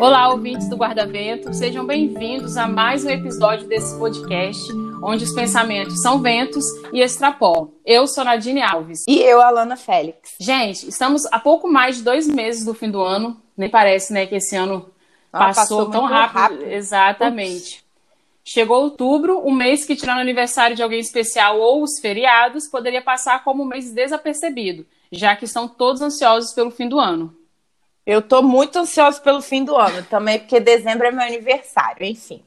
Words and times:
Olá, 0.00 0.28
ouvintes 0.28 0.68
do 0.68 0.76
Guarda-Vento, 0.76 1.52
sejam 1.52 1.84
bem-vindos 1.84 2.56
a 2.56 2.68
mais 2.68 3.04
um 3.04 3.10
episódio 3.10 3.66
desse 3.66 3.98
podcast, 3.98 4.72
onde 5.02 5.24
os 5.24 5.32
pensamentos 5.32 6.00
são 6.00 6.22
ventos 6.22 6.64
e 6.92 7.00
extrapolam. 7.00 7.72
Eu 7.84 8.06
sou 8.06 8.24
Nadine 8.24 8.62
Alves. 8.62 9.02
E 9.08 9.20
eu, 9.20 9.42
Alana 9.42 9.76
Félix. 9.76 10.36
Gente, 10.38 10.88
estamos 10.88 11.26
há 11.32 11.40
pouco 11.40 11.68
mais 11.68 11.96
de 11.96 12.04
dois 12.04 12.28
meses 12.28 12.64
do 12.64 12.74
fim 12.74 12.92
do 12.92 13.02
ano, 13.02 13.42
nem 13.56 13.68
parece, 13.68 14.12
né, 14.12 14.24
que 14.24 14.36
esse 14.36 14.54
ano 14.54 14.88
ah, 15.32 15.46
passou, 15.46 15.78
passou, 15.78 15.90
tão 15.90 16.04
rápido. 16.04 16.38
rápido. 16.38 16.62
Exatamente. 16.70 17.78
Ups. 17.78 17.84
Chegou 18.44 18.80
outubro, 18.80 19.44
um 19.44 19.52
mês 19.52 19.84
que, 19.84 19.96
tirando 19.96 20.18
o 20.18 20.22
aniversário 20.22 20.76
de 20.76 20.82
alguém 20.82 21.00
especial 21.00 21.58
ou 21.58 21.82
os 21.82 21.98
feriados, 21.98 22.68
poderia 22.68 23.02
passar 23.02 23.42
como 23.42 23.64
um 23.64 23.66
mês 23.66 23.92
desapercebido, 23.92 24.86
já 25.10 25.34
que 25.34 25.44
estão 25.44 25.66
todos 25.66 26.00
ansiosos 26.00 26.54
pelo 26.54 26.70
fim 26.70 26.88
do 26.88 27.00
ano. 27.00 27.36
Eu 28.08 28.22
tô 28.22 28.40
muito 28.40 28.78
ansiosa 28.78 29.20
pelo 29.20 29.42
fim 29.42 29.62
do 29.62 29.76
ano 29.76 30.02
também, 30.02 30.38
porque 30.38 30.58
dezembro 30.58 31.06
é 31.06 31.10
meu 31.10 31.26
aniversário, 31.26 32.06
enfim. 32.06 32.42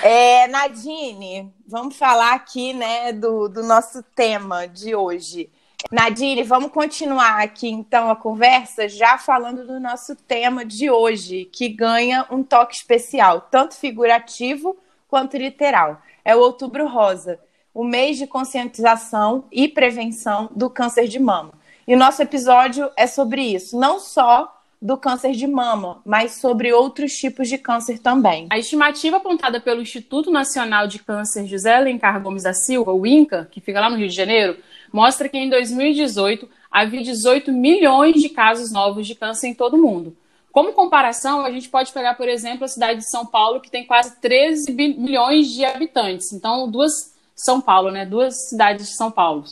É, 0.00 0.46
Nadine, 0.46 1.52
vamos 1.66 1.96
falar 1.96 2.32
aqui, 2.32 2.72
né, 2.72 3.12
do, 3.12 3.48
do 3.48 3.64
nosso 3.64 4.04
tema 4.14 4.68
de 4.68 4.94
hoje. 4.94 5.50
Nadine, 5.90 6.44
vamos 6.44 6.70
continuar 6.70 7.42
aqui 7.42 7.68
então 7.68 8.08
a 8.08 8.14
conversa, 8.14 8.88
já 8.88 9.18
falando 9.18 9.66
do 9.66 9.80
nosso 9.80 10.14
tema 10.14 10.64
de 10.64 10.88
hoje, 10.88 11.46
que 11.46 11.68
ganha 11.68 12.24
um 12.30 12.44
toque 12.44 12.76
especial, 12.76 13.48
tanto 13.50 13.74
figurativo 13.74 14.76
quanto 15.08 15.36
literal. 15.36 16.00
É 16.24 16.36
o 16.36 16.40
Outubro 16.40 16.86
Rosa, 16.86 17.40
o 17.74 17.82
mês 17.82 18.16
de 18.16 18.28
conscientização 18.28 19.46
e 19.50 19.66
prevenção 19.66 20.48
do 20.54 20.70
câncer 20.70 21.08
de 21.08 21.18
mama. 21.18 21.52
E 21.84 21.96
o 21.96 21.98
nosso 21.98 22.22
episódio 22.22 22.88
é 22.96 23.08
sobre 23.08 23.42
isso, 23.42 23.76
não 23.76 23.98
só 23.98 24.53
do 24.84 24.98
câncer 24.98 25.32
de 25.32 25.46
mama, 25.46 26.02
mas 26.04 26.32
sobre 26.32 26.70
outros 26.70 27.14
tipos 27.14 27.48
de 27.48 27.56
câncer 27.56 27.98
também. 28.00 28.46
A 28.50 28.58
estimativa 28.58 29.16
apontada 29.16 29.58
pelo 29.58 29.80
Instituto 29.80 30.30
Nacional 30.30 30.86
de 30.86 30.98
Câncer 30.98 31.46
José 31.46 31.74
Alencar 31.74 32.22
Gomes 32.22 32.42
da 32.42 32.52
Silva, 32.52 32.92
o 32.92 33.06
INCA, 33.06 33.48
que 33.50 33.62
fica 33.62 33.80
lá 33.80 33.88
no 33.88 33.96
Rio 33.96 34.10
de 34.10 34.14
Janeiro, 34.14 34.58
mostra 34.92 35.26
que 35.26 35.38
em 35.38 35.48
2018 35.48 36.46
havia 36.70 37.02
18 37.02 37.50
milhões 37.50 38.20
de 38.20 38.28
casos 38.28 38.70
novos 38.70 39.06
de 39.06 39.14
câncer 39.14 39.48
em 39.48 39.54
todo 39.54 39.78
o 39.78 39.82
mundo. 39.82 40.14
Como 40.52 40.74
comparação, 40.74 41.46
a 41.46 41.50
gente 41.50 41.70
pode 41.70 41.90
pegar, 41.90 42.12
por 42.12 42.28
exemplo, 42.28 42.66
a 42.66 42.68
cidade 42.68 42.98
de 43.00 43.10
São 43.10 43.24
Paulo, 43.24 43.62
que 43.62 43.70
tem 43.70 43.86
quase 43.86 44.20
13 44.20 44.70
milhões 44.70 45.48
de 45.48 45.64
habitantes. 45.64 46.30
Então, 46.30 46.70
duas 46.70 47.14
São 47.34 47.58
Paulo, 47.58 47.90
né? 47.90 48.04
Duas 48.04 48.50
cidades 48.50 48.88
de 48.88 48.96
São 48.96 49.10
Paulo. 49.10 49.44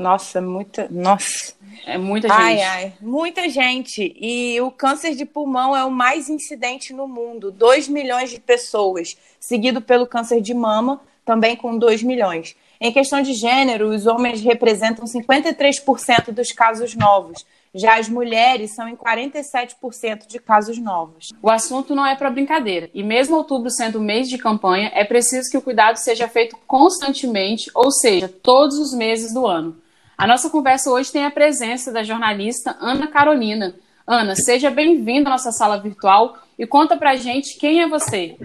Nossa, 0.00 0.40
muita. 0.40 0.88
Nossa. 0.90 1.54
É 1.86 1.98
muita 1.98 2.28
gente. 2.28 2.40
Ai, 2.40 2.62
ai. 2.62 2.92
Muita 3.00 3.48
gente. 3.48 4.14
E 4.18 4.60
o 4.60 4.70
câncer 4.70 5.14
de 5.14 5.26
pulmão 5.26 5.76
é 5.76 5.84
o 5.84 5.90
mais 5.90 6.28
incidente 6.28 6.92
no 6.92 7.06
mundo 7.06 7.50
2 7.50 7.88
milhões 7.88 8.30
de 8.30 8.40
pessoas, 8.40 9.16
seguido 9.38 9.80
pelo 9.80 10.06
câncer 10.06 10.40
de 10.40 10.54
mama, 10.54 11.00
também 11.24 11.54
com 11.54 11.76
2 11.76 12.02
milhões. 12.02 12.56
Em 12.80 12.92
questão 12.92 13.20
de 13.20 13.34
gênero, 13.34 13.90
os 13.90 14.06
homens 14.06 14.40
representam 14.40 15.04
53% 15.04 16.30
dos 16.32 16.50
casos 16.50 16.94
novos. 16.94 17.44
Já 17.74 17.98
as 17.98 18.08
mulheres 18.08 18.74
são 18.74 18.88
em 18.88 18.96
47% 18.96 20.26
de 20.26 20.40
casos 20.40 20.78
novos. 20.78 21.32
O 21.40 21.48
assunto 21.48 21.94
não 21.94 22.04
é 22.04 22.16
para 22.16 22.30
brincadeira. 22.30 22.90
E 22.92 23.02
mesmo 23.02 23.36
outubro 23.36 23.70
sendo 23.70 24.00
mês 24.00 24.28
de 24.28 24.38
campanha, 24.38 24.90
é 24.94 25.04
preciso 25.04 25.48
que 25.50 25.56
o 25.56 25.62
cuidado 25.62 25.96
seja 25.96 26.26
feito 26.26 26.56
constantemente, 26.66 27.70
ou 27.74 27.92
seja, 27.92 28.28
todos 28.28 28.78
os 28.78 28.92
meses 28.92 29.32
do 29.32 29.46
ano. 29.46 29.79
A 30.20 30.26
nossa 30.26 30.50
conversa 30.50 30.90
hoje 30.90 31.10
tem 31.10 31.24
a 31.24 31.30
presença 31.30 31.90
da 31.90 32.02
jornalista 32.02 32.76
Ana 32.78 33.06
Carolina. 33.06 33.74
Ana, 34.06 34.36
seja 34.36 34.70
bem-vinda 34.70 35.30
à 35.30 35.32
nossa 35.32 35.50
sala 35.50 35.80
virtual 35.80 36.36
e 36.58 36.66
conta 36.66 36.94
pra 36.94 37.16
gente 37.16 37.56
quem 37.56 37.80
é 37.80 37.88
você. 37.88 38.36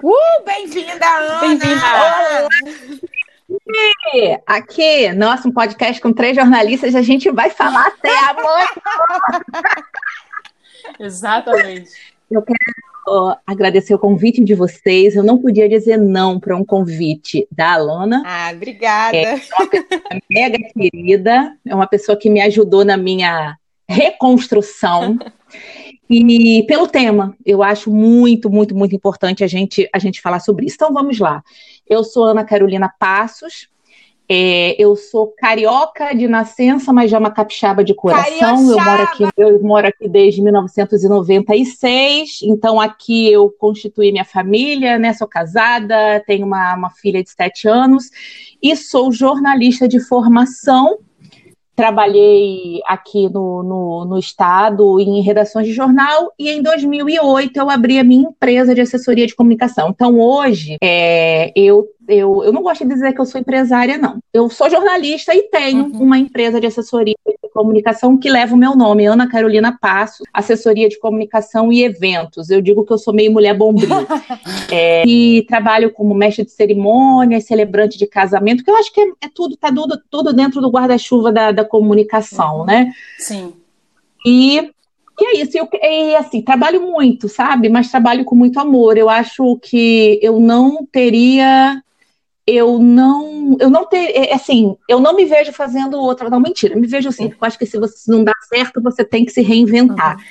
Uh, 0.00 0.44
bem-vinda, 0.46 1.04
Ana! 1.04 1.40
Bem-vinda! 1.40 2.48
Aqui, 4.46 5.12
nossa, 5.12 5.48
um 5.48 5.52
podcast 5.52 6.00
com 6.00 6.12
três 6.12 6.36
jornalistas, 6.36 6.94
a 6.94 7.02
gente 7.02 7.32
vai 7.32 7.50
falar 7.50 7.88
até 7.88 8.16
amanhã. 8.30 8.68
Exatamente. 11.00 11.90
Eu 12.30 12.42
quero 12.42 12.87
agradecer 13.46 13.94
o 13.94 13.98
convite 13.98 14.42
de 14.42 14.54
vocês. 14.54 15.16
Eu 15.16 15.22
não 15.22 15.38
podia 15.38 15.68
dizer 15.68 15.96
não 15.96 16.38
para 16.38 16.56
um 16.56 16.64
convite 16.64 17.46
da 17.50 17.74
Alana. 17.74 18.22
Ah, 18.26 18.50
obrigada. 18.52 19.16
É 19.16 19.34
uma 19.34 19.38
pessoa 19.38 19.70
mega 20.30 20.58
querida, 20.58 21.56
é 21.66 21.74
uma 21.74 21.86
pessoa 21.86 22.16
que 22.18 22.30
me 22.30 22.40
ajudou 22.40 22.84
na 22.84 22.96
minha 22.96 23.56
reconstrução. 23.88 25.18
E 26.10 26.64
pelo 26.66 26.88
tema, 26.88 27.36
eu 27.44 27.62
acho 27.62 27.90
muito, 27.90 28.48
muito, 28.48 28.74
muito 28.74 28.96
importante 28.96 29.44
a 29.44 29.46
gente, 29.46 29.88
a 29.92 29.98
gente 29.98 30.20
falar 30.20 30.40
sobre 30.40 30.66
isso. 30.66 30.76
Então 30.76 30.92
vamos 30.92 31.18
lá. 31.18 31.42
Eu 31.86 32.02
sou 32.02 32.24
Ana 32.24 32.44
Carolina 32.44 32.92
Passos, 32.98 33.68
é, 34.30 34.76
eu 34.78 34.94
sou 34.94 35.28
carioca 35.28 36.14
de 36.14 36.28
nascença, 36.28 36.92
mas 36.92 37.10
já 37.10 37.18
uma 37.18 37.30
capixaba 37.30 37.82
de 37.82 37.94
coração. 37.94 38.70
Eu 38.70 38.78
moro, 38.78 39.02
aqui, 39.02 39.24
eu 39.38 39.62
moro 39.62 39.86
aqui 39.86 40.06
desde 40.06 40.42
1996, 40.42 42.40
então 42.42 42.78
aqui 42.78 43.32
eu 43.32 43.50
constituí 43.58 44.12
minha 44.12 44.26
família, 44.26 44.98
né? 44.98 45.14
Sou 45.14 45.26
casada, 45.26 46.22
tenho 46.26 46.44
uma, 46.44 46.74
uma 46.74 46.90
filha 46.90 47.22
de 47.22 47.30
sete 47.30 47.66
anos 47.66 48.10
e 48.62 48.76
sou 48.76 49.10
jornalista 49.10 49.88
de 49.88 49.98
formação. 49.98 50.98
Trabalhei 51.74 52.80
aqui 52.86 53.28
no, 53.30 53.62
no, 53.62 54.04
no 54.04 54.18
estado 54.18 55.00
em 55.00 55.22
redações 55.22 55.66
de 55.68 55.72
jornal 55.72 56.32
e 56.38 56.50
em 56.50 56.60
2008 56.60 57.56
eu 57.56 57.70
abri 57.70 57.98
a 57.98 58.04
minha 58.04 58.28
empresa 58.28 58.74
de 58.74 58.80
assessoria 58.82 59.26
de 59.26 59.34
comunicação. 59.34 59.88
Então 59.88 60.18
hoje 60.18 60.76
é, 60.82 61.52
eu 61.54 61.86
eu, 62.08 62.42
eu 62.42 62.52
não 62.52 62.62
gosto 62.62 62.84
de 62.84 62.94
dizer 62.94 63.12
que 63.12 63.20
eu 63.20 63.26
sou 63.26 63.38
empresária, 63.38 63.98
não. 63.98 64.18
Eu 64.32 64.48
sou 64.48 64.70
jornalista 64.70 65.34
e 65.34 65.42
tenho 65.42 65.84
uhum. 65.84 66.02
uma 66.02 66.18
empresa 66.18 66.58
de 66.58 66.66
assessoria 66.66 67.14
de 67.26 67.50
comunicação 67.50 68.16
que 68.16 68.30
leva 68.30 68.54
o 68.54 68.58
meu 68.58 68.74
nome, 68.74 69.04
Ana 69.04 69.28
Carolina 69.28 69.76
Passo, 69.78 70.22
assessoria 70.32 70.88
de 70.88 70.98
comunicação 70.98 71.70
e 71.70 71.84
eventos. 71.84 72.48
Eu 72.48 72.62
digo 72.62 72.84
que 72.84 72.92
eu 72.92 72.98
sou 72.98 73.12
meio 73.12 73.30
mulher 73.30 73.54
bombril. 73.54 74.06
é, 74.72 75.06
e 75.06 75.44
trabalho 75.46 75.92
como 75.92 76.14
mestre 76.14 76.46
de 76.46 76.50
cerimônias, 76.50 77.44
celebrante 77.44 77.98
de 77.98 78.06
casamento, 78.06 78.64
que 78.64 78.70
eu 78.70 78.76
acho 78.76 78.92
que 78.92 79.00
é, 79.00 79.06
é 79.22 79.28
tudo, 79.32 79.56
tá 79.56 79.70
tudo, 79.70 80.00
tudo 80.10 80.32
dentro 80.32 80.62
do 80.62 80.70
guarda-chuva 80.70 81.30
da, 81.30 81.52
da 81.52 81.64
comunicação, 81.64 82.60
uhum. 82.60 82.64
né? 82.64 82.90
Sim. 83.18 83.52
E 84.24 84.70
e 85.20 85.26
é 85.26 85.42
isso, 85.42 85.58
eu, 85.58 85.68
e 85.72 86.14
assim, 86.14 86.40
trabalho 86.40 86.80
muito, 86.80 87.28
sabe? 87.28 87.68
Mas 87.68 87.90
trabalho 87.90 88.24
com 88.24 88.36
muito 88.36 88.60
amor. 88.60 88.96
Eu 88.96 89.10
acho 89.10 89.58
que 89.60 90.20
eu 90.22 90.38
não 90.38 90.86
teria 90.92 91.82
eu 92.48 92.78
não, 92.78 93.56
eu 93.60 93.68
não 93.68 93.84
ter, 93.84 94.10
é, 94.16 94.32
assim, 94.32 94.74
eu 94.88 94.98
não 95.00 95.14
me 95.14 95.26
vejo 95.26 95.52
fazendo 95.52 96.00
outra, 96.00 96.30
não, 96.30 96.40
mentira, 96.40 96.74
me 96.74 96.86
vejo 96.86 97.10
assim, 97.10 97.28
porque 97.28 97.44
eu 97.44 97.46
acho 97.46 97.58
que 97.58 97.66
se 97.66 97.78
você 97.78 98.10
não 98.10 98.24
dá 98.24 98.32
certo, 98.48 98.82
você 98.82 99.04
tem 99.04 99.24
que 99.24 99.32
se 99.32 99.42
reinventar. 99.42 100.16
Uhum. 100.16 100.22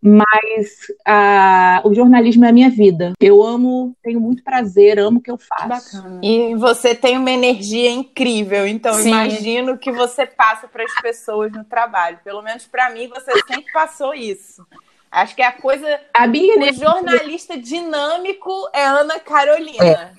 Mas 0.00 0.88
uh, 1.08 1.88
o 1.88 1.92
jornalismo 1.92 2.44
é 2.44 2.50
a 2.50 2.52
minha 2.52 2.70
vida. 2.70 3.12
Eu 3.20 3.42
amo, 3.42 3.96
tenho 4.00 4.20
muito 4.20 4.44
prazer, 4.44 4.98
amo 4.98 5.18
o 5.18 5.20
que 5.20 5.30
eu 5.30 5.36
faço. 5.36 6.02
E 6.22 6.54
você 6.54 6.94
tem 6.94 7.18
uma 7.18 7.32
energia 7.32 7.90
incrível, 7.90 8.66
então 8.66 8.94
Sim. 8.94 9.08
imagino 9.08 9.76
que 9.76 9.90
você 9.90 10.24
passa 10.24 10.68
para 10.68 10.84
as 10.84 10.94
pessoas 11.02 11.52
no 11.52 11.64
trabalho. 11.64 12.20
Pelo 12.22 12.42
menos 12.42 12.64
para 12.64 12.90
mim, 12.90 13.08
você 13.08 13.32
sempre 13.46 13.72
passou 13.72 14.14
isso. 14.14 14.64
Acho 15.10 15.34
que 15.34 15.42
é 15.42 15.46
a 15.46 15.52
coisa. 15.52 16.00
A 16.14 16.26
minha 16.28 16.70
o 16.70 16.72
jornalista 16.72 17.58
dinâmico 17.58 18.52
é 18.72 18.84
Ana 18.84 19.18
Carolina. 19.18 19.84
É. 19.84 20.12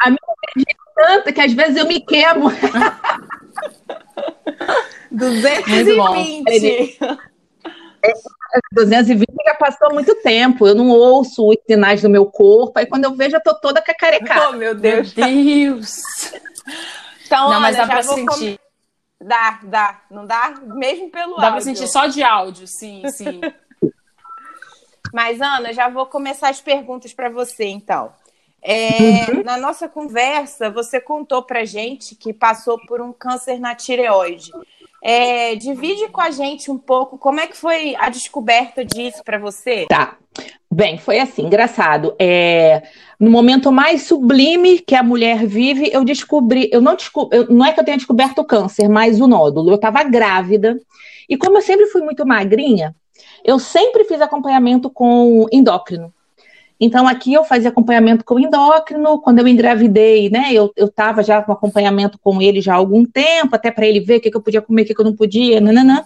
A 0.00 0.10
minha 0.10 0.18
energia 0.56 0.74
é 0.74 1.06
tanta 1.06 1.32
que 1.32 1.40
às 1.40 1.52
vezes 1.52 1.76
eu 1.76 1.86
me 1.86 2.00
queimo. 2.00 2.50
220. 5.10 6.98
É, 8.02 8.12
220 8.72 9.26
já 9.44 9.54
passou 9.54 9.92
muito 9.92 10.14
tempo. 10.16 10.66
Eu 10.66 10.74
não 10.74 10.88
ouço 10.90 11.48
os 11.48 11.56
sinais 11.66 12.02
do 12.02 12.10
meu 12.10 12.26
corpo. 12.26 12.78
Aí 12.78 12.86
quando 12.86 13.04
eu 13.04 13.14
vejo, 13.14 13.36
eu 13.36 13.42
tô 13.42 13.54
toda 13.54 13.82
cacarecada. 13.82 14.50
Oh, 14.50 14.52
meu 14.52 14.74
Deus. 14.74 15.14
Meu 15.14 15.26
Deus. 15.26 16.32
Então, 17.24 17.50
não, 17.50 17.60
mas 17.60 17.76
dá 17.76 17.86
pra 17.86 18.02
sentir. 18.02 18.58
Com... 18.58 19.26
Dá, 19.26 19.60
dá. 19.62 20.00
Não 20.10 20.26
dá? 20.26 20.54
Mesmo 20.62 21.10
pelo 21.10 21.36
dá 21.36 21.36
áudio. 21.36 21.40
Dá 21.40 21.50
pra 21.52 21.60
sentir 21.60 21.88
só 21.88 22.06
de 22.06 22.22
áudio, 22.22 22.66
sim, 22.66 23.02
sim. 23.10 23.40
Mas, 25.12 25.40
Ana, 25.40 25.72
já 25.72 25.88
vou 25.88 26.04
começar 26.06 26.48
as 26.48 26.60
perguntas 26.60 27.14
para 27.14 27.30
você, 27.30 27.64
então. 27.64 28.12
É, 28.68 29.30
uhum. 29.30 29.44
Na 29.44 29.56
nossa 29.56 29.88
conversa, 29.88 30.68
você 30.68 31.00
contou 31.00 31.40
pra 31.44 31.64
gente 31.64 32.16
que 32.16 32.32
passou 32.32 32.76
por 32.84 33.00
um 33.00 33.12
câncer 33.12 33.60
na 33.60 33.76
tireoide. 33.76 34.50
É, 35.00 35.54
divide 35.54 36.08
com 36.08 36.20
a 36.20 36.32
gente 36.32 36.68
um 36.68 36.76
pouco 36.76 37.16
como 37.16 37.38
é 37.38 37.46
que 37.46 37.56
foi 37.56 37.94
a 37.94 38.08
descoberta 38.08 38.84
disso 38.84 39.22
para 39.24 39.38
você. 39.38 39.86
Tá. 39.88 40.16
Bem, 40.68 40.98
foi 40.98 41.20
assim, 41.20 41.46
engraçado. 41.46 42.16
É, 42.18 42.82
no 43.20 43.30
momento 43.30 43.70
mais 43.70 44.02
sublime 44.02 44.80
que 44.80 44.96
a 44.96 45.02
mulher 45.02 45.46
vive, 45.46 45.88
eu 45.92 46.04
descobri, 46.04 46.68
eu 46.72 46.80
não 46.80 46.96
descobri, 46.96 47.46
não 47.48 47.64
é 47.64 47.72
que 47.72 47.78
eu 47.78 47.84
tenha 47.84 47.96
descoberto 47.96 48.40
o 48.40 48.44
câncer, 48.44 48.88
mas 48.88 49.20
o 49.20 49.28
nódulo. 49.28 49.70
Eu 49.70 49.76
estava 49.76 50.02
grávida. 50.02 50.76
E 51.28 51.36
como 51.36 51.58
eu 51.58 51.62
sempre 51.62 51.86
fui 51.86 52.02
muito 52.02 52.26
magrinha, 52.26 52.96
eu 53.44 53.60
sempre 53.60 54.02
fiz 54.02 54.20
acompanhamento 54.20 54.90
com 54.90 55.46
endócrino. 55.52 56.12
Então, 56.78 57.08
aqui 57.08 57.32
eu 57.32 57.42
fazia 57.44 57.70
acompanhamento 57.70 58.24
com 58.24 58.38
endócrino. 58.38 59.20
Quando 59.20 59.38
eu 59.38 59.48
engravidei, 59.48 60.28
né, 60.28 60.50
eu 60.52 60.72
estava 60.76 61.22
já 61.22 61.40
com 61.42 61.52
acompanhamento 61.52 62.18
com 62.18 62.40
ele 62.40 62.60
já 62.60 62.74
há 62.74 62.76
algum 62.76 63.04
tempo, 63.04 63.56
até 63.56 63.70
para 63.70 63.86
ele 63.86 64.00
ver 64.00 64.18
o 64.18 64.20
que, 64.20 64.30
que, 64.30 64.36
eu 64.36 64.42
podia 64.42 64.60
comer, 64.60 64.82
o 64.82 64.84
que, 64.84 64.94
que 64.94 65.00
eu 65.00 65.04
não 65.04 65.16
podia, 65.16 65.60
nananã. 65.60 66.04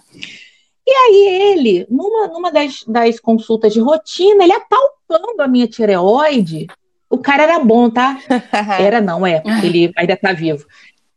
E 0.87 0.91
aí 0.91 1.53
ele, 1.53 1.85
numa, 1.89 2.27
numa 2.27 2.51
das, 2.51 2.83
das 2.87 3.19
consultas 3.19 3.73
de 3.73 3.79
rotina, 3.79 4.43
ele 4.43 4.53
apalpando 4.53 5.41
a 5.41 5.47
minha 5.47 5.67
tireoide. 5.67 6.67
O 7.09 7.17
cara 7.17 7.43
era 7.43 7.59
bom, 7.59 7.89
tá? 7.89 8.17
Era 8.79 9.01
não, 9.01 9.27
é. 9.27 9.43
Ele 9.61 9.91
ainda 9.97 10.15
tá 10.15 10.31
vivo. 10.31 10.65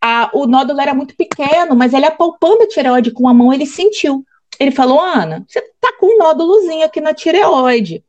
A, 0.01 0.29
o 0.35 0.45
nódulo 0.45 0.81
era 0.81 0.93
muito 0.93 1.15
pequeno, 1.17 1.77
mas 1.77 1.95
ele 1.95 2.05
apalpando 2.05 2.65
a 2.65 2.69
tireoide 2.69 3.13
com 3.13 3.29
a 3.29 3.33
mão, 3.33 3.53
ele 3.53 3.65
sentiu. 3.65 4.25
Ele 4.59 4.73
falou, 4.73 5.01
Ana, 5.01 5.45
você 5.49 5.61
tá 5.81 5.93
com 5.99 6.07
um 6.07 6.19
nódulozinho 6.19 6.85
aqui 6.85 7.01
na 7.01 7.15
tireoide. 7.15 8.05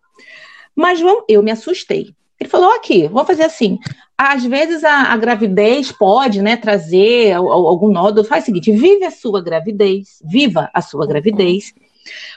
Mas 0.75 0.99
vamos, 0.99 1.23
eu 1.29 1.41
me 1.41 1.51
assustei. 1.51 2.13
Ele 2.39 2.49
falou: 2.49 2.71
aqui, 2.73 3.07
vou 3.07 3.25
fazer 3.25 3.43
assim. 3.43 3.79
Às 4.17 4.43
vezes 4.45 4.83
a, 4.83 5.13
a 5.13 5.17
gravidez 5.17 5.91
pode 5.91 6.41
né, 6.41 6.57
trazer 6.57 7.33
algum 7.33 7.89
nódulo. 7.89 8.27
Faz 8.27 8.43
o 8.43 8.45
seguinte: 8.47 8.71
vive 8.71 9.05
a 9.05 9.11
sua 9.11 9.41
gravidez, 9.41 10.21
viva 10.23 10.69
a 10.73 10.81
sua 10.81 11.07
gravidez. 11.07 11.73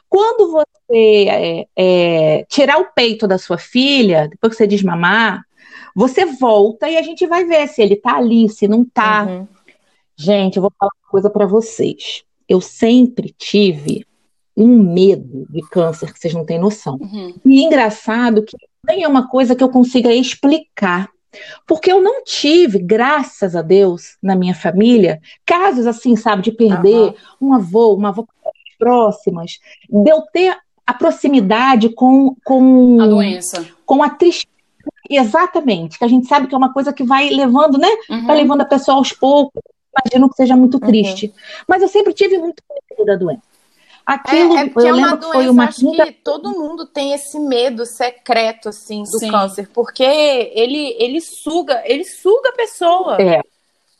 Quando 0.08 0.50
você 0.52 0.66
é, 1.28 1.66
é, 1.76 2.44
tirar 2.48 2.78
o 2.78 2.92
peito 2.94 3.26
da 3.26 3.38
sua 3.38 3.58
filha, 3.58 4.28
depois 4.28 4.52
que 4.52 4.56
você 4.56 4.66
desmamar, 4.66 5.42
você 5.94 6.24
volta 6.24 6.88
e 6.88 6.96
a 6.96 7.02
gente 7.02 7.26
vai 7.26 7.44
ver 7.44 7.68
se 7.68 7.82
ele 7.82 7.96
tá 7.96 8.16
ali, 8.16 8.48
se 8.48 8.66
não 8.66 8.84
tá. 8.84 9.24
Uhum. 9.24 9.48
Gente, 10.16 10.56
eu 10.56 10.62
vou 10.62 10.72
falar 10.78 10.90
uma 11.04 11.10
coisa 11.10 11.28
para 11.28 11.46
vocês. 11.46 12.24
Eu 12.48 12.60
sempre 12.60 13.34
tive 13.36 14.06
um 14.58 14.82
medo 14.82 15.46
de 15.48 15.60
câncer 15.68 16.12
que 16.12 16.18
vocês 16.18 16.34
não 16.34 16.44
têm 16.44 16.58
noção. 16.58 16.98
Uhum. 17.00 17.34
E 17.44 17.62
engraçado 17.62 18.42
que 18.42 18.56
nem 18.84 19.04
é 19.04 19.08
uma 19.08 19.28
coisa 19.28 19.54
que 19.54 19.62
eu 19.62 19.68
consiga 19.68 20.12
explicar. 20.12 21.08
Porque 21.66 21.92
eu 21.92 22.02
não 22.02 22.24
tive, 22.24 22.78
graças 22.78 23.54
a 23.54 23.62
Deus, 23.62 24.16
na 24.20 24.34
minha 24.34 24.54
família, 24.54 25.20
casos 25.46 25.86
assim, 25.86 26.16
sabe, 26.16 26.42
de 26.42 26.50
perder 26.50 27.14
uhum. 27.40 27.50
um 27.50 27.54
avô, 27.54 27.94
uma 27.94 28.08
avó 28.08 28.24
próximas, 28.78 29.58
de 29.88 30.10
eu 30.10 30.22
ter 30.32 30.56
a 30.86 30.94
proximidade 30.94 31.90
com, 31.90 32.34
com 32.44 33.00
a 33.00 33.06
doença. 33.06 33.64
Com 33.86 34.02
a 34.02 34.10
tristeza. 34.10 34.48
Exatamente, 35.08 35.98
que 35.98 36.04
a 36.04 36.08
gente 36.08 36.26
sabe 36.26 36.48
que 36.48 36.54
é 36.54 36.58
uma 36.58 36.72
coisa 36.72 36.92
que 36.92 37.04
vai 37.04 37.30
levando, 37.30 37.78
né? 37.78 37.88
Uhum. 38.10 38.26
Vai 38.26 38.36
levando 38.38 38.62
a 38.62 38.66
pessoa 38.66 38.96
aos 38.96 39.12
poucos. 39.12 39.62
Imagino 40.04 40.28
que 40.28 40.36
seja 40.36 40.56
muito 40.56 40.74
uhum. 40.74 40.80
triste. 40.80 41.32
Mas 41.66 41.82
eu 41.82 41.88
sempre 41.88 42.12
tive 42.12 42.38
muito 42.38 42.62
medo 42.90 43.04
da 43.04 43.16
doença. 43.16 43.47
Aquilo, 44.08 44.56
é, 44.56 44.62
é 44.62 44.68
porque 44.70 44.88
é 44.88 44.92
uma 44.94 45.16
doença, 45.16 45.32
foi 45.34 45.48
uma 45.50 45.64
acho 45.64 45.80
quinta... 45.80 46.06
que 46.06 46.12
todo 46.12 46.58
mundo 46.58 46.86
tem 46.86 47.12
esse 47.12 47.38
medo 47.38 47.84
secreto, 47.84 48.70
assim, 48.70 49.02
do 49.02 49.18
Sim. 49.18 49.30
câncer, 49.30 49.68
porque 49.68 50.02
ele, 50.02 50.96
ele 50.98 51.20
suga, 51.20 51.82
ele 51.84 52.04
suga 52.04 52.48
a 52.48 52.52
pessoa. 52.52 53.20
É. 53.20 53.42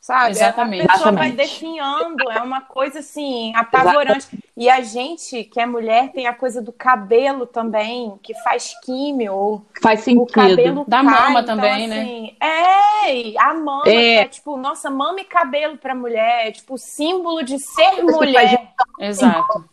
Sabe? 0.01 0.31
Exatamente. 0.31 0.85
A 0.85 0.93
pessoa 0.93 1.11
Exatamente. 1.11 1.37
vai 1.37 1.47
definhando, 1.47 2.31
é 2.31 2.41
uma 2.41 2.63
coisa 2.63 3.01
assim, 3.01 3.55
apavorante. 3.55 4.21
Exatamente. 4.21 4.49
E 4.57 4.71
a 4.71 4.81
gente, 4.81 5.45
que 5.45 5.61
é 5.61 5.67
mulher, 5.67 6.11
tem 6.13 6.27
a 6.27 6.33
coisa 6.33 6.63
do 6.63 6.73
cabelo 6.73 7.45
também, 7.45 8.19
que 8.23 8.33
faz 8.43 8.75
químio. 8.83 9.67
Faz 9.83 10.01
sentido. 10.01 10.23
O 10.23 10.27
cabelo 10.27 10.85
da 10.89 11.05
cai, 11.05 11.05
mama 11.05 11.41
então, 11.41 11.55
também, 11.55 11.87
né? 11.87 12.01
assim, 12.01 12.23
né? 12.23 12.31
É, 12.41 13.39
a 13.39 13.53
mama, 13.53 13.83
é. 13.85 14.15
é. 14.15 14.29
tipo, 14.29 14.57
nossa, 14.57 14.89
mama 14.89 15.21
e 15.21 15.25
cabelo 15.25 15.77
pra 15.77 15.95
mulher, 15.95 16.49
é, 16.49 16.51
tipo, 16.51 16.79
símbolo 16.79 17.43
de 17.43 17.59
ser 17.59 18.03
mulher. 18.03 18.73
Exato. 18.99 19.69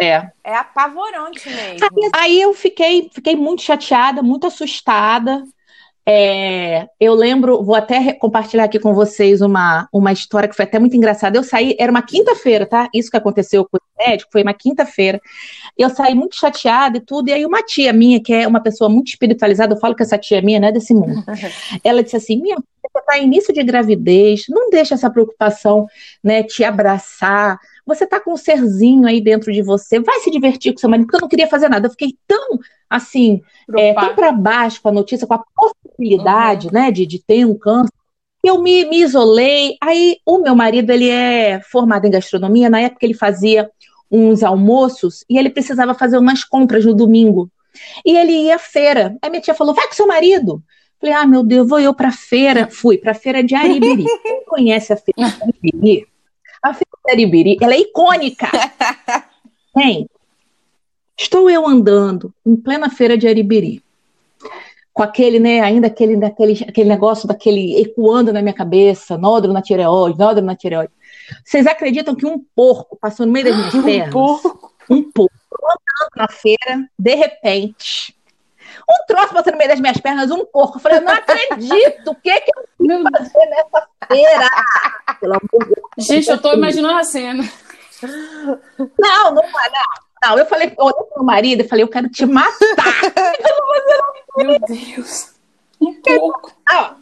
É. 0.00 0.30
É 0.42 0.54
apavorante 0.56 1.48
mesmo. 1.48 1.88
Aí, 1.92 2.10
aí 2.14 2.40
eu 2.40 2.54
fiquei, 2.54 3.10
fiquei 3.12 3.36
muito 3.36 3.62
chateada, 3.62 4.22
muito 4.22 4.46
assustada. 4.46 5.44
É, 6.06 6.88
eu 6.98 7.14
lembro, 7.14 7.62
vou 7.62 7.74
até 7.74 8.14
compartilhar 8.14 8.64
aqui 8.64 8.78
com 8.78 8.94
vocês 8.94 9.40
uma, 9.42 9.86
uma 9.92 10.12
história 10.12 10.48
que 10.48 10.56
foi 10.56 10.64
até 10.64 10.78
muito 10.78 10.96
engraçada. 10.96 11.36
Eu 11.36 11.44
saí, 11.44 11.76
era 11.78 11.92
uma 11.92 12.02
quinta-feira, 12.02 12.66
tá? 12.66 12.88
Isso 12.94 13.10
que 13.10 13.16
aconteceu 13.16 13.64
com 13.70 13.76
o 13.76 14.06
médico 14.08 14.30
foi 14.32 14.42
uma 14.42 14.54
quinta-feira. 14.54 15.20
Eu 15.76 15.90
saí 15.90 16.14
muito 16.14 16.36
chateada 16.36 16.96
e 16.96 17.00
tudo, 17.00 17.28
e 17.28 17.32
aí 17.32 17.44
uma 17.44 17.62
tia 17.62 17.92
minha, 17.92 18.20
que 18.20 18.32
é 18.32 18.48
uma 18.48 18.60
pessoa 18.60 18.88
muito 18.88 19.08
espiritualizada, 19.08 19.74
eu 19.74 19.78
falo 19.78 19.94
que 19.94 20.02
essa 20.02 20.18
tia 20.18 20.40
minha 20.40 20.58
não 20.58 20.68
é 20.68 20.72
desse 20.72 20.94
mundo. 20.94 21.22
Ela 21.84 22.02
disse 22.02 22.16
assim: 22.16 22.40
minha 22.40 22.56
você 22.56 22.98
está 22.98 23.18
início 23.18 23.54
de 23.54 23.62
gravidez, 23.62 24.46
não 24.48 24.68
deixa 24.70 24.94
essa 24.94 25.10
preocupação 25.10 25.86
né, 26.24 26.42
te 26.42 26.64
abraçar, 26.64 27.58
você 27.94 28.06
tá 28.06 28.20
com 28.20 28.32
um 28.32 28.36
serzinho 28.36 29.06
aí 29.06 29.20
dentro 29.20 29.52
de 29.52 29.62
você, 29.62 30.00
vai 30.00 30.20
se 30.20 30.30
divertir 30.30 30.72
com 30.72 30.78
seu 30.78 30.88
marido, 30.88 31.06
porque 31.06 31.16
eu 31.16 31.20
não 31.22 31.28
queria 31.28 31.48
fazer 31.48 31.68
nada. 31.68 31.86
Eu 31.86 31.90
fiquei 31.90 32.16
tão, 32.26 32.58
assim, 32.88 33.42
é, 33.76 33.92
tão 33.94 34.14
para 34.14 34.32
baixo 34.32 34.80
com 34.80 34.88
a 34.88 34.92
notícia, 34.92 35.26
com 35.26 35.34
a 35.34 35.44
possibilidade, 35.54 36.68
uhum. 36.68 36.72
né, 36.72 36.90
de, 36.90 37.06
de 37.06 37.18
ter 37.18 37.44
um 37.44 37.56
câncer, 37.56 37.92
eu 38.42 38.62
me, 38.62 38.84
me 38.86 39.02
isolei. 39.02 39.76
Aí, 39.82 40.18
o 40.24 40.38
meu 40.38 40.54
marido, 40.54 40.90
ele 40.90 41.08
é 41.08 41.60
formado 41.60 42.06
em 42.06 42.10
gastronomia, 42.10 42.70
na 42.70 42.80
época 42.80 43.04
ele 43.04 43.14
fazia 43.14 43.70
uns 44.10 44.42
almoços 44.42 45.24
e 45.28 45.38
ele 45.38 45.50
precisava 45.50 45.94
fazer 45.94 46.18
umas 46.18 46.42
compras 46.42 46.84
no 46.84 46.94
domingo. 46.94 47.50
E 48.04 48.16
ele 48.16 48.32
ia 48.32 48.56
à 48.56 48.58
feira. 48.58 49.16
Aí 49.22 49.30
minha 49.30 49.42
tia 49.42 49.54
falou: 49.54 49.74
vai 49.74 49.86
com 49.86 49.94
seu 49.94 50.06
marido. 50.06 50.62
Falei, 51.00 51.14
ah, 51.14 51.26
meu 51.26 51.42
Deus, 51.42 51.66
vou 51.66 51.80
eu 51.80 51.94
para 51.94 52.12
feira. 52.12 52.68
Fui 52.70 52.98
para 52.98 53.14
feira 53.14 53.42
de 53.42 53.54
Aribiri. 53.54 54.04
Quem 54.22 54.44
conhece 54.44 54.92
a 54.92 54.96
feira 54.96 55.30
de 55.30 55.42
Aribiri? 55.42 56.06
A 56.62 56.74
Feira 56.74 56.98
de 57.06 57.12
Aribiri, 57.12 57.56
ela 57.60 57.74
é 57.74 57.80
icônica. 57.80 58.46
Tem. 59.74 60.08
Estou 61.18 61.50
eu 61.50 61.66
andando 61.66 62.32
em 62.44 62.56
plena 62.56 62.90
Feira 62.90 63.16
de 63.16 63.28
Aribiri, 63.28 63.82
com 64.92 65.02
aquele, 65.02 65.38
né, 65.38 65.60
ainda 65.60 65.86
aquele, 65.86 66.16
daquele, 66.16 66.64
aquele 66.66 66.88
negócio 66.88 67.28
daquele 67.28 67.78
ecoando 67.80 68.32
na 68.32 68.42
minha 68.42 68.54
cabeça, 68.54 69.18
nódulo 69.18 69.52
na 69.52 69.62
tireoide, 69.62 70.18
nódulo 70.18 70.46
na 70.46 70.56
tireoide. 70.56 70.92
Vocês 71.44 71.66
acreditam 71.66 72.14
que 72.14 72.26
um 72.26 72.42
porco 72.54 72.96
passou 72.96 73.26
no 73.26 73.32
meio 73.32 73.46
das 73.46 73.56
minhas 73.56 73.72
pernas? 73.84 74.08
Um 74.08 74.12
porco? 74.12 74.74
Um 74.88 75.02
porco. 75.10 75.34
Andando 75.62 76.10
na 76.16 76.28
feira, 76.28 76.88
de 76.98 77.14
repente, 77.14 78.14
um 78.90 79.06
troço 79.06 79.32
passando 79.32 79.52
no 79.52 79.58
meio 79.58 79.70
das 79.70 79.80
minhas 79.80 79.98
pernas, 79.98 80.30
um 80.30 80.44
porco. 80.44 80.76
Eu 80.76 80.80
falei, 80.80 80.98
eu 80.98 81.02
não 81.02 81.12
acredito, 81.12 82.10
o 82.10 82.14
que, 82.14 82.40
que 82.40 82.50
eu 82.50 83.02
vou 83.02 83.10
fazer 83.12 83.46
nessa 83.46 83.88
feira? 84.08 84.48
Pelo 85.20 85.34
amor 85.34 85.64
de 85.66 85.74
Deus. 85.74 86.06
Gente, 86.06 86.28
eu 86.28 86.40
tô 86.40 86.52
imaginando 86.52 86.98
a 86.98 87.04
cena. 87.04 87.48
Não, 88.02 89.34
não, 89.34 89.34
não. 89.34 89.42
Não, 90.22 90.38
eu 90.38 90.46
falei, 90.46 90.74
eu 90.78 90.84
olhei 90.84 90.94
pro 90.94 91.16
meu 91.16 91.24
marido 91.24 91.62
e 91.62 91.68
falei, 91.68 91.82
eu 91.82 91.88
quero 91.88 92.08
te 92.10 92.26
matar. 92.26 92.52
meu 94.36 94.58
Deus. 94.60 95.34
Um 95.80 95.94
porco. 95.94 96.52
Ah, 96.68 96.94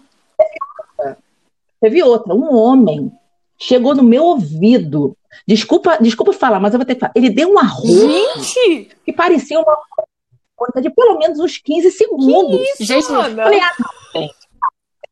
teve 1.81 2.03
outra, 2.03 2.33
um 2.33 2.55
homem 2.55 3.13
chegou 3.59 3.95
no 3.95 4.05
meu 4.05 4.25
ouvido. 4.25 5.17
Desculpa, 5.47 5.99
desculpa 6.01 6.33
falar, 6.33 6.61
mas 6.61 6.73
eu 6.73 6.79
vou 6.79 6.87
ter 6.87 6.95
que 6.95 7.01
falar. 7.01 7.13
Ele 7.15 7.29
deu 7.29 7.51
um 7.51 7.59
arroz 7.59 7.89
Gente! 7.89 8.97
que 9.05 9.13
parecia 9.13 9.59
uma 9.59 9.77
conta 10.59 10.83
de 10.83 10.91
pelo 10.91 11.17
menos 11.19 11.39
uns 11.39 11.57
15 11.57 11.91
segundos. 11.93 12.59
Que 12.59 12.83
isso, 12.83 12.85
gente, 12.85 13.07
falei, 13.07 13.61
ah, 13.61 13.75
não, 13.79 14.23
gente, 14.23 14.35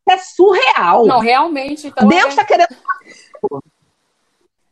é 0.09 0.19
surreal. 0.19 1.07
Não, 1.07 1.21
realmente. 1.21 1.87
Então 1.87 2.09
Deus 2.09 2.29
está 2.29 2.43
é... 2.43 2.45
querendo. 2.45 2.77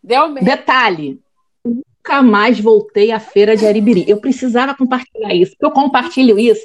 Deu 0.03 0.35
Detalhe. 0.35 1.21
Nunca 1.65 2.23
mais 2.23 2.61
voltei 2.61 3.11
à 3.11 3.19
feira 3.19 3.57
de 3.57 3.67
Aribiri. 3.67 4.05
Eu 4.07 4.21
precisava 4.21 4.75
compartilhar 4.75 5.35
isso, 5.35 5.53
porque 5.53 5.65
eu 5.65 5.71
compartilho 5.71 6.39
isso 6.39 6.65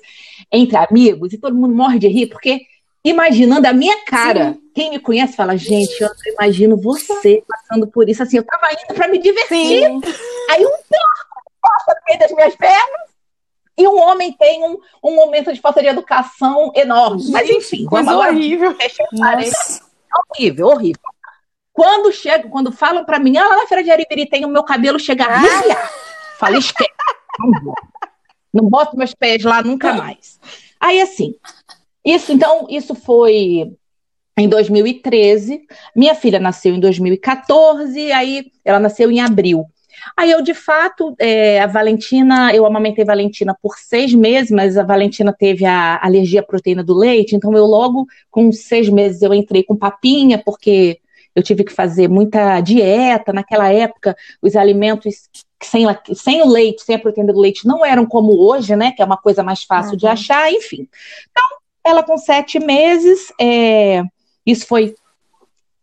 entre 0.51 0.75
amigos 0.75 1.31
e 1.31 1.37
todo 1.37 1.55
mundo 1.55 1.73
morre 1.73 1.99
de 1.99 2.07
rir, 2.07 2.27
porque 2.27 2.61
imaginando 3.03 3.65
a 3.65 3.71
minha 3.71 4.03
cara, 4.03 4.53
Sim. 4.53 4.61
quem 4.75 4.89
me 4.89 4.99
conhece 4.99 5.37
fala, 5.37 5.55
gente, 5.55 6.01
eu 6.01 6.09
imagino 6.33 6.75
você 6.75 7.41
passando 7.47 7.87
por 7.87 8.09
isso. 8.09 8.21
Assim, 8.21 8.37
eu 8.37 8.43
tava 8.43 8.67
indo 8.73 8.93
para 8.93 9.07
me 9.07 9.17
divertir. 9.19 9.85
Sim. 9.85 10.01
Aí 10.49 10.65
um 10.65 10.69
porco 10.69 11.51
passa 11.61 11.95
no 11.95 12.01
meio 12.07 12.19
das 12.19 12.31
minhas 12.31 12.55
pernas 12.55 13.09
e 13.79 13.87
um 13.87 13.97
homem 13.97 14.33
tem 14.33 14.61
um, 14.61 14.77
um 15.01 15.15
momento 15.15 15.53
de 15.53 15.61
falta 15.61 15.81
de 15.81 15.87
educação 15.87 16.69
enorme. 16.75 17.21
Gente, 17.21 17.31
Mas 17.31 17.49
enfim, 17.49 17.85
coisa 17.85 18.13
horrível. 18.13 18.75
Horrível, 20.31 20.67
horrível. 20.67 21.01
Quando 21.71 22.11
chego, 22.11 22.49
quando 22.49 22.73
falam 22.73 23.05
para 23.05 23.19
mim, 23.19 23.37
ah, 23.37 23.47
lá 23.47 23.55
na 23.55 23.67
feira 23.67 23.81
de 23.81 23.89
Aribiri 23.89 24.27
tem 24.27 24.43
o 24.43 24.49
meu 24.49 24.63
cabelo 24.63 24.99
chega 24.99 25.23
a 25.23 25.35
arrepiar. 25.35 25.89
Fala, 26.37 26.57
esquece. 26.57 26.91
Não, 27.39 27.73
não 28.53 28.69
boto 28.69 28.97
meus 28.97 29.13
pés 29.13 29.43
lá 29.43 29.63
nunca 29.63 29.93
mais. 29.93 30.37
Aí 30.77 30.99
assim, 30.99 31.35
isso 32.03 32.33
então, 32.33 32.67
isso 32.69 32.93
foi 32.93 33.71
em 34.37 34.49
2013. 34.49 35.61
Minha 35.95 36.15
filha 36.15 36.39
nasceu 36.39 36.75
em 36.75 36.81
2014, 36.81 38.11
aí 38.11 38.51
ela 38.65 38.79
nasceu 38.79 39.09
em 39.09 39.21
abril. 39.21 39.65
Aí 40.15 40.31
eu, 40.31 40.41
de 40.41 40.53
fato, 40.53 41.15
é, 41.19 41.59
a 41.59 41.67
Valentina, 41.67 42.53
eu 42.53 42.65
amamentei 42.65 43.05
Valentina 43.05 43.55
por 43.61 43.77
seis 43.77 44.13
meses, 44.13 44.51
mas 44.51 44.77
a 44.77 44.83
Valentina 44.83 45.33
teve 45.37 45.65
a 45.65 45.99
alergia 46.03 46.41
à 46.41 46.43
proteína 46.43 46.83
do 46.83 46.93
leite, 46.93 47.35
então 47.35 47.53
eu 47.53 47.65
logo, 47.65 48.05
com 48.29 48.51
seis 48.51 48.89
meses, 48.89 49.21
eu 49.21 49.33
entrei 49.33 49.63
com 49.63 49.75
papinha, 49.75 50.41
porque 50.43 50.99
eu 51.35 51.43
tive 51.43 51.63
que 51.63 51.71
fazer 51.71 52.07
muita 52.07 52.59
dieta. 52.61 53.31
Naquela 53.33 53.71
época, 53.71 54.15
os 54.41 54.55
alimentos 54.55 55.29
sem, 55.61 55.85
sem 56.13 56.41
o 56.41 56.47
leite, 56.47 56.83
sem 56.83 56.95
a 56.95 56.99
proteína 56.99 57.33
do 57.33 57.39
leite, 57.39 57.67
não 57.67 57.85
eram 57.85 58.05
como 58.05 58.39
hoje, 58.39 58.75
né? 58.75 58.91
Que 58.91 59.01
é 59.01 59.05
uma 59.05 59.17
coisa 59.17 59.43
mais 59.43 59.63
fácil 59.63 59.91
uhum. 59.91 59.97
de 59.97 60.07
achar, 60.07 60.51
enfim. 60.51 60.87
Então, 61.29 61.43
ela 61.83 62.03
com 62.03 62.17
sete 62.17 62.59
meses, 62.59 63.31
é, 63.39 64.03
isso 64.45 64.65
foi. 64.65 64.95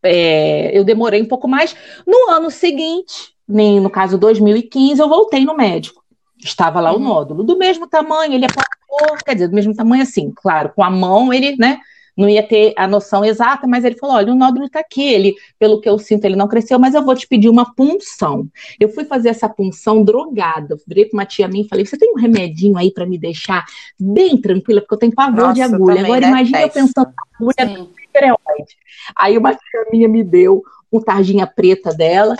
É, 0.03 0.77
eu 0.77 0.85
demorei 0.85 1.21
um 1.21 1.27
pouco 1.27 1.49
mais. 1.49 1.75
No 2.07 2.31
ano 2.31 2.51
seguinte, 2.51 3.35
nem 3.49 3.81
no 3.81 3.91
caso 3.91 4.19
2015, 4.19 5.01
eu 5.01 5.09
voltei 5.09 5.45
no 5.45 5.57
médico. 5.57 6.03
Estava 6.39 6.81
lá 6.81 6.93
uhum. 6.93 7.01
o 7.01 7.01
nódulo, 7.01 7.45
do 7.45 7.57
mesmo 7.57 7.87
tamanho, 7.87 8.35
ele 8.35 8.47
apontou, 8.47 9.17
quer 9.25 9.35
dizer, 9.35 9.49
do 9.49 9.55
mesmo 9.55 9.75
tamanho 9.75 10.03
assim, 10.03 10.33
claro, 10.35 10.73
com 10.75 10.83
a 10.83 10.91
mão 10.91 11.33
ele, 11.33 11.57
né? 11.57 11.81
não 12.17 12.29
ia 12.29 12.43
ter 12.43 12.73
a 12.77 12.89
noção 12.89 13.25
exata, 13.25 13.67
mas 13.67 13.85
ele 13.85 13.97
falou: 13.97 14.17
olha, 14.17 14.33
o 14.33 14.37
nódulo 14.37 14.65
está 14.67 14.81
aqui, 14.81 15.03
ele, 15.03 15.35
pelo 15.59 15.81
que 15.81 15.89
eu 15.89 15.99
sinto, 15.99 16.25
ele 16.25 16.35
não 16.35 16.49
cresceu, 16.49 16.79
mas 16.79 16.95
eu 16.95 17.05
vou 17.05 17.15
te 17.15 17.29
pedir 17.29 17.49
uma 17.49 17.75
punção. 17.75 18.49
Eu 18.81 18.89
fui 18.89 19.05
fazer 19.05 19.29
essa 19.29 19.49
punção 19.49 20.03
drogada. 20.03 20.77
Virei 20.87 21.05
para 21.05 21.19
uma 21.19 21.27
tia 21.27 21.47
minha 21.47 21.65
e 21.65 21.69
falei: 21.69 21.85
você 21.85 21.99
tem 21.99 22.11
um 22.11 22.17
remedinho 22.17 22.79
aí 22.79 22.91
para 22.91 23.05
me 23.05 23.19
deixar 23.19 23.67
bem 24.01 24.41
tranquila, 24.41 24.81
porque 24.81 24.95
eu 24.95 24.99
tenho 24.99 25.15
pavor 25.15 25.49
Nossa, 25.49 25.55
de 25.55 25.63
agulha. 25.63 26.03
Agora 26.03 26.21
né? 26.21 26.29
imagina 26.29 26.63
eu 26.63 26.71
pensando 26.71 27.07
na 27.07 27.23
agulha 27.35 27.89
estereoide. 28.07 28.77
Aí 29.15 29.37
uma 29.37 29.53
tia 29.53 29.87
minha 29.93 30.09
me 30.09 30.25
deu 30.25 30.63
um 30.91 31.01
tarjinha 31.01 31.47
preta 31.47 31.93
dela. 31.93 32.35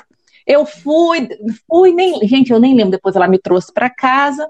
Eu 0.47 0.65
fui, 0.65 1.29
fui, 1.69 1.93
nem, 1.93 2.27
gente, 2.27 2.53
eu 2.53 2.61
nem 2.61 2.75
lembro. 2.75 2.93
Depois 2.93 3.17
ela 3.17 3.29
me 3.29 3.39
trouxe 3.39 3.73
para 3.73 3.91
casa. 3.91 4.49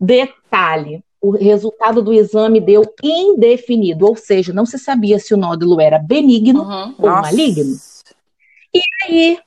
Detalhe, 0.00 1.02
o 1.20 1.30
resultado 1.32 2.02
do 2.02 2.12
exame 2.12 2.60
deu 2.60 2.82
indefinido, 3.02 4.06
ou 4.06 4.16
seja, 4.16 4.52
não 4.52 4.64
se 4.64 4.78
sabia 4.78 5.18
se 5.18 5.34
o 5.34 5.36
nódulo 5.36 5.80
era 5.80 5.98
benigno 5.98 6.62
uhum. 6.62 6.94
ou 6.98 7.10
Nossa. 7.10 7.22
maligno. 7.22 7.76
E 8.72 8.80
aí 9.04 9.38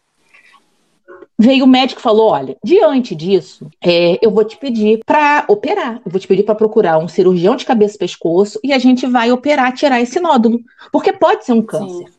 veio 1.39 1.65
o 1.65 1.67
médico 1.67 1.99
e 1.99 2.03
falou: 2.03 2.29
olha, 2.29 2.57
diante 2.63 3.15
disso, 3.15 3.69
é, 3.81 4.19
eu 4.21 4.31
vou 4.31 4.43
te 4.43 4.57
pedir 4.57 4.99
para 5.05 5.45
operar, 5.47 6.01
eu 6.05 6.11
vou 6.11 6.19
te 6.19 6.27
pedir 6.27 6.43
para 6.43 6.55
procurar 6.55 6.97
um 6.97 7.07
cirurgião 7.07 7.55
de 7.55 7.65
cabeça 7.65 7.95
e 7.95 7.99
pescoço 7.99 8.59
e 8.63 8.73
a 8.73 8.79
gente 8.79 9.07
vai 9.07 9.31
operar, 9.31 9.73
tirar 9.73 10.01
esse 10.01 10.19
nódulo, 10.19 10.59
porque 10.91 11.13
pode 11.13 11.45
ser 11.45 11.53
um 11.53 11.61
câncer. 11.61 12.07
Sim. 12.07 12.13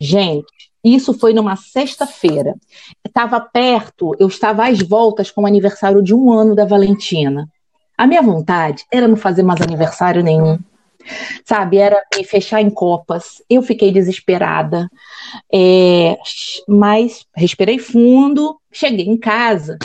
Gente, 0.00 0.71
isso 0.84 1.14
foi 1.14 1.32
numa 1.32 1.56
sexta-feira. 1.56 2.54
Estava 3.04 3.40
perto, 3.40 4.14
eu 4.18 4.26
estava 4.26 4.66
às 4.66 4.80
voltas 4.80 5.30
com 5.30 5.42
o 5.42 5.46
aniversário 5.46 6.02
de 6.02 6.14
um 6.14 6.32
ano 6.32 6.54
da 6.54 6.64
Valentina. 6.64 7.48
A 7.96 8.06
minha 8.06 8.22
vontade 8.22 8.84
era 8.90 9.06
não 9.06 9.16
fazer 9.16 9.42
mais 9.42 9.60
aniversário 9.60 10.22
nenhum. 10.22 10.58
Sabe, 11.44 11.78
era 11.78 12.02
me 12.16 12.24
fechar 12.24 12.60
em 12.60 12.70
copas. 12.70 13.42
Eu 13.48 13.62
fiquei 13.62 13.92
desesperada. 13.92 14.88
É, 15.52 16.16
mas 16.68 17.26
respirei 17.34 17.78
fundo, 17.78 18.56
cheguei 18.72 19.06
em 19.06 19.16
casa. 19.16 19.78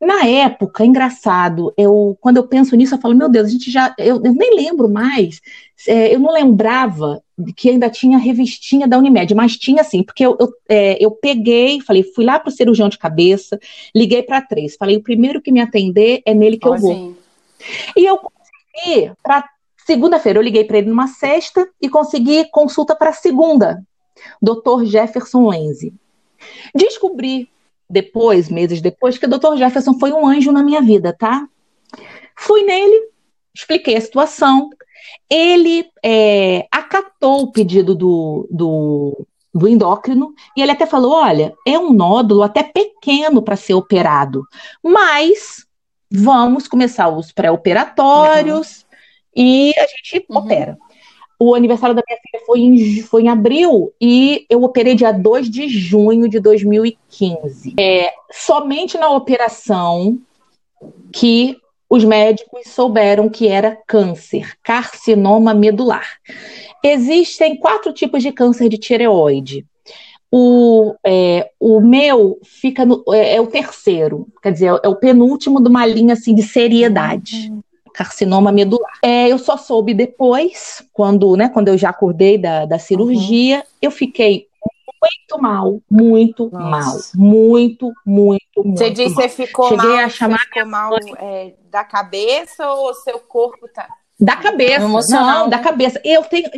Na 0.00 0.24
época, 0.24 0.84
engraçado, 0.84 1.74
eu 1.76 2.16
quando 2.20 2.36
eu 2.36 2.46
penso 2.46 2.76
nisso, 2.76 2.94
eu 2.94 3.00
falo, 3.00 3.16
meu 3.16 3.28
Deus, 3.28 3.48
a 3.48 3.50
gente 3.50 3.68
já. 3.68 3.92
Eu, 3.98 4.22
eu 4.24 4.32
nem 4.32 4.54
lembro 4.54 4.88
mais. 4.88 5.40
É, 5.86 6.14
eu 6.14 6.20
não 6.20 6.32
lembrava 6.32 7.20
que 7.56 7.68
ainda 7.68 7.90
tinha 7.90 8.16
revistinha 8.16 8.86
da 8.86 8.96
Unimed, 8.96 9.34
mas 9.34 9.56
tinha 9.56 9.82
sim, 9.82 10.02
porque 10.04 10.24
eu, 10.24 10.36
eu, 10.40 10.48
é, 10.68 11.04
eu 11.04 11.10
peguei, 11.10 11.80
falei, 11.80 12.02
fui 12.02 12.24
lá 12.24 12.38
para 12.38 12.48
o 12.48 12.52
cirurgião 12.52 12.88
de 12.88 12.98
cabeça, 12.98 13.58
liguei 13.94 14.22
para 14.22 14.40
três. 14.40 14.76
Falei, 14.76 14.96
o 14.96 15.02
primeiro 15.02 15.42
que 15.42 15.50
me 15.50 15.60
atender 15.60 16.22
é 16.24 16.32
nele 16.32 16.58
que 16.58 16.68
eu 16.68 16.76
vou. 16.76 17.14
E 17.96 18.04
eu 18.04 18.18
consegui, 18.18 19.12
para 19.22 19.48
segunda-feira, 19.84 20.38
eu 20.38 20.42
liguei 20.42 20.62
para 20.62 20.78
ele 20.78 20.88
numa 20.88 21.08
sexta 21.08 21.68
e 21.80 21.88
consegui 21.88 22.44
consulta 22.50 22.94
para 22.94 23.12
segunda, 23.12 23.82
Dr. 24.40 24.84
Jefferson 24.84 25.48
Lenze. 25.48 25.92
Descobri 26.72 27.48
depois, 27.88 28.48
meses 28.48 28.80
depois, 28.80 29.16
que 29.16 29.26
o 29.26 29.28
Dr. 29.28 29.56
Jefferson 29.56 29.98
foi 29.98 30.12
um 30.12 30.26
anjo 30.26 30.52
na 30.52 30.62
minha 30.62 30.82
vida, 30.82 31.12
tá? 31.12 31.46
Fui 32.36 32.62
nele, 32.62 33.08
expliquei 33.54 33.96
a 33.96 34.00
situação. 34.00 34.70
Ele 35.30 35.86
é, 36.04 36.66
acatou 36.70 37.42
o 37.42 37.52
pedido 37.52 37.94
do, 37.94 38.46
do, 38.50 39.26
do 39.54 39.68
endócrino 39.68 40.34
e 40.56 40.62
ele 40.62 40.72
até 40.72 40.86
falou: 40.86 41.12
olha, 41.12 41.54
é 41.66 41.78
um 41.78 41.92
nódulo 41.92 42.42
até 42.42 42.62
pequeno 42.62 43.42
para 43.42 43.56
ser 43.56 43.74
operado, 43.74 44.42
mas 44.82 45.66
vamos 46.10 46.68
começar 46.68 47.08
os 47.08 47.32
pré-operatórios 47.32 48.80
uhum. 48.80 48.86
e 49.36 49.74
a 49.76 49.86
gente 49.86 50.26
uhum. 50.28 50.38
opera. 50.38 50.78
O 51.40 51.54
aniversário 51.54 51.94
da 51.94 52.02
minha 52.06 52.18
filha 52.20 52.44
foi 52.44 52.60
em, 52.60 53.02
foi 53.02 53.22
em 53.22 53.28
abril 53.28 53.92
e 54.00 54.44
eu 54.50 54.62
operei 54.64 54.94
dia 54.94 55.12
2 55.12 55.48
de 55.48 55.68
junho 55.68 56.28
de 56.28 56.40
2015. 56.40 57.74
É, 57.78 58.12
somente 58.32 58.98
na 58.98 59.10
operação 59.10 60.18
que 61.12 61.56
os 61.88 62.04
médicos 62.04 62.62
souberam 62.66 63.28
que 63.28 63.48
era 63.48 63.78
câncer, 63.86 64.54
carcinoma 64.62 65.54
medular. 65.54 66.18
Existem 66.84 67.56
quatro 67.56 67.92
tipos 67.92 68.22
de 68.22 68.30
câncer 68.32 68.68
de 68.68 68.76
tireoide. 68.76 69.64
O, 70.30 70.94
é, 71.06 71.50
o 71.58 71.80
meu 71.80 72.38
fica 72.44 72.84
no, 72.84 73.02
é, 73.10 73.36
é, 73.36 73.40
o 73.40 73.46
terceiro, 73.46 74.26
quer 74.42 74.52
dizer, 74.52 74.78
é 74.82 74.88
o 74.88 74.96
penúltimo 74.96 75.62
de 75.62 75.68
uma 75.68 75.86
linha 75.86 76.12
assim 76.12 76.34
de 76.34 76.42
seriedade. 76.42 77.50
Uhum. 77.50 77.62
Carcinoma 77.98 78.52
medular. 78.52 78.92
É, 79.02 79.26
eu 79.26 79.38
só 79.38 79.56
soube 79.56 79.92
depois, 79.92 80.84
quando, 80.92 81.34
né, 81.34 81.48
quando 81.48 81.66
eu 81.66 81.76
já 81.76 81.90
acordei 81.90 82.38
da, 82.38 82.64
da 82.64 82.78
cirurgia, 82.78 83.56
uhum. 83.56 83.62
eu 83.82 83.90
fiquei 83.90 84.46
muito 85.02 85.42
mal, 85.42 85.80
muito 85.90 86.48
Nossa. 86.52 86.68
mal, 86.70 86.96
muito, 87.16 87.92
muito, 88.06 88.40
muito. 88.56 88.78
Você 88.78 88.90
disse 88.90 89.16
que 89.16 89.28
ficou 89.28 89.70
Cheguei 89.70 89.96
mal, 89.96 89.98
a 89.98 90.08
chamar 90.08 90.38
ficou 90.38 90.66
mal 90.66 90.96
é, 91.18 91.54
da 91.68 91.82
cabeça 91.82 92.70
ou 92.70 92.94
seu 92.94 93.18
corpo 93.18 93.66
tá? 93.74 93.88
Da 94.18 94.36
cabeça, 94.36 94.84
Emocional, 94.84 95.40
não, 95.40 95.48
da 95.48 95.58
cabeça. 95.58 96.00
Eu 96.04 96.22
tenho, 96.22 96.48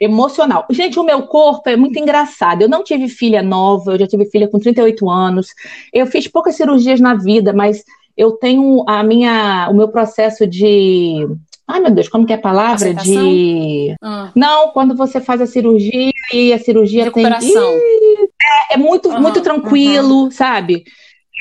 emocional. 0.00 0.66
Gente, 0.70 0.98
o 1.00 1.02
meu 1.02 1.22
corpo 1.22 1.68
é 1.68 1.76
muito 1.76 1.98
engraçado. 1.98 2.62
Eu 2.62 2.68
não 2.68 2.84
tive 2.84 3.08
filha 3.08 3.42
nova, 3.42 3.92
eu 3.92 3.98
já 3.98 4.06
tive 4.06 4.26
filha 4.26 4.46
com 4.46 4.58
38 4.58 5.10
anos. 5.10 5.48
Eu 5.92 6.06
fiz 6.06 6.28
poucas 6.28 6.54
cirurgias 6.54 7.00
na 7.00 7.14
vida, 7.14 7.52
mas 7.52 7.84
eu 8.16 8.32
tenho 8.32 8.84
a 8.88 9.02
minha, 9.02 9.68
o 9.70 9.74
meu 9.74 9.88
processo 9.88 10.46
de 10.46 11.26
Ai, 11.68 11.80
meu 11.80 11.90
Deus, 11.90 12.08
como 12.08 12.24
que 12.24 12.32
é 12.32 12.36
a 12.36 12.40
palavra? 12.40 12.74
Aceitação? 12.74 13.28
De. 13.28 13.96
Ah. 14.00 14.30
Não, 14.36 14.68
quando 14.68 14.94
você 14.94 15.20
faz 15.20 15.40
a 15.40 15.46
cirurgia 15.46 16.12
e 16.32 16.52
a 16.52 16.58
cirurgia 16.60 17.10
tem. 17.10 17.26
É, 17.26 18.74
é 18.74 18.76
muito, 18.76 19.08
uhum, 19.08 19.20
muito 19.20 19.40
tranquilo, 19.40 20.24
uhum. 20.24 20.30
sabe? 20.30 20.84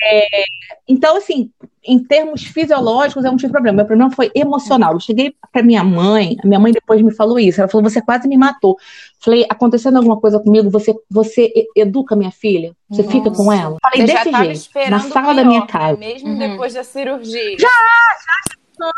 É, 0.02 0.44
então, 0.88 1.18
assim, 1.18 1.50
em 1.84 2.04
termos 2.04 2.44
fisiológicos, 2.44 3.24
eu 3.24 3.32
não 3.32 3.38
tive 3.38 3.52
problema. 3.52 3.78
Meu 3.78 3.86
problema 3.86 4.12
foi 4.12 4.32
emocional. 4.36 4.94
Eu 4.94 5.00
cheguei 5.00 5.34
para 5.52 5.64
minha 5.64 5.84
mãe, 5.84 6.36
a 6.44 6.48
minha 6.48 6.60
mãe 6.60 6.72
depois 6.72 7.02
me 7.02 7.14
falou 7.14 7.40
isso. 7.40 7.62
Ela 7.62 7.70
falou: 7.70 7.90
Você 7.90 8.02
quase 8.02 8.28
me 8.28 8.38
matou. 8.38 8.78
Falei: 9.20 9.46
Acontecendo 9.50 9.98
alguma 9.98 10.20
coisa 10.20 10.40
comigo, 10.40 10.70
você, 10.70 10.94
você 11.10 11.52
educa 11.76 12.16
minha 12.16 12.32
filha? 12.32 12.74
Você 12.90 13.04
Nossa. 13.04 13.16
fica 13.16 13.32
com 13.32 13.52
ela? 13.52 13.78
Falei: 13.82 14.06
Desse 14.06 14.32
jeito, 14.32 14.90
na 14.90 15.00
sala 15.00 15.34
da 15.34 15.44
minha 15.44 15.66
casa. 15.66 15.98
Mesmo 15.98 16.30
uhum. 16.30 16.38
depois 16.38 16.74
da 16.74 16.84
cirurgia. 16.84 17.58
Já, 17.58 17.68
já 17.68 18.92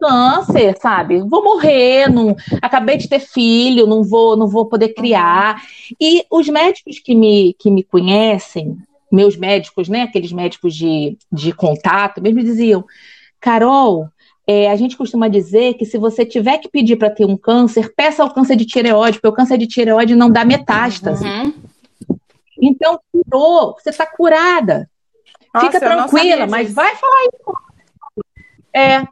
câncer, 0.00 0.76
sabe? 0.80 1.20
Vou 1.20 1.44
morrer, 1.44 2.08
não, 2.08 2.34
acabei 2.60 2.96
de 2.96 3.08
ter 3.08 3.20
filho, 3.20 3.86
não 3.86 4.02
vou, 4.02 4.36
não 4.36 4.48
vou 4.48 4.66
poder 4.66 4.90
criar. 4.90 5.62
E 6.00 6.24
os 6.30 6.48
médicos 6.48 6.98
que 6.98 7.14
me, 7.14 7.54
que 7.54 7.70
me 7.70 7.82
conhecem, 7.82 8.76
meus 9.10 9.36
médicos, 9.36 9.88
né, 9.88 10.02
aqueles 10.02 10.32
médicos 10.32 10.74
de, 10.74 11.18
de 11.30 11.52
contato, 11.52 12.22
mesmo 12.22 12.42
diziam, 12.42 12.84
Carol, 13.40 14.08
é, 14.46 14.70
a 14.70 14.76
gente 14.76 14.96
costuma 14.96 15.28
dizer 15.28 15.74
que 15.74 15.84
se 15.84 15.96
você 15.96 16.24
tiver 16.24 16.58
que 16.58 16.68
pedir 16.68 16.96
para 16.96 17.10
ter 17.10 17.24
um 17.24 17.36
câncer, 17.36 17.92
peça 17.94 18.24
o 18.24 18.34
câncer 18.34 18.56
de 18.56 18.66
tireoide, 18.66 19.18
porque 19.18 19.28
o 19.28 19.36
câncer 19.36 19.56
de 19.56 19.66
tireoide 19.66 20.14
não 20.14 20.30
dá 20.30 20.44
metástase. 20.44 21.24
Uhum. 21.24 21.54
Então, 22.60 23.00
curou, 23.12 23.76
você 23.78 23.90
está 23.90 24.06
curada. 24.06 24.90
Nossa, 25.54 25.66
Fica 25.66 25.80
tranquila, 25.80 26.46
mas 26.46 26.72
vai 26.72 26.94
falar 26.96 27.26
isso. 27.26 27.70
É, 28.72 29.02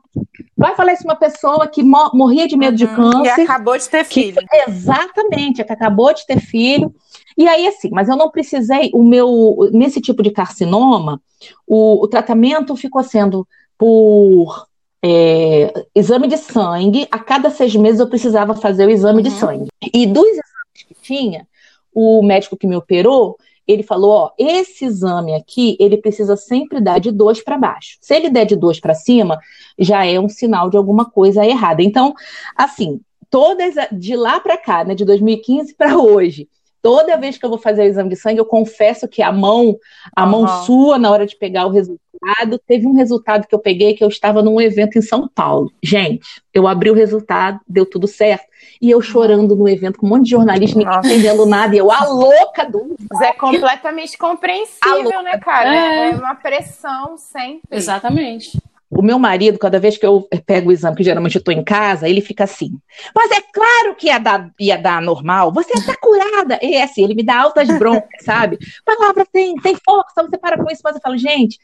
vai 0.56 0.74
falar 0.76 0.92
isso 0.92 1.04
uma 1.04 1.16
pessoa 1.16 1.66
que 1.66 1.82
morria 1.82 2.46
de 2.46 2.56
medo 2.56 2.72
uhum. 2.72 2.76
de 2.76 2.86
câncer. 2.86 3.40
E 3.40 3.44
acabou 3.44 3.78
de 3.78 3.88
ter 3.88 4.04
filho. 4.04 4.36
Que, 4.36 4.70
exatamente, 4.70 5.64
que 5.64 5.72
acabou 5.72 6.12
de 6.12 6.26
ter 6.26 6.40
filho 6.40 6.94
e 7.38 7.46
aí, 7.46 7.68
assim, 7.68 7.88
mas 7.92 8.08
eu 8.08 8.16
não 8.16 8.28
precisei, 8.28 8.90
o 8.92 9.04
meu, 9.04 9.70
nesse 9.72 10.00
tipo 10.00 10.24
de 10.24 10.32
carcinoma, 10.32 11.22
o, 11.64 12.02
o 12.02 12.08
tratamento 12.08 12.74
ficou 12.74 13.04
sendo 13.04 13.46
por 13.78 14.66
é, 15.00 15.72
exame 15.94 16.26
de 16.26 16.36
sangue, 16.36 17.06
a 17.12 17.18
cada 17.20 17.48
seis 17.48 17.76
meses 17.76 18.00
eu 18.00 18.08
precisava 18.08 18.56
fazer 18.56 18.88
o 18.88 18.90
exame 18.90 19.18
uhum. 19.18 19.22
de 19.22 19.30
sangue. 19.30 19.68
E 19.94 20.04
dos 20.04 20.26
exames 20.26 20.84
que 20.88 20.94
tinha, 21.00 21.46
o 21.94 22.20
médico 22.24 22.56
que 22.56 22.66
me 22.66 22.74
operou, 22.74 23.36
ele 23.68 23.84
falou: 23.84 24.10
ó, 24.10 24.30
esse 24.36 24.84
exame 24.84 25.32
aqui, 25.36 25.76
ele 25.78 25.96
precisa 25.96 26.36
sempre 26.36 26.80
dar 26.80 26.98
de 26.98 27.12
dois 27.12 27.40
para 27.40 27.56
baixo. 27.56 27.98
Se 28.00 28.16
ele 28.16 28.30
der 28.30 28.46
de 28.46 28.56
dois 28.56 28.80
para 28.80 28.94
cima, 28.94 29.38
já 29.78 30.04
é 30.04 30.18
um 30.18 30.28
sinal 30.28 30.68
de 30.68 30.76
alguma 30.76 31.04
coisa 31.04 31.46
errada. 31.46 31.84
Então, 31.84 32.14
assim, 32.56 33.00
todas 33.30 33.74
de 33.92 34.16
lá 34.16 34.40
para 34.40 34.56
cá, 34.56 34.82
né, 34.82 34.96
de 34.96 35.04
2015 35.04 35.74
para 35.76 35.96
hoje, 35.96 36.48
Toda 36.80 37.16
vez 37.16 37.36
que 37.36 37.44
eu 37.44 37.50
vou 37.50 37.58
fazer 37.58 37.82
o 37.82 37.86
exame 37.86 38.10
de 38.10 38.16
sangue, 38.16 38.38
eu 38.38 38.44
confesso 38.44 39.08
que 39.08 39.22
a 39.22 39.32
mão, 39.32 39.76
a 40.14 40.24
uhum. 40.24 40.30
mão 40.30 40.64
sua 40.64 40.98
na 40.98 41.10
hora 41.10 41.26
de 41.26 41.36
pegar 41.36 41.66
o 41.66 41.70
resultado, 41.70 42.58
teve 42.66 42.86
um 42.86 42.94
resultado 42.94 43.46
que 43.46 43.54
eu 43.54 43.58
peguei 43.58 43.94
que 43.94 44.02
eu 44.02 44.08
estava 44.08 44.42
num 44.42 44.60
evento 44.60 44.98
em 44.98 45.02
São 45.02 45.28
Paulo. 45.28 45.72
Gente, 45.82 46.42
eu 46.52 46.66
abri 46.66 46.90
o 46.90 46.94
resultado, 46.94 47.60
deu 47.68 47.86
tudo 47.86 48.06
certo. 48.06 48.46
E 48.80 48.90
eu 48.90 49.00
chorando 49.00 49.54
no 49.54 49.68
evento 49.68 49.98
com 49.98 50.06
um 50.06 50.10
monte 50.10 50.24
de 50.24 50.30
jornalista, 50.30 50.78
não 50.78 50.98
entendendo 50.98 51.46
nada, 51.46 51.74
e 51.74 51.78
eu, 51.78 51.90
a 51.90 52.04
louca 52.06 52.64
do. 52.64 52.96
Mas 53.10 53.20
é 53.20 53.32
completamente 53.32 54.16
compreensível, 54.16 55.22
né, 55.22 55.38
cara? 55.38 55.74
É. 55.74 56.10
é 56.10 56.14
uma 56.14 56.34
pressão 56.34 57.16
sempre. 57.16 57.60
Exatamente. 57.70 58.58
O 58.90 59.02
meu 59.02 59.18
marido, 59.18 59.58
cada 59.58 59.78
vez 59.78 59.98
que 59.98 60.06
eu 60.06 60.26
pego 60.46 60.70
o 60.70 60.72
exame, 60.72 60.96
que 60.96 61.04
geralmente 61.04 61.36
eu 61.36 61.40
estou 61.40 61.52
em 61.52 61.62
casa, 61.62 62.08
ele 62.08 62.22
fica 62.22 62.44
assim. 62.44 62.78
Mas 63.14 63.30
é 63.30 63.42
claro 63.52 63.94
que 63.94 64.06
ia 64.06 64.18
dar, 64.18 64.50
ia 64.58 64.78
dar 64.78 65.02
normal, 65.02 65.52
você 65.52 65.72
está 65.74 65.94
curada. 65.94 66.58
E 66.62 66.74
é 66.74 66.84
assim, 66.84 67.04
ele 67.04 67.14
me 67.14 67.22
dá 67.22 67.38
altas 67.38 67.68
broncas, 67.78 68.08
sabe? 68.24 68.58
Palavra 68.86 69.26
tem, 69.30 69.54
tem 69.56 69.76
força, 69.76 70.22
você 70.22 70.38
para 70.38 70.56
com 70.56 70.70
isso, 70.70 70.80
mas 70.82 70.94
eu 70.94 71.02
falo, 71.02 71.18
gente, 71.18 71.58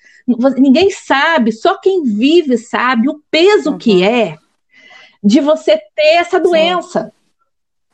ninguém 0.58 0.90
sabe, 0.90 1.50
só 1.50 1.78
quem 1.78 2.04
vive 2.04 2.58
sabe 2.58 3.08
o 3.08 3.22
peso 3.30 3.70
uhum. 3.70 3.78
que 3.78 4.04
é 4.04 4.36
de 5.22 5.40
você 5.40 5.78
ter 5.96 6.16
essa 6.16 6.38
doença. 6.38 7.04
Sim. 7.04 7.10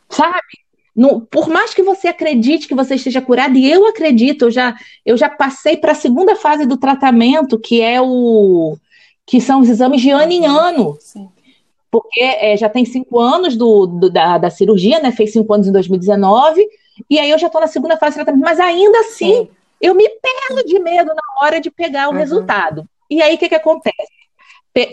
Sabe? 0.09 0.71
No, 0.95 1.21
por 1.21 1.49
mais 1.49 1.73
que 1.73 1.85
você 1.85 2.09
acredite 2.09 2.67
que 2.67 2.75
você 2.75 2.97
esteja 2.97 3.23
curada, 3.23 3.57
e 3.57 3.71
eu 3.71 3.87
acredito, 3.87 4.47
eu 4.47 4.51
já, 4.51 4.77
eu 5.07 5.17
já 5.17 5.29
passei 5.29 5.77
para 5.77 5.93
a 5.93 5.95
segunda 5.95 6.35
fase 6.35 6.67
do 6.67 6.77
tratamento, 6.77 7.61
que 7.61 7.81
é 7.81 8.01
o 8.01 8.77
que 9.27 9.41
são 9.41 9.61
os 9.61 9.69
exames 9.69 10.01
de 10.01 10.11
ano 10.11 10.33
em 10.33 10.47
ano. 10.47 10.97
Sim. 11.01 11.29
Porque 11.91 12.21
é, 12.21 12.57
já 12.57 12.69
tem 12.69 12.85
cinco 12.85 13.19
anos 13.19 13.57
do, 13.57 13.87
do 13.87 14.11
da, 14.11 14.39
da, 14.39 14.51
cirurgia, 14.51 15.01
né? 15.01 15.11
Fez 15.11 15.33
cinco 15.33 15.53
anos 15.53 15.67
em 15.67 15.73
2019, 15.73 16.65
e 17.09 17.19
aí 17.19 17.31
eu 17.31 17.39
já 17.39 17.47
estou 17.47 17.61
na 17.61 17.67
segunda 17.67 17.97
fase 17.97 18.15
do 18.15 18.17
tratamento, 18.17 18.45
mas 18.45 18.61
ainda 18.61 18.99
assim 19.01 19.35
Sim. 19.35 19.49
eu 19.81 19.95
me 19.95 20.09
pego 20.09 20.65
de 20.65 20.79
medo 20.79 21.09
na 21.09 21.23
hora 21.43 21.61
de 21.61 21.71
pegar 21.71 22.09
o 22.09 22.13
uhum. 22.13 22.19
resultado. 22.19 22.89
E 23.09 23.21
aí 23.21 23.35
o 23.35 23.39
que, 23.39 23.49
que 23.49 23.55
acontece? 23.55 24.20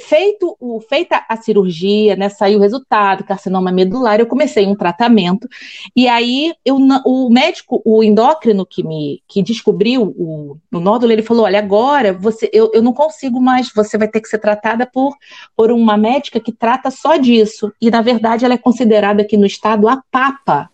Feito 0.01 0.57
o, 0.60 0.79
feita 0.81 1.24
a 1.29 1.38
cirurgia, 1.38 2.15
né, 2.15 2.29
saiu 2.29 2.60
o 2.60 2.62
resultado, 2.62 3.24
carcinoma 3.24 3.72
medular, 3.72 4.19
eu 4.19 4.25
comecei 4.25 4.65
um 4.65 4.75
tratamento, 4.75 5.48
e 5.96 6.07
aí 6.07 6.53
eu, 6.65 6.77
o 7.05 7.29
médico, 7.29 7.81
o 7.86 8.03
endócrino 8.03 8.65
que 8.65 8.84
me 8.84 9.22
que 9.27 9.43
descobriu 9.43 10.03
o, 10.03 10.57
o 10.72 10.79
nódulo, 10.79 11.12
ele 11.12 11.22
falou, 11.22 11.46
olha, 11.46 11.60
agora 11.60 12.13
você, 12.13 12.50
eu, 12.51 12.72
eu 12.74 12.81
não 12.81 12.93
consigo 12.93 13.39
mais, 13.39 13.72
você 13.74 13.98
vai 13.98 14.07
ter 14.07 14.22
que 14.22 14.27
ser 14.27 14.39
tratada 14.39 14.86
por, 14.86 15.15
por 15.55 15.72
uma 15.72 15.96
médica 15.96 16.39
que 16.39 16.51
trata 16.51 16.89
só 16.89 17.17
disso, 17.17 17.72
e 17.79 17.91
na 17.91 18.01
verdade 18.01 18.46
ela 18.46 18.55
é 18.55 18.57
considerada 18.57 19.22
aqui 19.22 19.38
no 19.38 19.46
estado 19.46 19.88
a 19.88 20.01
papa, 20.12 20.69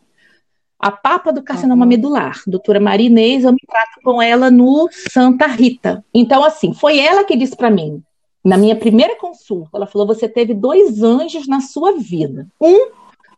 a 0.84 0.92
papa 0.92 1.32
do 1.32 1.42
carcinoma 1.42 1.84
uhum. 1.84 1.90
medular, 1.90 2.42
doutora 2.46 2.78
Maria 2.78 3.08
Inês, 3.08 3.46
eu 3.46 3.54
me 3.54 3.62
trato 3.66 4.02
com 4.04 4.22
ela 4.22 4.52
no 4.52 4.90
Santa 4.92 5.48
Rita. 5.48 6.04
Então, 6.14 6.44
assim, 6.44 6.74
foi 6.74 7.00
ela 7.00 7.24
que 7.24 7.38
disse 7.38 7.56
para 7.56 7.72
mim, 7.72 8.04
na 8.44 8.58
minha 8.58 8.76
primeira 8.76 9.16
consulta, 9.16 9.70
ela 9.74 9.88
falou: 9.88 10.08
você 10.08 10.28
teve 10.28 10.54
dois 10.54 11.02
anjos 11.02 11.48
na 11.48 11.62
sua 11.62 11.94
vida. 11.94 12.48
Um 12.60 12.88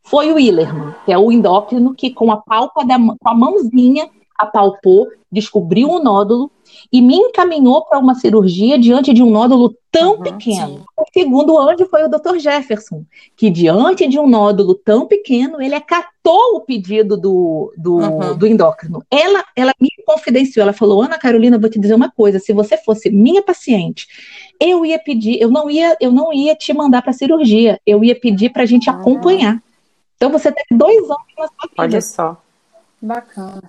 foi 0.03 0.31
o 0.31 0.35
Willerman, 0.35 0.93
que 1.05 1.12
é 1.12 1.17
o 1.17 1.31
endócrino 1.31 1.93
que, 1.93 2.12
com 2.12 2.31
a 2.31 2.38
palpa 2.38 2.85
da, 2.85 2.97
com 2.97 3.29
a 3.29 3.35
mãozinha, 3.35 4.09
apalpou, 4.38 5.07
descobriu 5.31 5.89
o 5.89 5.97
um 5.97 6.03
nódulo 6.03 6.51
e 6.91 7.01
me 7.01 7.15
encaminhou 7.15 7.85
para 7.85 8.00
uma 8.00 8.15
cirurgia 8.15 8.77
diante 8.77 9.13
de 9.13 9.24
um 9.24 9.29
nódulo 9.29 9.75
tão 9.91 10.15
uhum, 10.15 10.21
pequeno. 10.21 10.77
Sim. 10.77 10.83
O 10.97 11.05
segundo 11.13 11.57
anjo 11.57 11.85
foi 11.89 12.03
o 12.03 12.09
Dr. 12.09 12.38
Jefferson, 12.38 13.05
que 13.35 13.50
diante 13.50 14.07
de 14.07 14.19
um 14.19 14.27
nódulo 14.27 14.75
tão 14.75 15.07
pequeno, 15.07 15.62
ele 15.62 15.75
acatou 15.75 16.55
o 16.55 16.62
pedido 16.62 17.15
do, 17.15 17.74
do, 17.77 17.97
uhum. 17.97 18.38
do 18.38 18.45
endócrino. 18.45 19.03
Ela, 19.09 19.43
ela 19.55 19.74
me 19.79 19.89
confidenciou, 20.05 20.63
ela 20.63 20.74
falou, 20.74 21.01
Ana 21.01 21.17
Carolina, 21.17 21.57
vou 21.57 21.69
te 21.69 21.79
dizer 21.79 21.95
uma 21.95 22.12
coisa, 22.12 22.39
se 22.39 22.53
você 22.53 22.77
fosse 22.77 23.09
minha 23.09 23.41
paciente, 23.41 24.07
eu 24.59 24.85
ia 24.85 25.00
pedir, 25.00 25.41
eu 25.41 25.50
não 25.50 25.69
ia, 25.69 25.97
eu 26.00 26.12
não 26.12 26.33
ia 26.33 26.55
te 26.55 26.74
mandar 26.74 27.01
para 27.01 27.13
cirurgia, 27.13 27.79
eu 27.85 28.03
ia 28.03 28.19
pedir 28.19 28.51
para 28.51 28.63
a 28.63 28.65
gente 28.65 28.89
uhum. 28.89 29.00
acompanhar. 29.00 29.62
Então 30.15 30.31
você 30.31 30.51
teve 30.51 30.68
dois 30.72 31.03
anos 31.03 31.33
na 31.37 31.48
sua 31.48 31.70
vida. 31.70 31.74
Olha 31.77 32.01
só. 32.01 32.41
Bacana. 33.01 33.63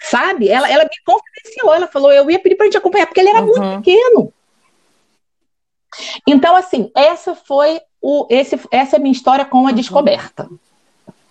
Sabe? 0.00 0.48
Ela, 0.48 0.70
ela 0.70 0.84
me 0.84 0.90
confidenciou, 1.04 1.74
ela 1.74 1.86
falou, 1.86 2.12
eu 2.12 2.30
ia 2.30 2.38
pedir 2.38 2.54
para 2.54 2.64
a 2.64 2.68
gente 2.68 2.78
acompanhar, 2.78 3.06
porque 3.06 3.20
ele 3.20 3.30
era 3.30 3.40
uhum. 3.40 3.46
muito 3.46 3.78
pequeno. 3.78 4.32
Então, 6.26 6.54
assim, 6.54 6.90
essa 6.94 7.34
foi 7.34 7.80
o, 8.00 8.26
esse, 8.30 8.60
essa 8.70 8.96
é 8.96 8.98
a 8.98 9.02
minha 9.02 9.12
história 9.12 9.44
com 9.44 9.66
a 9.66 9.70
uhum. 9.70 9.72
descoberta. 9.72 10.48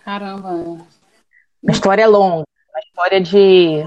Caramba. 0.04 0.50
Uma 1.62 1.72
história 1.72 2.06
longa, 2.06 2.44
uma 2.70 2.80
história 2.80 3.20
de 3.20 3.82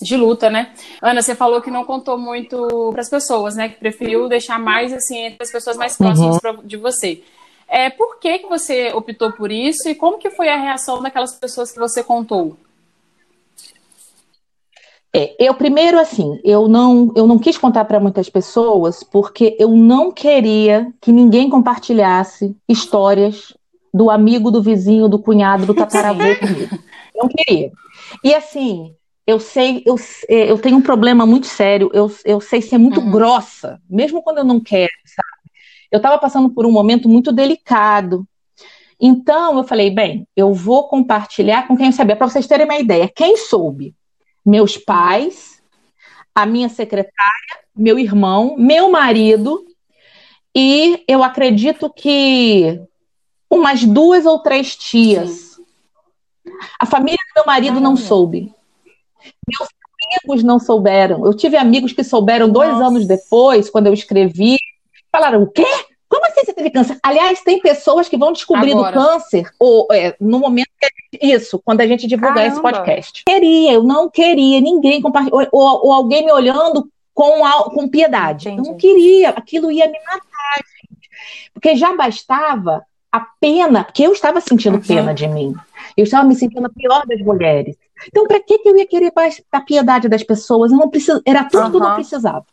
de 0.00 0.16
luta, 0.16 0.48
né? 0.50 0.72
Ana, 1.02 1.22
você 1.22 1.34
falou 1.34 1.60
que 1.60 1.70
não 1.70 1.84
contou 1.84 2.18
muito 2.18 2.90
para 2.92 3.00
as 3.00 3.10
pessoas, 3.10 3.56
né? 3.56 3.68
Que 3.68 3.78
preferiu 3.78 4.28
deixar 4.28 4.58
mais 4.58 4.92
assim 4.92 5.26
entre 5.26 5.42
as 5.42 5.50
pessoas 5.50 5.76
mais 5.76 5.96
próximas 5.96 6.38
uhum. 6.42 6.62
de 6.64 6.76
você. 6.76 7.22
É, 7.68 7.90
por 7.90 8.18
que, 8.18 8.38
que 8.38 8.48
você 8.48 8.92
optou 8.92 9.32
por 9.32 9.52
isso 9.52 9.88
e 9.88 9.94
como 9.94 10.18
que 10.18 10.30
foi 10.30 10.48
a 10.48 10.56
reação 10.56 11.02
daquelas 11.02 11.34
pessoas 11.34 11.70
que 11.70 11.78
você 11.78 12.02
contou? 12.02 12.56
É, 15.14 15.34
eu 15.38 15.54
primeiro 15.54 15.98
assim, 15.98 16.38
eu 16.44 16.68
não, 16.68 17.12
eu 17.16 17.26
não 17.26 17.38
quis 17.38 17.56
contar 17.56 17.84
para 17.86 18.00
muitas 18.00 18.28
pessoas 18.28 19.02
porque 19.02 19.56
eu 19.58 19.70
não 19.70 20.12
queria 20.12 20.92
que 21.00 21.10
ninguém 21.10 21.48
compartilhasse 21.48 22.54
histórias 22.68 23.54
do 23.92 24.10
amigo, 24.10 24.50
do 24.50 24.62
vizinho, 24.62 25.08
do 25.08 25.18
cunhado, 25.18 25.66
do 25.66 25.74
tataravô 25.74 26.36
comigo. 26.38 26.78
Não 27.14 27.28
queria. 27.28 27.72
E 28.22 28.34
assim, 28.34 28.94
eu 29.28 29.38
sei, 29.38 29.82
eu, 29.86 29.96
é, 30.28 30.50
eu 30.50 30.58
tenho 30.58 30.78
um 30.78 30.82
problema 30.82 31.26
muito 31.26 31.46
sério, 31.46 31.90
eu, 31.92 32.10
eu 32.24 32.40
sei 32.40 32.62
ser 32.62 32.78
muito 32.78 33.00
uhum. 33.00 33.10
grossa, 33.10 33.80
mesmo 33.88 34.22
quando 34.22 34.38
eu 34.38 34.44
não 34.44 34.58
quero, 34.58 34.92
sabe? 35.04 35.52
Eu 35.90 35.98
estava 35.98 36.18
passando 36.18 36.50
por 36.50 36.66
um 36.66 36.72
momento 36.72 37.08
muito 37.08 37.30
delicado. 37.30 38.26
Então 39.00 39.58
eu 39.58 39.64
falei, 39.64 39.90
bem, 39.90 40.26
eu 40.36 40.52
vou 40.52 40.88
compartilhar 40.88 41.68
com 41.68 41.76
quem 41.76 41.92
sabia, 41.92 42.16
para 42.16 42.28
vocês 42.28 42.46
terem 42.46 42.66
uma 42.66 42.78
ideia. 42.78 43.08
Quem 43.14 43.36
soube? 43.36 43.94
meus 44.48 44.78
pais, 44.78 45.62
a 46.34 46.46
minha 46.46 46.70
secretária, 46.70 47.60
meu 47.76 47.98
irmão, 47.98 48.56
meu 48.56 48.90
marido 48.90 49.62
e 50.56 51.04
eu 51.06 51.22
acredito 51.22 51.92
que 51.92 52.80
umas 53.50 53.84
duas 53.84 54.24
ou 54.24 54.38
três 54.38 54.74
tias. 54.74 55.30
Sim. 55.30 55.64
A 56.80 56.86
família 56.86 57.18
do 57.28 57.34
meu 57.36 57.46
marido 57.46 57.78
não 57.78 57.94
soube. 57.94 58.52
Meus 59.48 59.68
amigos 60.24 60.44
não 60.44 60.58
souberam. 60.58 61.24
Eu 61.24 61.34
tive 61.34 61.56
amigos 61.56 61.92
que 61.92 62.04
souberam 62.04 62.48
dois 62.48 62.70
Nossa. 62.70 62.86
anos 62.86 63.06
depois, 63.06 63.70
quando 63.70 63.86
eu 63.86 63.94
escrevi. 63.94 64.56
Falaram: 65.10 65.42
o 65.42 65.50
quê? 65.50 65.66
Como 66.08 66.24
assim 66.26 66.40
você 66.44 66.54
teve 66.54 66.70
câncer? 66.70 66.98
Aliás, 67.02 67.42
tem 67.42 67.60
pessoas 67.60 68.08
que 68.08 68.16
vão 68.16 68.32
descobrir 68.32 68.72
Agora. 68.72 68.92
do 68.92 68.98
câncer 68.98 69.50
ou, 69.58 69.86
é, 69.92 70.16
no 70.18 70.38
momento 70.38 70.70
que 70.80 70.88
isso, 71.26 71.60
quando 71.62 71.82
a 71.82 71.86
gente 71.86 72.06
divulgar 72.06 72.34
Caramba. 72.34 72.52
esse 72.52 72.62
podcast. 72.62 73.24
Queria, 73.26 73.72
eu 73.74 73.82
não 73.82 74.08
queria 74.08 74.60
ninguém 74.60 75.02
compartilhar, 75.02 75.36
ou, 75.36 75.46
ou, 75.52 75.86
ou, 75.86 75.92
alguém 75.92 76.24
me 76.24 76.32
olhando 76.32 76.88
com, 77.12 77.40
com 77.74 77.88
piedade. 77.88 78.48
Entendi. 78.48 78.66
Eu 78.66 78.72
não 78.72 78.78
queria, 78.78 79.30
aquilo 79.30 79.70
ia 79.70 79.86
me 79.86 79.98
matar, 80.06 80.64
gente. 80.80 81.10
Porque 81.52 81.76
já 81.76 81.94
bastava 81.94 82.82
a 83.12 83.20
pena, 83.40 83.84
porque 83.84 84.02
eu 84.02 84.12
estava 84.12 84.40
sentindo 84.40 84.76
uhum. 84.76 84.82
pena 84.82 85.12
de 85.12 85.26
mim. 85.26 85.54
Eu 85.96 86.04
estava 86.04 86.26
me 86.26 86.34
sentindo 86.34 86.66
a 86.66 86.70
pior 86.70 87.04
das 87.06 87.20
mulheres. 87.20 87.76
Então, 88.06 88.26
para 88.26 88.40
que, 88.40 88.58
que 88.58 88.68
eu 88.68 88.76
ia 88.76 88.86
querer 88.86 89.12
a 89.50 89.60
piedade 89.60 90.08
das 90.08 90.22
pessoas? 90.22 90.70
Eu 90.70 90.78
não 90.78 90.88
preciso, 90.88 91.20
era 91.26 91.44
tudo 91.44 91.64
uhum. 91.64 91.70
que 91.70 91.76
eu 91.76 91.80
não 91.80 91.94
precisava 91.94 92.46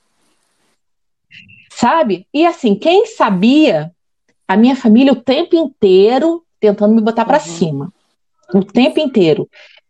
sabe? 1.75 2.25
E 2.34 2.45
assim, 2.45 2.73
quem 2.73 3.05
sabia, 3.05 3.91
a 4.47 4.55
minha 4.55 4.75
família 4.75 5.12
o 5.12 5.17
tempo 5.17 5.55
inteiro 5.55 6.41
tentando 6.60 6.95
me 6.95 7.01
botar 7.01 7.25
para 7.25 7.38
uhum. 7.38 7.43
cima. 7.43 7.93
O 8.53 8.63
tempo 8.63 8.99
inteiro. 8.99 9.47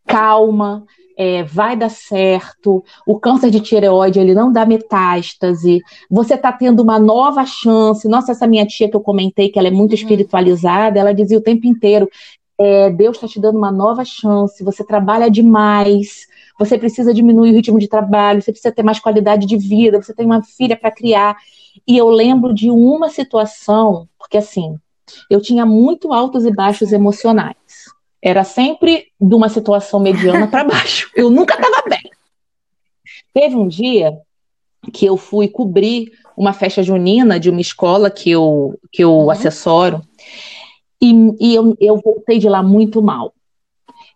Calma, 0.08 0.84
é, 1.18 1.44
vai 1.44 1.76
dar 1.78 1.90
certo, 1.90 2.84
o 3.06 3.20
câncer 3.20 3.50
de 3.50 3.60
tireoide 3.60 4.20
ele 4.20 4.34
não 4.34 4.52
dá 4.52 4.66
metástase, 4.66 5.82
você 6.10 6.34
está 6.34 6.52
tendo 6.52 6.82
uma 6.82 7.00
nova 7.00 7.46
chance. 7.46 8.08
Nossa, 8.08 8.32
essa 8.32 8.48
minha 8.48 8.66
tia 8.66 8.90
que 8.90 8.96
eu 8.96 9.02
comentei, 9.02 9.50
que 9.50 9.58
ela 9.58 9.68
é 9.68 9.72
muito 9.72 9.92
uhum. 9.92 9.98
espiritualizada, 9.98 11.00
ela 11.00 11.14
dizia 11.14 11.38
o 11.38 11.42
tempo 11.42 11.68
inteiro: 11.68 12.10
é, 12.58 12.90
Deus 12.90 13.18
está 13.18 13.28
te 13.28 13.40
dando 13.40 13.58
uma 13.58 13.72
nova 13.72 14.06
chance, 14.06 14.64
você 14.64 14.84
trabalha 14.84 15.30
demais, 15.30 16.28
você 16.58 16.78
precisa 16.78 17.14
diminuir 17.14 17.52
o 17.52 17.54
ritmo 17.54 17.80
de 17.80 17.88
trabalho, 17.88 18.42
você 18.42 18.52
precisa 18.52 18.74
ter 18.74 18.84
mais 18.84 19.00
qualidade 19.00 19.46
de 19.46 19.58
vida, 19.58 20.02
você 20.02 20.14
tem 20.14 20.26
uma 20.26 20.42
filha 20.42 20.78
para 20.78 20.92
criar. 20.92 21.36
E 21.86 21.98
eu 21.98 22.10
lembro 22.10 22.54
de 22.54 22.72
uma 22.72 23.10
situação, 23.10 24.08
porque 24.18 24.38
assim, 24.38 24.78
eu 25.30 25.42
tinha 25.42 25.66
muito 25.66 26.14
altos 26.14 26.46
e 26.46 26.52
baixos 26.52 26.94
emocionais. 26.94 27.56
Era 28.22 28.44
sempre 28.44 29.08
de 29.20 29.36
uma 29.36 29.50
situação 29.50 30.00
mediana 30.00 30.48
para 30.48 30.64
baixo. 30.64 31.12
Eu 31.16 31.30
nunca 31.30 31.54
estava 31.54 31.88
bem. 31.88 32.10
Teve 33.32 33.56
um 33.56 33.68
dia 33.68 34.18
que 34.92 35.06
eu 35.06 35.18
fui 35.18 35.48
cobrir 35.48 36.12
uma 36.38 36.54
festa 36.54 36.82
junina 36.82 37.40
de 37.40 37.50
uma 37.50 37.62
escola 37.62 38.10
que 38.10 38.32
eu, 38.32 38.80
que 38.92 39.04
eu 39.04 39.12
uhum. 39.12 39.32
assessoro, 39.32 40.02
e, 41.02 41.14
e 41.40 41.56
eu, 41.56 41.76
eu 41.80 41.98
voltei 41.98 42.40
de 42.40 42.50
lá 42.50 42.64
muito 42.64 43.02
mal. 43.02 43.34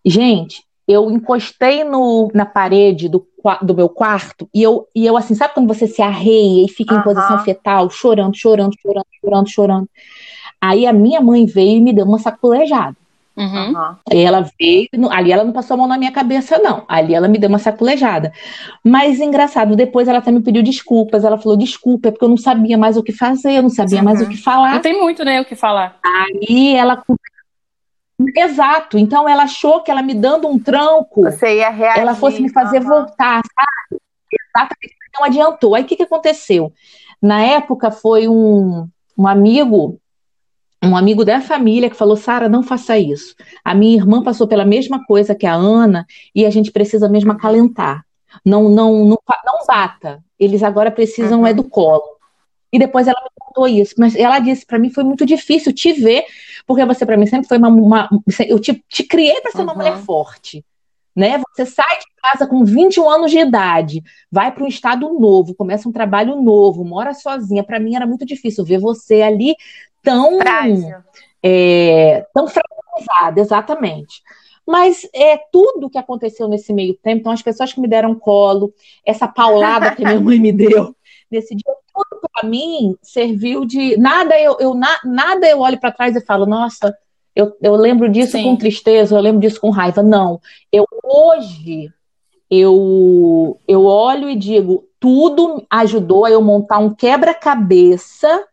Gente, 0.06 0.64
eu 0.88 1.12
encostei 1.12 1.84
no, 1.84 2.32
na 2.34 2.46
parede 2.46 3.08
do, 3.08 3.26
do 3.62 3.76
meu 3.76 3.90
quarto 3.90 4.50
e 4.54 4.64
eu, 4.64 4.88
e 4.96 5.06
eu, 5.06 5.16
assim, 5.16 5.36
sabe 5.36 5.54
quando 5.54 5.68
você 5.68 5.88
se 5.88 6.02
arreia 6.02 6.66
e 6.66 6.70
fica 6.70 6.96
em 6.96 7.04
posição 7.04 7.44
fetal, 7.44 7.90
chorando, 7.90 8.36
chorando, 8.36 8.76
chorando, 8.82 9.08
chorando, 9.22 9.50
chorando. 9.50 9.90
Aí 10.60 10.88
a 10.88 10.94
minha 10.94 11.22
mãe 11.22 11.46
veio 11.46 11.78
e 11.78 11.82
me 11.82 11.94
deu 11.94 12.06
uma 12.06 12.20
sacolejada. 12.20 12.98
Uhum. 13.40 13.74
Aí 14.12 14.20
ela 14.20 14.46
veio, 14.60 14.90
ali 15.10 15.32
ela 15.32 15.46
não 15.46 15.54
passou 15.54 15.76
a 15.76 15.78
mão 15.78 15.88
na 15.88 15.98
minha 15.98 16.12
cabeça, 16.12 16.60
não. 16.60 16.84
Ali 16.90 17.16
ela 17.16 17.30
me 17.30 17.38
deu 17.38 17.48
uma 17.48 17.58
sacolejada. 17.58 18.34
Mas 18.84 19.22
engraçado, 19.22 19.78
depois 19.78 20.10
ela 20.10 20.20
até 20.20 20.30
me 20.30 20.42
pediu 20.42 20.62
desculpas. 20.62 21.24
Ela 21.24 21.38
falou: 21.38 21.58
desculpa, 21.58 22.10
é 22.10 22.12
porque 22.12 22.26
eu 22.26 22.30
não 22.30 22.38
sabia 22.38 22.78
mais 22.78 22.98
o 22.98 23.04
que 23.04 23.14
fazer, 23.14 23.54
eu 23.54 23.62
não 23.62 23.70
sabia 23.70 24.00
uhum. 24.00 24.06
mais 24.06 24.22
o 24.22 24.28
que 24.28 24.36
falar. 24.36 24.74
Não 24.74 24.82
tem 24.82 25.00
muito, 25.00 25.24
né, 25.24 25.40
o 25.40 25.46
que 25.46 25.56
falar. 25.56 25.98
Aí 26.04 26.76
ela 26.76 27.02
Exato. 28.36 28.98
Então 28.98 29.28
ela 29.30 29.44
achou 29.44 29.82
que 29.82 29.90
ela 29.90 30.02
me 30.02 30.14
dando 30.14 30.48
um 30.48 30.60
tranco, 30.60 31.24
Você 31.24 31.60
ia 31.60 31.70
reagir, 31.70 32.02
ela 32.02 32.16
fosse 32.16 32.42
me 32.42 32.50
fazer 32.52 32.82
voltar, 32.82 33.42
sabe? 33.56 34.02
Exatamente. 34.32 34.96
Não 35.18 35.26
adiantou. 35.26 35.74
Aí 35.74 35.84
o 35.84 35.86
que, 35.86 35.96
que 35.96 36.04
aconteceu? 36.04 36.74
Na 37.22 37.42
época 37.42 37.90
foi 37.90 38.28
um, 38.28 38.88
um 39.18 39.28
amigo, 39.28 39.98
um 40.84 40.96
amigo 40.96 41.26
da 41.26 41.42
família 41.42 41.90
que 41.90 41.96
falou: 41.96 42.16
Sara, 42.16 42.48
não 42.48 42.64
faça 42.64 42.98
isso. 42.98 43.36
A 43.64 43.76
minha 43.76 43.96
irmã 43.98 44.24
passou 44.24 44.48
pela 44.48 44.66
mesma 44.66 45.06
coisa 45.06 45.36
que 45.36 45.46
a 45.46 45.54
Ana 45.54 46.06
e 46.34 46.46
a 46.46 46.50
gente 46.50 46.72
precisa 46.72 47.10
mesmo 47.10 47.32
acalentar. 47.32 48.06
Não, 48.46 48.70
não, 48.70 49.06
não, 49.06 49.18
não 49.46 49.66
bata. 49.68 50.24
Eles 50.40 50.64
agora 50.64 50.92
precisam 50.92 51.42
uhum. 51.42 51.48
é 51.48 51.54
do 51.54 51.64
colo. 51.64 52.04
E 52.72 52.80
depois 52.80 53.08
ela 53.08 53.20
me 53.22 53.30
contou 53.40 53.68
isso. 53.68 53.96
Mas 53.98 54.16
ela 54.16 54.40
disse: 54.40 54.66
para 54.66 54.80
mim 54.80 54.90
foi 54.90 55.04
muito 55.04 55.26
difícil 55.26 55.74
te 55.74 55.92
ver, 55.92 56.24
porque 56.66 56.86
você 56.86 57.06
para 57.06 57.18
mim 57.18 57.26
sempre 57.26 57.48
foi 57.48 57.58
uma. 57.58 57.70
uma 57.70 58.10
eu 58.48 58.60
te, 58.60 58.84
te 58.88 59.04
criei 59.04 59.42
para 59.42 59.52
ser 59.52 59.60
uhum. 59.60 59.64
uma 59.66 59.76
mulher 59.76 59.98
forte. 59.98 60.64
Né? 61.16 61.42
Você 61.52 61.66
sai 61.66 61.98
de 61.98 62.06
casa 62.22 62.48
com 62.48 62.64
21 62.64 63.10
anos 63.10 63.32
de 63.32 63.40
idade, 63.40 64.02
vai 64.32 64.54
para 64.54 64.64
um 64.64 64.68
estado 64.68 65.12
novo, 65.20 65.54
começa 65.54 65.90
um 65.90 65.92
trabalho 65.92 66.42
novo, 66.42 66.86
mora 66.86 67.14
sozinha. 67.14 67.64
Para 67.64 67.80
mim 67.80 67.96
era 67.96 68.08
muito 68.08 68.26
difícil 68.26 68.64
ver 68.64 68.80
você 68.80 69.22
ali 69.22 69.56
tão. 70.10 70.40
É, 71.42 72.26
tão 72.34 72.48
fragilizada, 72.48 73.40
exatamente. 73.40 74.22
Mas 74.68 75.08
é 75.16 75.38
tudo 75.52 75.90
que 75.90 75.98
aconteceu 75.98 76.48
nesse 76.48 76.72
meio 76.72 76.94
tempo, 76.94 77.22
então 77.22 77.32
as 77.32 77.42
pessoas 77.42 77.74
que 77.74 77.82
me 77.82 77.88
deram 77.88 78.14
colo, 78.14 78.72
essa 79.06 79.28
paulada 79.28 79.96
que 79.96 80.04
minha 80.04 80.20
mãe 80.20 80.40
me 80.40 80.52
deu, 80.52 80.96
nesse 81.32 81.56
dia, 81.56 81.74
tudo 81.92 82.22
para 82.32 82.48
mim 82.48 82.96
serviu 83.02 83.66
de 83.66 83.98
nada 83.98 84.40
eu, 84.40 84.58
eu 84.60 84.76
na, 84.76 85.00
nada 85.04 85.48
eu 85.48 85.60
olho 85.60 85.80
para 85.80 85.92
trás 85.92 86.16
e 86.16 86.22
falo, 86.22 86.46
nossa, 86.46 86.96
eu, 87.36 87.56
eu 87.62 87.76
lembro 87.76 88.10
disso 88.10 88.34
Sim. 88.34 88.44
com 88.44 88.56
tristeza, 88.56 89.16
eu 89.16 89.22
lembro 89.22 89.42
disso 89.42 89.60
com 89.60 89.70
raiva. 89.70 90.04
Não, 90.04 90.40
eu 90.72 90.86
hoje 91.04 91.92
eu 92.50 93.58
eu 93.68 93.86
olho 93.86 94.30
e 94.30 94.36
digo, 94.36 94.88
tudo 95.00 95.66
ajudou 95.70 96.26
a 96.26 96.32
eu 96.32 96.42
montar 96.42 96.80
um 96.80 96.94
quebra-cabeça 96.94 98.46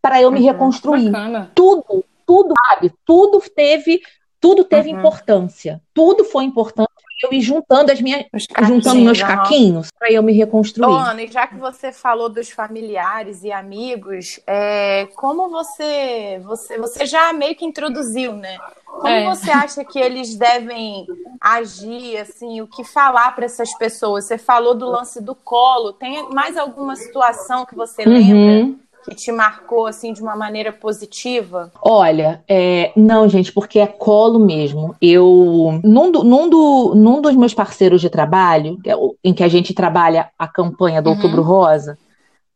para 0.00 0.20
eu 0.20 0.30
me 0.30 0.40
uhum, 0.40 0.46
reconstruir. 0.46 1.10
Bacana. 1.10 1.50
Tudo, 1.54 2.04
tudo, 2.26 2.54
sabe? 2.68 2.92
Tudo 3.04 3.40
teve, 3.54 4.00
tudo 4.40 4.64
teve 4.64 4.90
uhum. 4.90 4.98
importância. 4.98 5.80
Tudo 5.94 6.24
foi 6.24 6.44
importante 6.44 6.90
eu 7.22 7.32
ir 7.32 7.40
juntando 7.40 7.92
as 7.92 8.00
minhas, 8.00 8.24
juntando 8.66 9.02
meus 9.02 9.20
caquinhos 9.20 9.88
para 9.98 10.10
eu 10.10 10.22
me 10.22 10.32
reconstruir. 10.32 10.86
Ô, 10.86 10.94
Ana, 10.94 11.22
e 11.22 11.28
já 11.30 11.46
que 11.46 11.56
você 11.56 11.92
falou 11.92 12.28
dos 12.28 12.50
familiares 12.50 13.42
e 13.42 13.52
amigos, 13.52 14.40
é, 14.46 15.06
como 15.14 15.50
você, 15.50 16.40
você, 16.44 16.78
você 16.78 17.06
já 17.06 17.32
meio 17.32 17.54
que 17.54 17.64
introduziu, 17.64 18.32
né? 18.32 18.58
Como 18.86 19.08
é. 19.08 19.24
você 19.24 19.50
acha 19.50 19.84
que 19.84 19.98
eles 19.98 20.34
devem 20.36 21.06
agir, 21.40 22.18
assim, 22.18 22.60
o 22.60 22.66
que 22.66 22.84
falar 22.84 23.34
para 23.34 23.44
essas 23.44 23.76
pessoas? 23.76 24.26
Você 24.26 24.38
falou 24.38 24.74
do 24.74 24.86
lance 24.86 25.22
do 25.22 25.34
colo. 25.34 25.92
Tem 25.92 26.28
mais 26.30 26.56
alguma 26.56 26.96
situação 26.96 27.64
que 27.64 27.74
você 27.74 28.02
uhum. 28.02 28.12
lembra? 28.12 28.80
Que 29.04 29.14
te 29.14 29.32
marcou 29.32 29.86
assim 29.86 30.12
de 30.12 30.22
uma 30.22 30.36
maneira 30.36 30.72
positiva? 30.72 31.72
Olha, 31.82 32.42
é, 32.48 32.92
não, 32.96 33.28
gente, 33.28 33.52
porque 33.52 33.78
é 33.78 33.86
colo 33.86 34.38
mesmo. 34.38 34.94
Eu 35.00 35.80
num, 35.82 36.10
do, 36.10 36.24
num, 36.24 36.48
do, 36.48 36.94
num 36.94 37.20
dos 37.20 37.34
meus 37.36 37.54
parceiros 37.54 38.00
de 38.00 38.10
trabalho, 38.10 38.78
é 38.86 38.92
em 39.24 39.32
que 39.32 39.42
a 39.42 39.48
gente 39.48 39.74
trabalha 39.74 40.30
a 40.38 40.46
campanha 40.46 41.00
do 41.00 41.10
uhum. 41.10 41.16
Outubro 41.16 41.42
Rosa, 41.42 41.98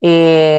é, 0.03 0.59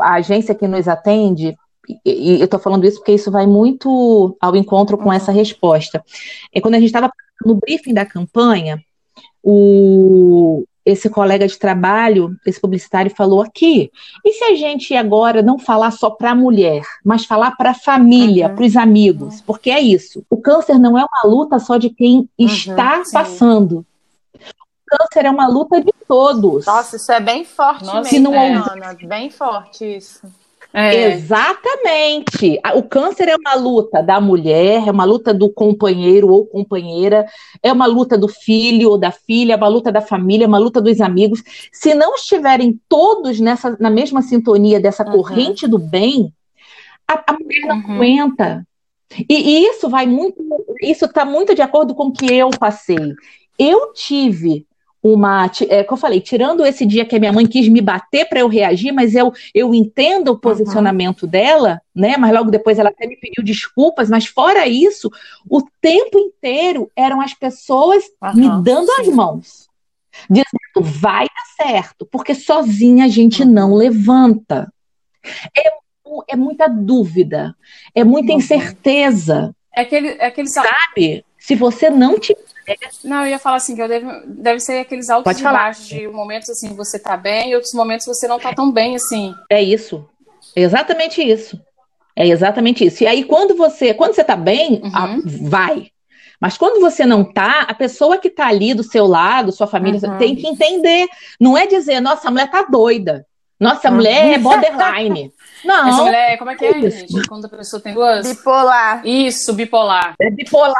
a 0.00 0.14
agência 0.14 0.54
que 0.54 0.66
nos 0.66 0.88
atende 0.88 1.56
e, 2.04 2.40
eu 2.40 2.44
estou 2.44 2.58
falando 2.58 2.84
isso 2.84 2.98
porque 2.98 3.12
isso 3.12 3.30
vai 3.30 3.46
muito 3.46 4.36
ao 4.40 4.56
encontro 4.56 4.98
com 4.98 5.06
uhum. 5.06 5.12
essa 5.12 5.32
resposta. 5.32 6.02
É 6.52 6.60
quando 6.60 6.74
a 6.74 6.78
gente 6.78 6.88
estava 6.88 7.10
no 7.44 7.54
briefing 7.54 7.94
da 7.94 8.04
campanha, 8.04 8.82
o, 9.42 10.64
esse 10.86 11.10
colega 11.10 11.48
de 11.48 11.58
trabalho, 11.58 12.36
esse 12.46 12.60
publicitário 12.60 13.12
falou 13.14 13.42
aqui. 13.42 13.90
E 14.24 14.32
se 14.32 14.44
a 14.44 14.54
gente 14.54 14.94
agora 14.94 15.42
não 15.42 15.58
falar 15.58 15.90
só 15.90 16.08
para 16.08 16.30
a 16.30 16.34
mulher, 16.34 16.82
mas 17.04 17.24
falar 17.24 17.56
para 17.56 17.72
a 17.72 17.74
família, 17.74 18.48
uhum. 18.48 18.54
para 18.54 18.64
os 18.64 18.76
amigos? 18.76 19.40
Porque 19.40 19.68
é 19.68 19.80
isso. 19.80 20.24
O 20.30 20.36
câncer 20.36 20.78
não 20.78 20.96
é 20.96 21.04
uma 21.04 21.28
luta 21.28 21.58
só 21.58 21.76
de 21.76 21.90
quem 21.90 22.18
uhum, 22.38 22.46
está 22.46 23.04
sim. 23.04 23.12
passando. 23.12 23.84
O 24.32 24.96
câncer 24.98 25.26
é 25.26 25.30
uma 25.30 25.48
luta 25.48 25.80
de 25.82 25.92
todos. 26.06 26.64
Nossa, 26.64 26.94
isso 26.94 27.10
é 27.10 27.18
bem 27.18 27.44
forte 27.44 27.84
Nossa, 27.84 28.02
mesmo, 28.02 28.30
não 28.30 28.34
é, 28.34 28.52
Ana? 28.54 28.96
Bem 29.02 29.28
forte 29.28 29.84
isso. 29.96 30.22
É. 30.72 31.12
Exatamente. 31.12 32.60
O 32.74 32.82
câncer 32.82 33.28
é 33.28 33.36
uma 33.36 33.54
luta 33.54 34.02
da 34.02 34.20
mulher, 34.20 34.86
é 34.86 34.90
uma 34.90 35.04
luta 35.04 35.32
do 35.32 35.48
companheiro 35.50 36.28
ou 36.28 36.46
companheira, 36.46 37.26
é 37.62 37.72
uma 37.72 37.86
luta 37.86 38.18
do 38.18 38.28
filho 38.28 38.90
ou 38.90 38.98
da 38.98 39.10
filha, 39.10 39.54
é 39.54 39.56
uma 39.56 39.68
luta 39.68 39.90
da 39.90 40.00
família, 40.00 40.44
é 40.44 40.48
uma 40.48 40.58
luta 40.58 40.80
dos 40.80 41.00
amigos. 41.00 41.42
Se 41.72 41.94
não 41.94 42.14
estiverem 42.14 42.78
todos 42.88 43.40
nessa, 43.40 43.76
na 43.80 43.90
mesma 43.90 44.20
sintonia 44.22 44.78
dessa 44.78 45.04
uhum. 45.04 45.12
corrente 45.12 45.66
do 45.66 45.78
bem, 45.78 46.32
a, 47.08 47.22
a 47.26 47.32
mulher 47.32 47.66
não 47.66 47.76
uhum. 47.76 47.94
aguenta. 47.94 48.66
E, 49.28 49.34
e 49.34 49.68
isso 49.68 49.88
vai 49.88 50.06
muito, 50.06 50.36
isso 50.82 51.04
está 51.06 51.24
muito 51.24 51.54
de 51.54 51.62
acordo 51.62 51.94
com 51.94 52.08
o 52.08 52.12
que 52.12 52.26
eu 52.26 52.50
passei. 52.50 53.14
Eu 53.58 53.92
tive 53.94 54.66
uma. 55.06 55.50
É, 55.68 55.84
que 55.84 55.92
eu 55.92 55.96
falei, 55.96 56.20
tirando 56.20 56.66
esse 56.66 56.84
dia 56.84 57.04
que 57.04 57.14
a 57.14 57.18
minha 57.18 57.32
mãe 57.32 57.46
quis 57.46 57.68
me 57.68 57.80
bater 57.80 58.28
para 58.28 58.40
eu 58.40 58.48
reagir, 58.48 58.92
mas 58.92 59.14
eu, 59.14 59.32
eu 59.54 59.72
entendo 59.72 60.32
o 60.32 60.38
posicionamento 60.38 61.22
uhum. 61.22 61.28
dela, 61.28 61.80
né? 61.94 62.16
Mas 62.16 62.32
logo 62.32 62.50
depois 62.50 62.78
ela 62.78 62.88
até 62.88 63.06
me 63.06 63.16
pediu 63.16 63.44
desculpas, 63.44 64.10
mas 64.10 64.26
fora 64.26 64.66
isso, 64.66 65.10
o 65.48 65.62
tempo 65.80 66.18
inteiro 66.18 66.90
eram 66.96 67.20
as 67.20 67.32
pessoas 67.32 68.04
uhum, 68.22 68.34
me 68.34 68.64
dando 68.64 68.90
sim. 68.92 69.02
as 69.02 69.08
mãos, 69.08 69.68
dizendo 70.28 70.82
vai 70.82 71.26
dar 71.26 71.64
certo, 71.66 72.06
porque 72.10 72.34
sozinha 72.34 73.04
a 73.04 73.08
gente 73.08 73.42
uhum. 73.42 73.50
não 73.50 73.74
levanta. 73.74 74.72
É, 75.56 75.70
é 76.28 76.36
muita 76.36 76.68
dúvida, 76.68 77.54
é 77.94 78.02
muita 78.02 78.32
incerteza. 78.32 79.54
É 79.74 79.82
aquele, 79.82 80.08
é 80.08 80.26
aquele 80.26 80.48
sabe? 80.48 81.24
Se 81.46 81.54
você 81.54 81.88
não 81.88 82.18
tiver 82.18 82.44
não, 83.04 83.22
eu 83.22 83.28
ia 83.28 83.38
falar 83.38 83.58
assim, 83.58 83.76
que 83.76 83.80
eu 83.80 83.86
deve, 83.86 84.06
deve 84.26 84.58
ser 84.58 84.80
aqueles 84.80 85.08
altos 85.08 85.30
Pode 85.30 85.38
e 85.38 85.42
falar. 85.44 85.58
baixos, 85.58 85.86
de 85.86 86.08
momentos 86.08 86.50
assim, 86.50 86.74
você 86.74 86.98
tá 86.98 87.16
bem, 87.16 87.50
e 87.50 87.54
outros 87.54 87.72
momentos 87.72 88.04
você 88.04 88.26
não 88.26 88.40
tá 88.40 88.52
tão 88.52 88.72
bem 88.72 88.96
assim. 88.96 89.32
É 89.48 89.62
isso. 89.62 90.04
É 90.56 90.62
exatamente 90.62 91.22
isso. 91.22 91.56
É 92.16 92.26
exatamente 92.26 92.84
isso. 92.84 93.04
E 93.04 93.06
aí, 93.06 93.22
quando 93.22 93.54
você, 93.54 93.94
quando 93.94 94.14
você 94.14 94.24
tá 94.24 94.34
bem, 94.34 94.80
uhum. 94.82 94.90
a, 94.92 95.16
vai. 95.48 95.92
Mas 96.40 96.58
quando 96.58 96.80
você 96.80 97.06
não 97.06 97.22
tá, 97.22 97.60
a 97.60 97.74
pessoa 97.74 98.18
que 98.18 98.28
tá 98.28 98.48
ali 98.48 98.74
do 98.74 98.82
seu 98.82 99.06
lado, 99.06 99.52
sua 99.52 99.68
família, 99.68 100.00
uhum. 100.02 100.18
tem 100.18 100.34
que 100.34 100.48
entender. 100.48 101.06
Não 101.38 101.56
é 101.56 101.68
dizer, 101.68 102.00
nossa, 102.00 102.26
a 102.26 102.30
mulher 102.32 102.50
tá 102.50 102.62
doida. 102.62 103.24
Nossa, 103.58 103.88
a 103.88 103.90
uhum. 103.90 103.96
mulher 103.96 104.34
é 104.34 104.38
borderline. 104.38 105.32
Não. 105.64 105.88
Essa 105.88 106.04
mulher, 106.04 106.38
como 106.38 106.50
é 106.50 106.56
que 106.56 106.64
é, 106.64 106.78
isso. 106.78 106.98
gente? 106.98 107.28
Quando 107.28 107.46
a 107.46 107.48
pessoa 107.48 107.80
tem 107.80 107.94
duas. 107.94 108.26
Bipolar. 108.26 109.06
Isso, 109.06 109.52
bipolar. 109.54 110.14
É 110.20 110.30
bipolar. 110.30 110.74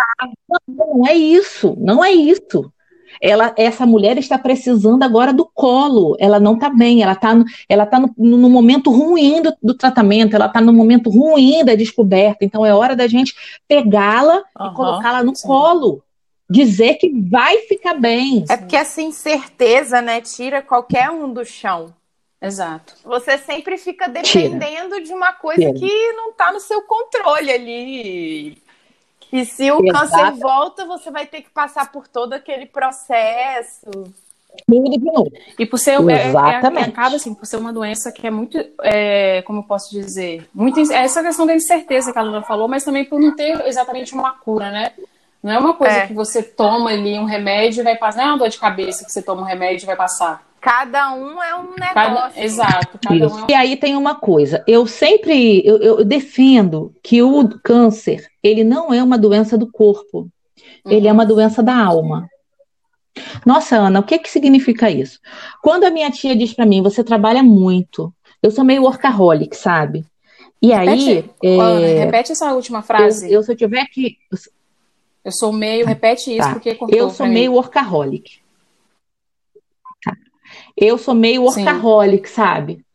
Não, 0.68 0.86
não 0.86 1.06
é 1.06 1.14
isso. 1.14 1.74
Não 1.78 2.04
é 2.04 2.12
isso. 2.12 2.70
Ela, 3.20 3.54
essa 3.56 3.86
mulher 3.86 4.18
está 4.18 4.38
precisando 4.38 5.02
agora 5.02 5.32
do 5.32 5.46
colo. 5.46 6.16
Ela 6.18 6.38
não 6.38 6.54
está 6.54 6.68
bem, 6.68 7.02
ela 7.02 7.12
está 7.12 7.34
ela 7.68 7.86
tá 7.86 7.98
no, 7.98 8.12
no 8.16 8.50
momento 8.50 8.90
ruim 8.90 9.40
do, 9.40 9.54
do 9.62 9.74
tratamento, 9.74 10.36
ela 10.36 10.46
está 10.46 10.60
no 10.60 10.72
momento 10.72 11.10
ruim 11.10 11.64
da 11.64 11.74
descoberta. 11.74 12.44
Então 12.44 12.64
é 12.64 12.74
hora 12.74 12.94
da 12.94 13.06
gente 13.06 13.34
pegá-la 13.66 14.42
uhum, 14.58 14.66
e 14.66 14.74
colocá-la 14.74 15.22
no 15.22 15.34
sim. 15.34 15.46
colo. 15.46 16.02
Dizer 16.48 16.94
que 16.94 17.10
vai 17.28 17.58
ficar 17.62 17.94
bem. 17.94 18.44
É 18.48 18.56
porque 18.56 18.76
essa 18.76 19.02
incerteza, 19.02 20.00
né, 20.00 20.20
tira 20.20 20.62
qualquer 20.62 21.10
um 21.10 21.32
do 21.32 21.44
chão. 21.44 21.92
Exato. 22.40 22.94
Você 23.04 23.38
sempre 23.38 23.78
fica 23.78 24.08
dependendo 24.08 24.94
Tira. 24.96 25.02
de 25.02 25.12
uma 25.12 25.32
coisa 25.32 25.72
Tira. 25.72 25.78
que 25.78 26.12
não 26.12 26.30
está 26.30 26.52
no 26.52 26.60
seu 26.60 26.82
controle 26.82 27.50
ali. 27.50 28.62
E 29.32 29.44
se 29.44 29.70
o 29.72 29.84
Exato. 29.84 30.10
câncer 30.10 30.32
volta, 30.32 30.84
você 30.84 31.10
vai 31.10 31.26
ter 31.26 31.42
que 31.42 31.50
passar 31.50 31.90
por 31.90 32.06
todo 32.06 32.32
aquele 32.32 32.66
processo. 32.66 33.90
E 35.58 35.66
por 35.66 35.78
ser 35.78 36.00
Exatamente. 36.00 36.84
É, 36.84 36.86
é, 36.86 36.88
acaba 36.88 37.16
assim, 37.16 37.34
por 37.34 37.46
ser 37.46 37.56
uma 37.56 37.72
doença 37.72 38.10
que 38.12 38.26
é 38.26 38.30
muito, 38.30 38.58
é, 38.82 39.42
como 39.42 39.60
eu 39.60 39.62
posso 39.64 39.90
dizer, 39.90 40.48
muito 40.54 40.80
essa 40.92 41.22
questão 41.22 41.46
da 41.46 41.54
incerteza 41.54 42.12
que 42.12 42.18
a 42.18 42.22
Luna 42.22 42.42
falou, 42.42 42.68
mas 42.68 42.84
também 42.84 43.04
por 43.04 43.20
não 43.20 43.34
ter 43.34 43.66
exatamente 43.66 44.14
uma 44.14 44.32
cura, 44.32 44.70
né? 44.70 44.92
Não 45.42 45.52
é 45.52 45.58
uma 45.58 45.74
coisa 45.74 45.98
é. 45.98 46.06
que 46.06 46.14
você 46.14 46.42
toma 46.42 46.90
ali 46.90 47.18
um 47.18 47.24
remédio 47.24 47.80
e 47.80 47.84
vai 47.84 47.96
passar. 47.96 48.18
Não 48.18 48.24
é 48.24 48.32
uma 48.32 48.38
dor 48.38 48.48
de 48.48 48.58
cabeça 48.58 49.04
que 49.04 49.12
você 49.12 49.22
toma 49.22 49.42
um 49.42 49.44
remédio 49.44 49.84
e 49.84 49.86
vai 49.86 49.96
passar. 49.96 50.44
Cada 50.66 51.14
um 51.14 51.40
é 51.40 51.54
um 51.54 51.76
negócio. 51.78 51.94
Cada, 51.94 52.32
exato. 52.42 52.98
Cada 53.00 53.28
um 53.28 53.38
é 53.38 53.44
um... 53.44 53.46
E 53.48 53.54
aí 53.54 53.76
tem 53.76 53.94
uma 53.94 54.16
coisa. 54.16 54.64
Eu 54.66 54.84
sempre 54.84 55.64
eu, 55.64 55.78
eu, 55.78 56.04
defendo 56.04 56.92
que 57.04 57.22
o 57.22 57.48
câncer 57.60 58.26
ele 58.42 58.64
não 58.64 58.92
é 58.92 59.00
uma 59.00 59.16
doença 59.16 59.56
do 59.56 59.70
corpo. 59.70 60.28
Uhum. 60.84 60.90
Ele 60.90 61.06
é 61.06 61.12
uma 61.12 61.24
doença 61.24 61.62
da 61.62 61.76
alma. 61.76 62.28
Nossa, 63.46 63.76
Ana, 63.76 64.00
o 64.00 64.02
que 64.02 64.18
que 64.18 64.28
significa 64.28 64.90
isso? 64.90 65.20
Quando 65.62 65.84
a 65.84 65.90
minha 65.90 66.10
tia 66.10 66.34
diz 66.34 66.52
para 66.52 66.66
mim, 66.66 66.82
você 66.82 67.04
trabalha 67.04 67.44
muito. 67.44 68.12
Eu 68.42 68.50
sou 68.50 68.64
meio 68.64 68.82
workaholic, 68.82 69.56
sabe? 69.56 70.04
E 70.60 70.74
repete, 70.74 71.30
aí. 71.44 71.58
É... 71.60 72.04
repete 72.06 72.32
essa 72.32 72.52
última 72.52 72.82
frase. 72.82 73.26
Eu, 73.26 73.34
eu, 73.34 73.42
se 73.44 73.52
eu 73.52 73.56
tiver 73.56 73.86
que. 73.86 74.16
Eu 75.24 75.30
sou 75.30 75.52
meio. 75.52 75.86
Repete 75.86 76.36
isso, 76.36 76.48
tá. 76.48 76.54
porque 76.54 76.74
cortou 76.74 76.98
Eu 76.98 77.08
sou 77.08 77.28
meio 77.28 77.52
workaholic. 77.52 78.44
Eu 80.76 80.98
sou 80.98 81.14
meio 81.14 81.42
workaholic, 81.42 82.28
Sim. 82.28 82.34
sabe? 82.34 82.86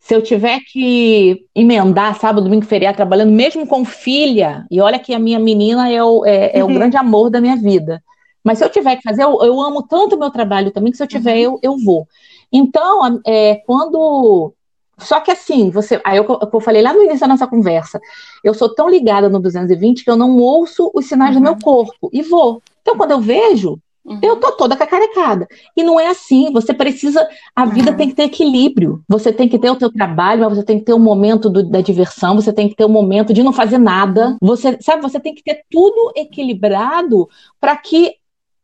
Se 0.00 0.14
eu 0.14 0.22
tiver 0.22 0.60
que 0.60 1.46
emendar 1.54 2.18
sábado, 2.18 2.42
domingo, 2.44 2.64
feriado, 2.64 2.96
trabalhando, 2.96 3.30
mesmo 3.30 3.66
com 3.66 3.84
filha, 3.84 4.66
e 4.70 4.80
olha 4.80 4.98
que 4.98 5.14
a 5.14 5.18
minha 5.18 5.38
menina 5.38 5.90
é 5.90 6.02
o, 6.02 6.24
é, 6.24 6.58
é 6.58 6.64
o 6.64 6.68
grande 6.68 6.96
amor 6.96 7.30
da 7.30 7.40
minha 7.40 7.56
vida. 7.56 8.02
Mas 8.42 8.58
se 8.58 8.64
eu 8.64 8.70
tiver 8.70 8.96
que 8.96 9.02
fazer, 9.02 9.22
eu, 9.22 9.38
eu 9.42 9.60
amo 9.60 9.82
tanto 9.82 10.16
o 10.16 10.18
meu 10.18 10.30
trabalho 10.30 10.70
também, 10.70 10.90
que 10.90 10.96
se 10.96 11.02
eu 11.02 11.06
tiver, 11.06 11.34
uhum. 11.34 11.58
eu, 11.62 11.74
eu 11.74 11.78
vou. 11.78 12.08
Então, 12.50 13.20
é, 13.26 13.56
quando 13.66 14.54
só 15.00 15.20
que 15.20 15.30
assim, 15.30 15.70
você. 15.70 16.00
Aí 16.04 16.16
eu, 16.16 16.26
eu 16.52 16.60
falei 16.60 16.82
lá 16.82 16.92
no 16.92 17.02
início 17.02 17.20
da 17.20 17.28
nossa 17.28 17.46
conversa, 17.46 18.00
eu 18.44 18.54
sou 18.54 18.74
tão 18.74 18.88
ligada 18.88 19.28
no 19.28 19.40
220 19.40 20.04
que 20.04 20.10
eu 20.10 20.16
não 20.16 20.36
ouço 20.38 20.90
os 20.94 21.06
sinais 21.06 21.34
uhum. 21.34 21.40
do 21.40 21.44
meu 21.44 21.56
corpo 21.58 22.10
e 22.12 22.22
vou. 22.22 22.62
Então, 22.82 22.96
quando 22.96 23.12
eu 23.12 23.20
vejo, 23.20 23.78
uhum. 24.10 24.18
eu 24.22 24.36
tô 24.36 24.52
toda 24.52 24.76
cacarecada. 24.76 25.46
E 25.76 25.82
não 25.82 25.98
é 25.98 26.08
assim, 26.08 26.52
você 26.52 26.74
precisa. 26.74 27.26
A 27.54 27.64
vida 27.64 27.92
uhum. 27.92 27.96
tem 27.96 28.08
que 28.08 28.14
ter 28.14 28.24
equilíbrio. 28.24 29.02
Você 29.08 29.32
tem 29.32 29.48
que 29.48 29.58
ter 29.58 29.70
o 29.70 29.76
teu 29.76 29.92
trabalho, 29.92 30.42
mas 30.42 30.56
você 30.56 30.64
tem 30.64 30.78
que 30.78 30.84
ter 30.84 30.92
o 30.92 30.96
um 30.96 31.00
momento 31.00 31.48
do, 31.48 31.62
da 31.62 31.80
diversão, 31.80 32.34
você 32.34 32.52
tem 32.52 32.68
que 32.68 32.74
ter 32.74 32.84
o 32.84 32.88
um 32.88 32.92
momento 32.92 33.32
de 33.32 33.42
não 33.42 33.52
fazer 33.52 33.78
nada. 33.78 34.36
Você, 34.40 34.76
sabe, 34.80 35.02
você 35.02 35.20
tem 35.20 35.34
que 35.34 35.42
ter 35.42 35.62
tudo 35.70 36.12
equilibrado 36.16 37.28
para 37.60 37.76
que 37.76 38.14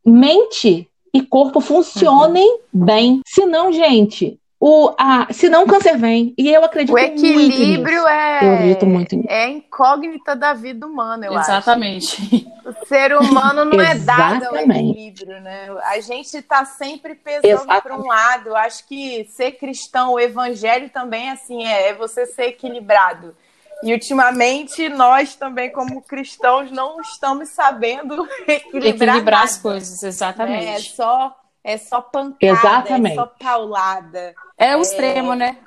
mente 0.05 0.87
e 1.13 1.21
corpo 1.21 1.59
funcionem 1.59 2.47
uhum. 2.73 2.85
bem. 2.85 3.21
Senão, 3.25 3.71
gente, 3.71 4.39
o, 4.59 4.95
a, 4.97 5.27
senão 5.31 5.63
o 5.63 5.67
câncer 5.67 5.97
vem. 5.97 6.33
E 6.35 6.51
eu 6.51 6.63
acredito 6.63 6.91
muito 6.91 7.21
nisso. 7.21 7.37
O 7.37 7.41
equilíbrio 7.41 8.07
é, 8.07 8.43
eu 8.43 8.53
acredito 8.53 8.85
muito 8.87 9.15
nisso. 9.15 9.29
é 9.29 9.47
incógnita 9.49 10.35
da 10.35 10.53
vida 10.53 10.85
humana, 10.87 11.27
eu 11.27 11.37
Exatamente. 11.37 12.47
acho. 12.65 12.81
O 12.81 12.85
ser 12.87 13.15
humano 13.15 13.65
não 13.65 13.79
é 13.79 13.93
dado 13.95 14.45
ao 14.45 14.57
equilíbrio, 14.57 15.39
né? 15.41 15.69
A 15.83 15.99
gente 15.99 16.37
está 16.37 16.65
sempre 16.65 17.13
pesando 17.13 17.67
para 17.67 17.95
um 17.95 18.07
lado. 18.07 18.49
Eu 18.49 18.55
acho 18.55 18.87
que 18.87 19.25
ser 19.25 19.51
cristão, 19.53 20.13
o 20.13 20.19
evangelho 20.19 20.89
também 20.89 21.29
assim, 21.29 21.63
é, 21.63 21.89
é 21.89 21.93
você 21.93 22.25
ser 22.25 22.47
equilibrado. 22.47 23.35
E 23.83 23.93
ultimamente 23.93 24.89
nós 24.89 25.35
também, 25.35 25.71
como 25.71 26.01
cristãos, 26.01 26.71
não 26.71 26.99
estamos 26.99 27.49
sabendo 27.49 28.27
equilibrar, 28.47 29.09
equilibrar 29.09 29.43
as 29.43 29.57
coisas, 29.57 30.01
exatamente. 30.01 30.65
É 30.65 30.79
só 30.79 31.35
é 31.67 31.77
só 31.77 31.99
pancada, 31.99 32.45
Exatamente. 32.45 33.11
é 33.11 33.15
só 33.15 33.25
paulada. 33.25 34.33
É 34.57 34.75
o 34.75 34.81
extremo, 34.81 35.33
né? 35.33 35.57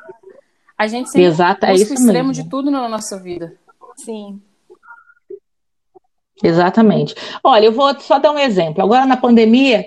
A 0.77 0.87
gente 0.87 1.11
sempre 1.11 1.27
Exato, 1.27 1.67
é 1.67 1.75
isso 1.75 1.91
o 1.91 1.95
extremo 1.95 2.29
mesmo. 2.29 2.33
de 2.33 2.49
tudo 2.49 2.71
na 2.71 2.89
nossa 2.89 3.19
vida. 3.19 3.55
Sim. 3.97 4.41
Exatamente. 6.43 7.15
Olha, 7.45 7.67
eu 7.67 7.73
vou 7.73 7.99
só 8.01 8.19
dar 8.19 8.33
um 8.33 8.39
exemplo. 8.39 8.83
Agora 8.83 9.05
na 9.05 9.17
pandemia, 9.17 9.87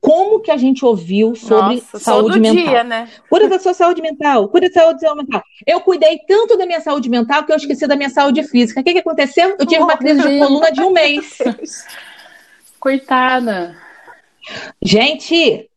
como 0.00 0.40
que 0.40 0.50
a 0.50 0.56
gente 0.56 0.84
ouviu 0.84 1.34
sobre 1.36 1.76
Nossa, 1.76 1.98
saúde 1.98 2.40
mental? 2.40 2.64
Dia, 2.64 2.82
né? 2.82 3.08
Cuida 3.28 3.48
da 3.48 3.58
sua 3.58 3.72
saúde 3.72 4.02
mental, 4.02 4.48
cuida 4.48 4.68
da 4.68 4.74
saúde 4.74 5.14
mental. 5.14 5.42
Eu 5.66 5.80
cuidei 5.80 6.18
tanto 6.26 6.56
da 6.56 6.66
minha 6.66 6.80
saúde 6.80 7.08
mental 7.08 7.44
que 7.44 7.52
eu 7.52 7.56
esqueci 7.56 7.86
da 7.86 7.96
minha 7.96 8.10
saúde 8.10 8.42
física. 8.42 8.80
O 8.80 8.84
que, 8.84 8.94
que 8.94 8.98
aconteceu? 8.98 9.56
Eu 9.58 9.66
tive 9.66 9.82
uma 9.82 9.96
crise 9.96 10.20
de 10.20 10.38
coluna 10.38 10.72
de 10.72 10.80
um 10.80 10.90
mês. 10.90 11.38
Coitada. 12.80 13.76
Gente, 14.82 15.69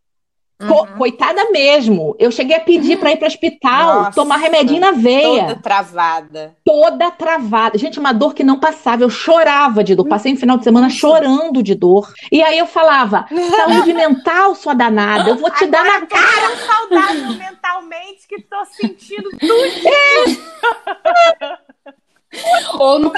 Uhum. 0.71 0.97
Coitada 0.97 1.51
mesmo. 1.51 2.15
Eu 2.19 2.31
cheguei 2.31 2.55
a 2.55 2.59
pedir 2.59 2.97
para 2.97 3.11
ir 3.11 3.17
para 3.17 3.27
hospital, 3.27 4.03
Nossa, 4.03 4.11
tomar 4.11 4.37
remedinho 4.37 4.81
na 4.81 4.91
veia. 4.91 5.47
Toda 5.47 5.55
travada. 5.55 6.55
Toda 6.63 7.11
travada. 7.11 7.77
Gente, 7.77 7.99
uma 7.99 8.13
dor 8.13 8.33
que 8.33 8.43
não 8.43 8.59
passava. 8.59 9.03
Eu 9.03 9.09
chorava 9.09 9.83
de 9.83 9.95
dor. 9.95 10.07
Passei 10.07 10.33
um 10.33 10.37
final 10.37 10.57
de 10.57 10.63
semana 10.63 10.89
chorando 10.89 11.63
de 11.63 11.75
dor. 11.75 12.13
E 12.31 12.41
aí 12.41 12.57
eu 12.57 12.67
falava: 12.67 13.25
saúde 13.29 13.93
mental, 13.93 14.55
sua 14.55 14.73
danada, 14.73 15.29
eu 15.29 15.35
vou 15.35 15.49
te 15.49 15.63
Agora 15.63 15.71
dar 15.71 15.83
na 15.83 16.05
cara. 16.05 16.51
Eu 16.51 16.57
saudável 16.57 17.33
mentalmente 17.37 18.27
que 18.27 18.41
tô 18.41 18.65
sentindo 18.65 19.29
tudo. 19.39 19.53
É. 21.41 21.57
ou 22.79 22.99
no. 22.99 23.11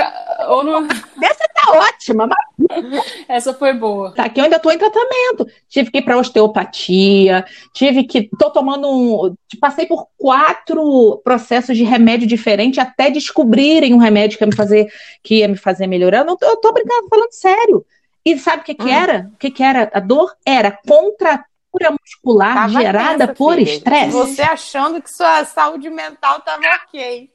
Ou 0.48 0.64
no... 0.64 0.88
Essa 1.22 1.50
tá 1.54 1.72
ótima, 1.72 2.28
mas... 2.28 3.06
Essa 3.28 3.54
foi 3.54 3.74
boa. 3.74 4.14
Tá, 4.14 4.28
que 4.30 4.40
eu 4.40 4.44
ainda 4.44 4.60
tô 4.60 4.72
em 4.72 4.78
tratamento. 4.78 5.48
Tive 5.70 5.92
que 5.92 5.98
ir 6.00 6.02
para 6.04 6.18
osteopatia, 6.18 7.46
tive 7.74 8.04
que. 8.04 8.30
tô 8.38 8.50
tomando 8.50 8.90
um. 8.90 9.36
Passei 9.60 9.86
por 9.86 10.08
quatro 10.18 11.22
processos 11.24 11.78
de 11.78 11.84
remédio 11.84 12.28
diferente 12.28 12.80
até 12.80 13.10
descobrirem 13.10 13.94
um 13.94 13.98
remédio 13.98 14.38
que 14.38 14.44
ia 14.44 14.48
me 14.48 14.56
fazer, 14.56 14.88
que 15.24 15.36
ia 15.36 15.48
me 15.48 15.58
fazer 15.58 15.88
melhorar. 15.88 16.20
Eu, 16.20 16.26
não, 16.26 16.38
eu 16.42 16.58
tô 16.58 16.72
brincando, 16.72 17.10
falando 17.10 17.32
sério. 17.32 17.86
E 18.26 18.38
sabe 18.40 18.62
o 18.62 18.66
que, 18.66 18.74
que 18.74 18.86
hum. 18.86 18.90
era? 18.90 19.30
O 19.34 19.38
que, 19.38 19.52
que 19.52 19.64
era? 19.64 19.90
A 19.94 20.00
dor 20.00 20.36
era 20.46 20.72
contratura 20.72 21.96
muscular 22.02 22.56
tava 22.56 22.82
gerada 22.82 23.28
tensa, 23.28 23.34
por 23.34 23.60
estresse. 23.60 24.12
Você 24.12 24.42
achando 24.42 25.02
que 25.02 25.12
sua 25.12 25.46
saúde 25.46 25.90
mental 25.90 26.42
tava 26.42 26.64
ok. 26.88 27.30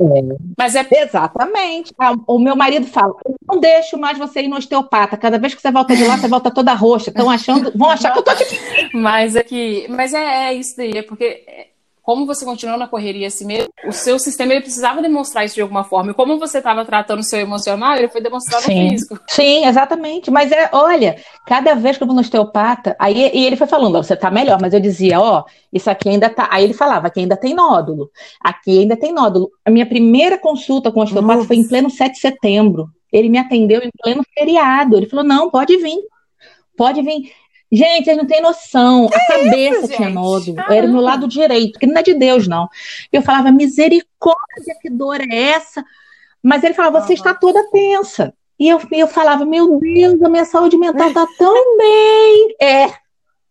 É. 0.00 0.36
Mas 0.56 0.74
é 0.74 0.86
exatamente. 0.90 1.92
Ah, 1.98 2.14
o 2.26 2.38
meu 2.38 2.56
marido 2.56 2.86
fala: 2.86 3.14
não 3.46 3.60
deixo 3.60 3.98
mais 3.98 4.16
você 4.16 4.40
ir 4.42 4.48
no 4.48 4.56
osteopata. 4.56 5.16
Cada 5.16 5.38
vez 5.38 5.54
que 5.54 5.60
você 5.60 5.70
volta 5.70 5.94
de 5.94 6.04
lá, 6.04 6.16
você 6.16 6.26
volta 6.26 6.50
toda 6.50 6.72
roxa. 6.72 7.10
Estão 7.10 7.28
achando, 7.28 7.70
vão 7.76 7.90
achar 7.90 8.12
que 8.12 8.18
eu 8.18 8.22
tô 8.22 8.34
de. 8.34 8.44
Mas 8.96 9.36
é 9.36 9.42
que, 9.42 9.86
mas 9.88 10.12
é, 10.12 10.48
é 10.48 10.54
isso 10.54 10.76
daí, 10.76 10.92
é 10.92 11.02
porque 11.02 11.44
como 12.10 12.26
você 12.26 12.44
continuou 12.44 12.76
na 12.76 12.88
correria 12.88 13.28
assim 13.28 13.46
mesmo, 13.46 13.68
o 13.86 13.92
seu 13.92 14.18
sistema 14.18 14.52
ele 14.52 14.62
precisava 14.62 15.00
demonstrar 15.00 15.44
isso 15.44 15.54
de 15.54 15.60
alguma 15.60 15.84
forma. 15.84 16.10
E 16.10 16.14
como 16.14 16.40
você 16.40 16.58
estava 16.58 16.84
tratando 16.84 17.20
o 17.20 17.22
seu 17.22 17.38
emocional, 17.38 17.96
ele 17.96 18.08
foi 18.08 18.20
demonstrado 18.20 18.64
Sim. 18.64 18.82
no 18.82 18.90
físico. 18.90 19.20
Sim, 19.28 19.64
exatamente. 19.64 20.28
Mas 20.28 20.50
é, 20.50 20.68
olha, 20.72 21.22
cada 21.46 21.72
vez 21.74 21.96
que 21.96 22.02
eu 22.02 22.08
vou 22.08 22.16
no 22.16 22.20
osteopata, 22.20 22.96
aí 22.98 23.30
e 23.32 23.46
ele 23.46 23.54
foi 23.54 23.68
falando, 23.68 24.02
você 24.02 24.16
tá 24.16 24.28
melhor, 24.28 24.60
mas 24.60 24.74
eu 24.74 24.80
dizia, 24.80 25.20
ó, 25.20 25.44
isso 25.72 25.88
aqui 25.88 26.08
ainda 26.08 26.28
tá. 26.28 26.48
Aí 26.50 26.64
ele 26.64 26.74
falava, 26.74 27.06
aqui 27.06 27.20
ainda 27.20 27.36
tem 27.36 27.54
nódulo. 27.54 28.10
Aqui 28.42 28.80
ainda 28.80 28.96
tem 28.96 29.12
nódulo. 29.12 29.48
A 29.64 29.70
minha 29.70 29.86
primeira 29.86 30.36
consulta 30.36 30.90
com 30.90 30.98
o 30.98 31.04
osteopata 31.04 31.34
Nossa. 31.36 31.46
foi 31.46 31.58
em 31.58 31.68
pleno 31.68 31.88
7 31.88 32.12
de 32.12 32.18
setembro. 32.18 32.88
Ele 33.12 33.28
me 33.28 33.38
atendeu 33.38 33.82
em 33.84 33.90
pleno 34.02 34.24
feriado. 34.36 34.96
Ele 34.96 35.06
falou: 35.06 35.24
não, 35.24 35.48
pode 35.48 35.76
vir. 35.76 36.00
Pode 36.76 37.02
vir. 37.02 37.30
Gente, 37.72 38.04
vocês 38.04 38.16
não 38.16 38.26
têm 38.26 38.42
noção. 38.42 39.08
Que 39.08 39.14
a 39.14 39.26
cabeça 39.26 39.86
isso, 39.86 39.96
tinha 39.96 40.10
nódulo. 40.10 40.58
Era 40.68 40.86
no 40.86 41.00
lado 41.00 41.28
direito, 41.28 41.78
que 41.78 41.86
não 41.86 41.98
é 41.98 42.02
de 42.02 42.14
Deus, 42.14 42.48
não. 42.48 42.68
Eu 43.12 43.22
falava, 43.22 43.52
misericórdia, 43.52 44.74
que 44.82 44.90
dor 44.90 45.20
é 45.20 45.34
essa? 45.52 45.84
Mas 46.42 46.64
ele 46.64 46.74
falava, 46.74 47.00
você 47.00 47.14
está 47.14 47.32
toda 47.32 47.70
tensa. 47.70 48.34
E 48.58 48.68
eu, 48.68 48.80
eu 48.92 49.06
falava, 49.06 49.44
meu 49.44 49.78
Deus, 49.78 50.20
a 50.20 50.28
minha 50.28 50.44
saúde 50.44 50.76
mental 50.76 51.08
está 51.08 51.26
tão 51.38 51.78
bem. 51.78 52.56
É. 52.60 52.92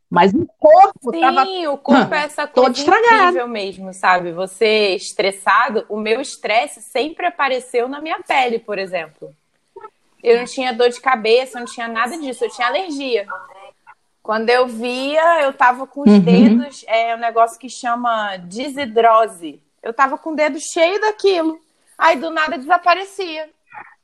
Mas 0.10 0.34
o 0.34 0.47
corpo 0.60 1.12
Sim, 1.12 1.21
tava... 1.21 1.43
o 1.43 1.77
corpo 1.77 2.13
é 2.15 2.23
essa 2.23 2.47
coisa 2.47 2.82
incrível 2.82 3.47
mesmo, 3.47 3.93
sabe? 3.93 4.32
Você 4.32 4.95
estressado, 4.95 5.86
o 5.88 5.97
meu 5.97 6.19
estresse 6.19 6.82
sempre 6.82 7.27
apareceu 7.27 7.88
na 7.88 8.01
minha 8.01 8.19
pele, 8.27 8.58
por 8.58 8.79
exemplo. 8.79 9.32
Eu 10.23 10.39
não 10.39 10.45
tinha 10.45 10.73
dor 10.73 10.89
de 10.89 10.99
cabeça, 10.99 11.60
não 11.60 11.65
tinha 11.65 11.88
nada 11.88 12.17
disso, 12.17 12.43
eu 12.43 12.49
tinha 12.49 12.67
alergia. 12.67 13.25
Quando 14.30 14.48
eu 14.52 14.68
via, 14.68 15.42
eu 15.42 15.52
tava 15.52 15.88
com 15.88 16.02
os 16.02 16.08
uhum. 16.12 16.20
dedos, 16.20 16.86
é 16.88 17.15
um 17.15 17.18
negócio 17.18 17.58
que 17.58 17.68
chama 17.68 18.38
desidrose. 18.38 19.60
Eu 19.82 19.92
tava 19.92 20.20
com 20.20 20.34
o 20.34 20.36
dedo 20.36 20.60
cheio 20.60 21.02
daquilo. 21.02 21.60
Aí 21.98 22.15
do 22.15 22.30
nada 22.30 22.56
desaparecia. 22.56 23.50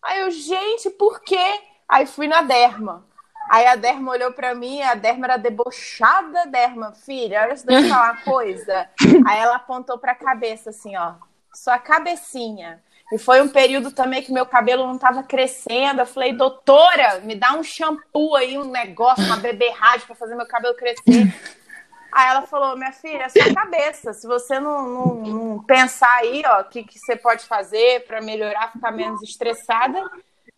Aí 0.02 0.22
eu, 0.22 0.32
gente, 0.32 0.90
por 0.90 1.22
quê? 1.22 1.62
Aí 1.88 2.08
fui 2.08 2.28
na 2.28 2.42
derma. 2.42 3.06
Aí 3.48 3.68
a 3.68 3.76
derma 3.76 4.14
olhou 4.14 4.32
para 4.32 4.56
mim, 4.56 4.82
a 4.82 4.96
derma 4.96 5.28
era 5.28 5.38
debochada, 5.38 6.48
derma, 6.48 6.94
filha, 6.94 7.44
olha 7.44 7.56
se 7.56 7.64
deixa 7.64 7.86
eu 7.86 7.90
falar 7.90 8.14
uma 8.14 8.22
coisa. 8.24 8.90
Aí 9.28 9.40
ela 9.40 9.58
apontou 9.58 10.00
pra 10.00 10.16
cabeça 10.16 10.72
assim, 10.72 10.98
ó, 10.98 11.14
sua 11.54 11.78
cabecinha. 11.78 12.82
E 13.14 13.20
foi 13.20 13.42
um 13.42 13.48
período 13.48 13.92
também 13.92 14.24
que 14.24 14.32
meu 14.32 14.46
cabelo 14.46 14.88
não 14.88 14.96
estava 14.96 15.22
crescendo. 15.22 16.02
Eu 16.02 16.08
falei, 16.08 16.34
doutora, 16.34 17.20
me 17.20 17.36
dá 17.36 17.54
um 17.54 17.64
shampoo 17.64 18.36
aí, 18.36 18.58
um 18.58 18.66
negócio, 18.72 19.24
uma 19.26 19.38
beberragem 19.38 20.08
para 20.08 20.16
fazer 20.16 20.36
meu 20.36 20.48
cabelo 20.48 20.76
crescer. 20.76 21.02
Aí 22.16 22.30
ela 22.30 22.44
falou, 22.44 22.78
minha 22.78 22.94
filha, 22.94 23.24
é 23.24 23.30
sua 23.30 23.54
cabeça. 23.54 24.14
Se 24.14 24.26
você 24.26 24.58
não, 24.58 24.88
não, 24.88 25.16
não 25.16 25.64
pensar 25.66 26.16
aí, 26.20 26.44
ó, 26.46 26.62
o 26.62 26.64
que, 26.64 26.82
que 26.86 26.98
você 26.98 27.14
pode 27.14 27.44
fazer 27.44 28.08
para 28.08 28.22
melhorar, 28.22 28.72
ficar 28.72 28.90
menos 28.92 29.22
estressada, 29.22 30.02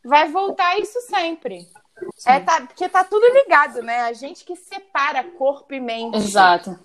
vai 0.05 0.29
voltar 0.29 0.77
isso 0.77 1.01
sempre. 1.01 1.67
É, 2.27 2.39
tá, 2.41 2.61
porque 2.61 2.87
tá 2.87 3.03
tudo 3.03 3.25
ligado, 3.33 3.81
né? 3.81 4.01
A 4.01 4.13
gente 4.13 4.45
que 4.45 4.55
separa 4.55 5.23
corpo 5.23 5.73
e 5.73 5.79
mente. 5.79 6.17
Exato. 6.17 6.79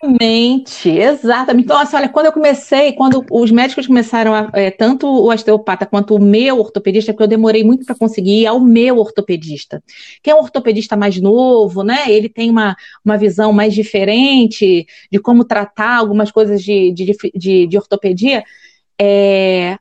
Exatamente, 0.00 0.88
exatamente. 0.90 1.64
Então, 1.64 1.76
olha, 1.92 2.08
quando 2.08 2.26
eu 2.26 2.32
comecei, 2.32 2.92
quando 2.92 3.24
os 3.32 3.50
médicos 3.50 3.86
começaram, 3.86 4.32
a, 4.32 4.48
é, 4.54 4.70
tanto 4.70 5.06
o 5.08 5.28
osteopata 5.32 5.84
quanto 5.86 6.14
o 6.14 6.20
meu 6.20 6.58
ortopedista, 6.60 7.12
porque 7.12 7.24
eu 7.24 7.28
demorei 7.28 7.64
muito 7.64 7.84
para 7.84 7.96
conseguir 7.96 8.42
ir 8.42 8.46
ao 8.46 8.60
meu 8.60 8.98
ortopedista, 8.98 9.82
que 10.22 10.30
é 10.30 10.34
um 10.34 10.38
ortopedista 10.38 10.96
mais 10.96 11.20
novo, 11.20 11.82
né? 11.82 12.04
Ele 12.08 12.28
tem 12.28 12.48
uma, 12.48 12.76
uma 13.04 13.18
visão 13.18 13.52
mais 13.52 13.74
diferente 13.74 14.86
de 15.10 15.18
como 15.18 15.44
tratar 15.44 15.96
algumas 15.96 16.30
coisas 16.30 16.62
de, 16.62 16.92
de, 16.92 17.16
de, 17.34 17.66
de 17.66 17.76
ortopedia. 17.76 18.44
É, 19.00 19.78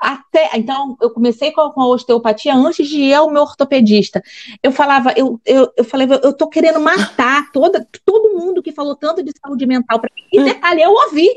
até 0.00 0.50
então 0.56 0.96
eu 1.00 1.10
comecei 1.10 1.52
com 1.52 1.60
a 1.60 1.86
osteopatia 1.86 2.54
antes 2.54 2.88
de 2.88 3.00
ir 3.00 3.14
ao 3.14 3.30
meu 3.30 3.42
ortopedista. 3.42 4.22
Eu 4.62 4.72
falava, 4.72 5.12
eu, 5.16 5.40
eu, 5.44 5.72
eu 5.76 5.84
falei, 5.84 6.08
eu 6.22 6.32
tô 6.32 6.48
querendo 6.48 6.80
matar 6.80 7.50
toda, 7.52 7.86
todo 8.04 8.34
mundo 8.34 8.62
que 8.62 8.72
falou 8.72 8.96
tanto 8.96 9.22
de 9.22 9.32
saúde 9.40 9.66
mental 9.66 10.00
para 10.00 10.10
mim. 10.14 10.22
E 10.32 10.42
detalhe, 10.44 10.82
eu 10.82 10.90
ouvi. 10.90 11.28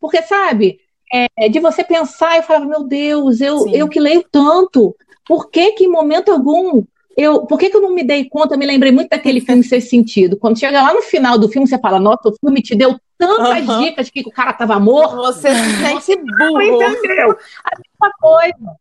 Porque, 0.00 0.22
sabe, 0.22 0.80
é, 1.12 1.48
de 1.48 1.60
você 1.60 1.84
pensar, 1.84 2.36
eu 2.36 2.42
falava, 2.42 2.66
meu 2.66 2.84
Deus, 2.84 3.40
eu, 3.40 3.68
eu 3.68 3.88
que 3.88 4.00
leio 4.00 4.24
tanto, 4.30 4.96
por 5.24 5.50
que 5.50 5.72
que 5.72 5.84
em 5.84 5.90
momento 5.90 6.32
algum 6.32 6.82
eu, 7.16 7.46
por 7.46 7.58
que, 7.58 7.68
que 7.68 7.76
eu 7.76 7.80
não 7.80 7.92
me 7.92 8.02
dei 8.02 8.28
conta? 8.28 8.54
Eu 8.54 8.58
me 8.58 8.66
lembrei 8.66 8.90
muito 8.90 9.10
daquele 9.10 9.40
filme 9.40 9.62
Ser 9.62 9.80
Sentido. 9.80 10.36
Quando 10.36 10.58
chega 10.58 10.82
lá 10.82 10.94
no 10.94 11.02
final 11.02 11.38
do 11.38 11.48
filme, 11.48 11.66
você 11.66 11.78
fala: 11.78 12.00
Nossa, 12.00 12.28
o 12.28 12.36
filme 12.40 12.62
te 12.62 12.74
deu 12.74 12.98
tantas 13.18 13.68
uhum. 13.68 13.80
dicas 13.82 14.10
que 14.10 14.20
o 14.20 14.30
cara 14.30 14.52
tava 14.52 14.78
morto. 14.80 15.16
Você 15.16 15.54
se 15.54 15.76
sente 15.76 16.16
burro. 16.38 16.62
Entendeu? 16.62 17.36
A 17.64 17.70
mesma 17.76 18.12
coisa. 18.20 18.76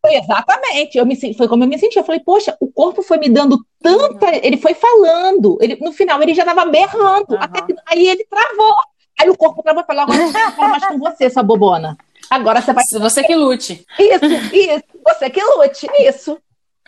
Foi 0.00 0.14
exatamente. 0.14 0.96
Eu 0.96 1.04
me, 1.04 1.16
foi 1.34 1.48
como 1.48 1.64
eu 1.64 1.68
me 1.68 1.78
senti. 1.78 1.98
Eu 1.98 2.04
falei, 2.04 2.20
poxa, 2.20 2.56
o 2.60 2.70
corpo 2.70 3.02
foi 3.02 3.18
me 3.18 3.28
dando 3.28 3.58
tanta. 3.82 4.26
Uhum. 4.26 4.40
Ele 4.42 4.56
foi 4.56 4.74
falando. 4.74 5.58
Ele, 5.60 5.76
no 5.80 5.92
final, 5.92 6.22
ele 6.22 6.34
já 6.34 6.42
estava 6.42 6.64
berrando. 6.66 7.32
Uhum. 7.32 7.38
Até 7.40 7.62
que, 7.62 7.74
aí 7.86 8.06
ele 8.06 8.24
travou. 8.24 8.74
Aí 9.20 9.28
o 9.28 9.36
corpo 9.36 9.62
travou 9.62 9.82
e 9.82 9.86
falou: 9.86 10.02
agora 10.02 10.18
não 10.18 10.30
vou 10.30 10.68
mais 10.68 10.86
com 10.86 10.98
você, 10.98 11.28
sua 11.28 11.42
bobona. 11.42 11.96
Agora 12.30 12.60
você 12.60 12.72
vai. 12.72 12.84
Você 12.84 13.24
que 13.24 13.34
lute. 13.34 13.84
Isso, 13.98 14.54
isso. 14.54 14.84
Você 15.04 15.28
que 15.28 15.42
lute. 15.42 15.88
Isso. 16.00 16.38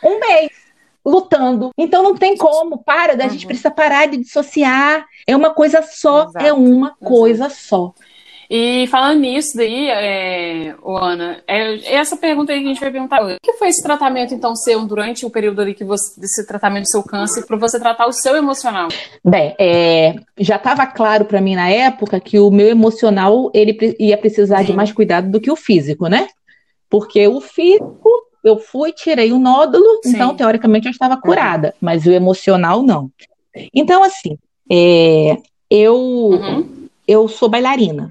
Um 0.03 0.19
mês 0.19 0.51
lutando. 1.05 1.71
Então 1.77 2.03
não 2.03 2.15
tem 2.15 2.37
como, 2.37 2.83
para, 2.83 3.13
a 3.13 3.29
gente 3.29 3.43
uhum. 3.43 3.49
precisa 3.49 3.71
parar 3.71 4.07
de 4.07 4.19
dissociar. 4.19 5.07
É 5.27 5.35
uma 5.37 5.51
coisa 5.51 5.83
só, 5.83 6.23
é 6.23 6.25
Exato. 6.25 6.47
é 6.47 6.53
uma 6.53 6.89
Exato. 6.89 7.05
coisa 7.05 7.51
só. 7.51 7.95
E 8.53 8.89
falando 8.89 9.21
nisso 9.21 9.57
daí, 9.57 9.89
é, 9.89 10.75
Ana, 10.85 11.41
é, 11.47 11.95
essa 11.95 12.17
pergunta 12.17 12.53
aí 12.53 12.59
que 12.59 12.65
a 12.65 12.69
gente 12.69 12.81
vai 12.81 12.91
perguntar 12.91 13.23
O 13.23 13.39
que 13.41 13.53
foi 13.53 13.69
esse 13.69 13.81
tratamento, 13.81 14.35
então, 14.35 14.57
seu 14.57 14.85
durante 14.85 15.25
o 15.25 15.31
período 15.31 15.63
ali 15.63 15.73
que 15.73 15.85
você, 15.85 16.21
desse 16.21 16.45
tratamento 16.45 16.83
do 16.83 16.91
seu 16.91 17.05
câncer, 17.05 17.47
para 17.47 17.57
você 17.57 17.79
tratar 17.79 18.09
o 18.09 18.13
seu 18.13 18.35
emocional? 18.35 18.89
Bem, 19.25 19.55
é, 19.57 20.17
já 20.37 20.57
estava 20.57 20.85
claro 20.85 21.27
para 21.27 21.41
mim 21.41 21.55
na 21.55 21.71
época 21.71 22.19
que 22.19 22.41
o 22.41 22.51
meu 22.51 22.67
emocional 22.67 23.53
ele 23.55 23.79
ia 24.01 24.19
precisar 24.19 24.59
Sim. 24.59 24.65
de 24.65 24.73
mais 24.73 24.91
cuidado 24.91 25.31
do 25.31 25.41
que 25.41 25.51
o 25.51 25.55
físico, 25.55 26.09
né? 26.09 26.27
Porque 26.89 27.29
o 27.29 27.41
físico 27.41 28.11
eu 28.43 28.59
fui, 28.59 28.93
tirei 28.93 29.33
o 29.33 29.39
nódulo, 29.39 30.01
Sim. 30.03 30.11
então 30.11 30.35
teoricamente 30.35 30.87
eu 30.87 30.93
estava 30.93 31.17
curada, 31.17 31.69
uhum. 31.69 31.75
mas 31.81 32.07
o 32.07 32.11
emocional 32.11 32.83
não. 32.83 33.11
Então, 33.75 34.03
assim, 34.03 34.39
é, 34.71 35.37
eu, 35.69 35.97
uhum. 35.97 36.89
eu 37.07 37.29
sou 37.29 37.49
bailarina. 37.49 38.11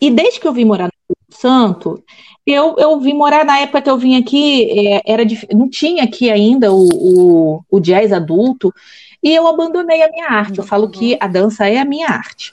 E 0.00 0.10
desde 0.10 0.40
que 0.40 0.48
eu 0.48 0.52
vim 0.52 0.64
morar 0.64 0.86
no 1.08 1.16
Santo, 1.30 2.02
eu, 2.46 2.76
eu 2.78 3.00
vim 3.00 3.14
morar 3.14 3.44
na 3.44 3.60
época 3.60 3.82
que 3.82 3.90
eu 3.90 3.96
vim 3.96 4.16
aqui, 4.16 4.88
é, 4.88 5.02
era 5.06 5.22
não 5.52 5.68
tinha 5.68 6.04
aqui 6.04 6.30
ainda 6.30 6.72
o, 6.72 6.88
o, 6.92 7.64
o, 7.70 7.80
jazz 7.80 8.12
adulto, 8.12 8.72
e 9.22 9.34
eu 9.34 9.46
abandonei 9.46 10.02
a 10.02 10.10
minha 10.10 10.28
arte. 10.28 10.58
Eu 10.58 10.64
falo 10.64 10.88
que 10.88 11.16
a 11.20 11.26
dança 11.26 11.68
é 11.68 11.78
a 11.78 11.84
minha 11.84 12.08
arte. 12.08 12.52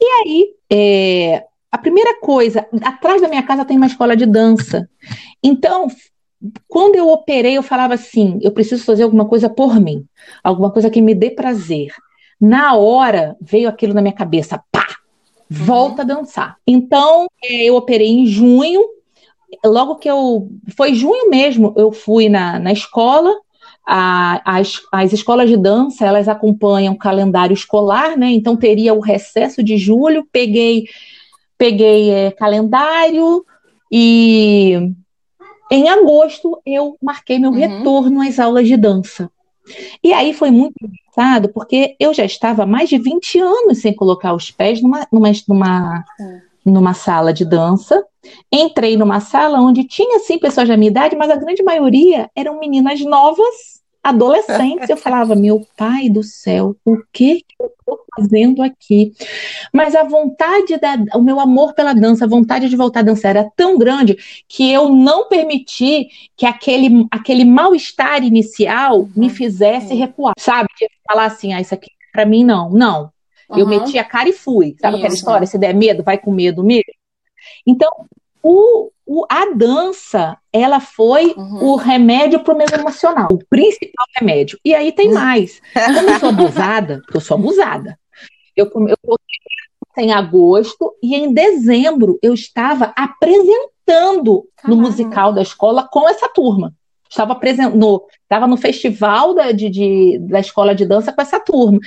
E 0.00 0.04
aí, 0.04 0.50
é, 0.70 1.44
a 1.76 1.78
primeira 1.78 2.18
coisa, 2.18 2.66
atrás 2.82 3.20
da 3.20 3.28
minha 3.28 3.42
casa 3.42 3.62
tem 3.62 3.76
uma 3.76 3.86
escola 3.86 4.16
de 4.16 4.24
dança. 4.24 4.88
Então, 5.42 5.88
quando 6.66 6.96
eu 6.96 7.06
operei, 7.10 7.58
eu 7.58 7.62
falava 7.62 7.92
assim: 7.92 8.38
eu 8.40 8.50
preciso 8.50 8.82
fazer 8.82 9.02
alguma 9.02 9.26
coisa 9.26 9.50
por 9.50 9.78
mim, 9.78 10.06
alguma 10.42 10.70
coisa 10.70 10.88
que 10.88 11.02
me 11.02 11.14
dê 11.14 11.30
prazer. 11.30 11.92
Na 12.40 12.74
hora 12.74 13.36
veio 13.40 13.68
aquilo 13.68 13.92
na 13.92 14.00
minha 14.00 14.14
cabeça, 14.14 14.62
pá, 14.72 14.86
volta 15.50 16.02
uhum. 16.02 16.10
a 16.10 16.14
dançar. 16.14 16.56
Então, 16.66 17.26
é, 17.44 17.64
eu 17.64 17.76
operei 17.76 18.08
em 18.08 18.26
junho. 18.26 18.82
Logo 19.64 19.96
que 19.96 20.08
eu. 20.08 20.48
Foi 20.74 20.94
junho 20.94 21.28
mesmo, 21.28 21.74
eu 21.76 21.92
fui 21.92 22.30
na, 22.30 22.58
na 22.58 22.72
escola. 22.72 23.34
A, 23.86 24.40
as, 24.58 24.80
as 24.90 25.12
escolas 25.12 25.48
de 25.48 25.58
dança 25.58 26.06
elas 26.06 26.26
acompanham 26.26 26.94
o 26.94 26.98
calendário 26.98 27.54
escolar, 27.54 28.16
né? 28.16 28.30
Então 28.30 28.56
teria 28.56 28.94
o 28.94 29.00
recesso 29.00 29.62
de 29.62 29.76
julho. 29.76 30.26
Peguei, 30.32 30.86
peguei 31.58 32.10
é, 32.10 32.30
calendário 32.30 33.44
e 33.90 34.92
em 35.70 35.88
agosto, 35.88 36.60
eu 36.64 36.96
marquei 37.02 37.38
meu 37.38 37.50
uhum. 37.50 37.56
retorno 37.56 38.22
às 38.22 38.38
aulas 38.38 38.66
de 38.66 38.76
dança. 38.76 39.30
E 40.02 40.12
aí 40.12 40.32
foi 40.32 40.50
muito 40.50 40.74
engraçado, 40.80 41.48
porque 41.48 41.96
eu 41.98 42.14
já 42.14 42.24
estava 42.24 42.62
há 42.62 42.66
mais 42.66 42.88
de 42.88 42.98
20 42.98 43.40
anos 43.40 43.78
sem 43.78 43.92
colocar 43.92 44.32
os 44.32 44.50
pés 44.50 44.80
numa, 44.80 45.06
numa, 45.10 45.32
numa, 45.48 46.04
uhum. 46.20 46.40
numa 46.64 46.94
sala 46.94 47.32
de 47.32 47.44
dança. 47.44 48.04
Entrei 48.52 48.96
numa 48.96 49.18
sala 49.18 49.60
onde 49.60 49.84
tinha, 49.84 50.20
sim, 50.20 50.38
pessoas 50.38 50.68
da 50.68 50.76
minha 50.76 50.90
idade, 50.90 51.16
mas 51.16 51.30
a 51.30 51.36
grande 51.36 51.62
maioria 51.64 52.30
eram 52.34 52.60
meninas 52.60 53.00
novas 53.00 53.76
adolescentes, 54.08 54.88
eu 54.88 54.96
falava, 54.96 55.34
meu 55.36 55.66
pai 55.76 56.08
do 56.08 56.22
céu, 56.22 56.76
o 56.84 56.96
que, 57.12 57.36
que 57.36 57.54
eu 57.60 57.66
estou 57.66 57.98
fazendo 58.16 58.62
aqui? 58.62 59.12
Mas 59.72 59.94
a 59.94 60.04
vontade, 60.04 60.78
da, 60.78 60.96
o 61.16 61.22
meu 61.22 61.40
amor 61.40 61.74
pela 61.74 61.92
dança, 61.92 62.24
a 62.24 62.28
vontade 62.28 62.68
de 62.68 62.76
voltar 62.76 63.00
a 63.00 63.04
dançar 63.04 63.36
era 63.36 63.50
tão 63.56 63.78
grande 63.78 64.16
que 64.48 64.70
eu 64.70 64.88
não 64.88 65.28
permiti 65.28 66.08
que 66.36 66.46
aquele, 66.46 67.06
aquele 67.10 67.44
mal-estar 67.44 68.22
inicial 68.22 69.08
me 69.16 69.26
uhum. 69.26 69.34
fizesse 69.34 69.94
recuar, 69.94 70.34
sabe? 70.38 70.68
De 70.78 70.88
falar 71.08 71.26
assim, 71.26 71.52
ah, 71.52 71.60
isso 71.60 71.74
aqui 71.74 71.90
para 72.12 72.24
mim 72.24 72.44
não, 72.44 72.70
não. 72.70 73.12
Uhum. 73.50 73.58
Eu 73.58 73.66
meti 73.66 73.98
a 73.98 74.04
cara 74.04 74.28
e 74.28 74.32
fui. 74.32 74.74
Sabe 74.80 74.96
isso. 74.96 75.04
aquela 75.04 75.14
história? 75.14 75.46
Se 75.46 75.58
der 75.58 75.74
medo, 75.74 76.02
vai 76.02 76.18
com 76.18 76.32
medo 76.32 76.64
mesmo. 76.64 76.92
Então, 77.66 77.90
o, 78.48 78.92
o, 79.04 79.26
a 79.28 79.52
dança, 79.52 80.38
ela 80.52 80.78
foi 80.78 81.34
uhum. 81.36 81.64
o 81.64 81.76
remédio 81.76 82.44
para 82.44 82.54
o 82.54 82.56
meu 82.56 82.68
emocional, 82.72 83.28
o 83.32 83.44
principal 83.50 84.06
remédio. 84.14 84.56
E 84.64 84.72
aí 84.72 84.92
tem 84.92 85.12
mais. 85.12 85.60
Como 85.74 86.10
eu 86.10 86.20
sou 86.20 86.28
abusada, 86.28 87.00
porque 87.04 87.16
eu 87.18 87.20
sou 87.20 87.36
abusada, 87.36 87.98
eu, 88.54 88.70
eu 88.88 89.16
em 89.98 90.12
agosto 90.12 90.94
e 91.02 91.16
em 91.16 91.32
dezembro 91.32 92.18
eu 92.22 92.34
estava 92.34 92.92
apresentando 92.96 94.46
Caramba. 94.56 94.68
no 94.68 94.76
musical 94.76 95.32
da 95.32 95.42
escola 95.42 95.88
com 95.90 96.08
essa 96.08 96.28
turma. 96.28 96.72
Estava 97.16 97.38
no, 97.74 98.02
estava 98.22 98.46
no 98.46 98.56
festival 98.56 99.34
da, 99.34 99.52
de, 99.52 99.70
de, 99.70 100.18
da 100.20 100.40
escola 100.40 100.74
de 100.74 100.84
dança 100.84 101.12
com 101.12 101.22
essa 101.22 101.40
turma. 101.40 101.78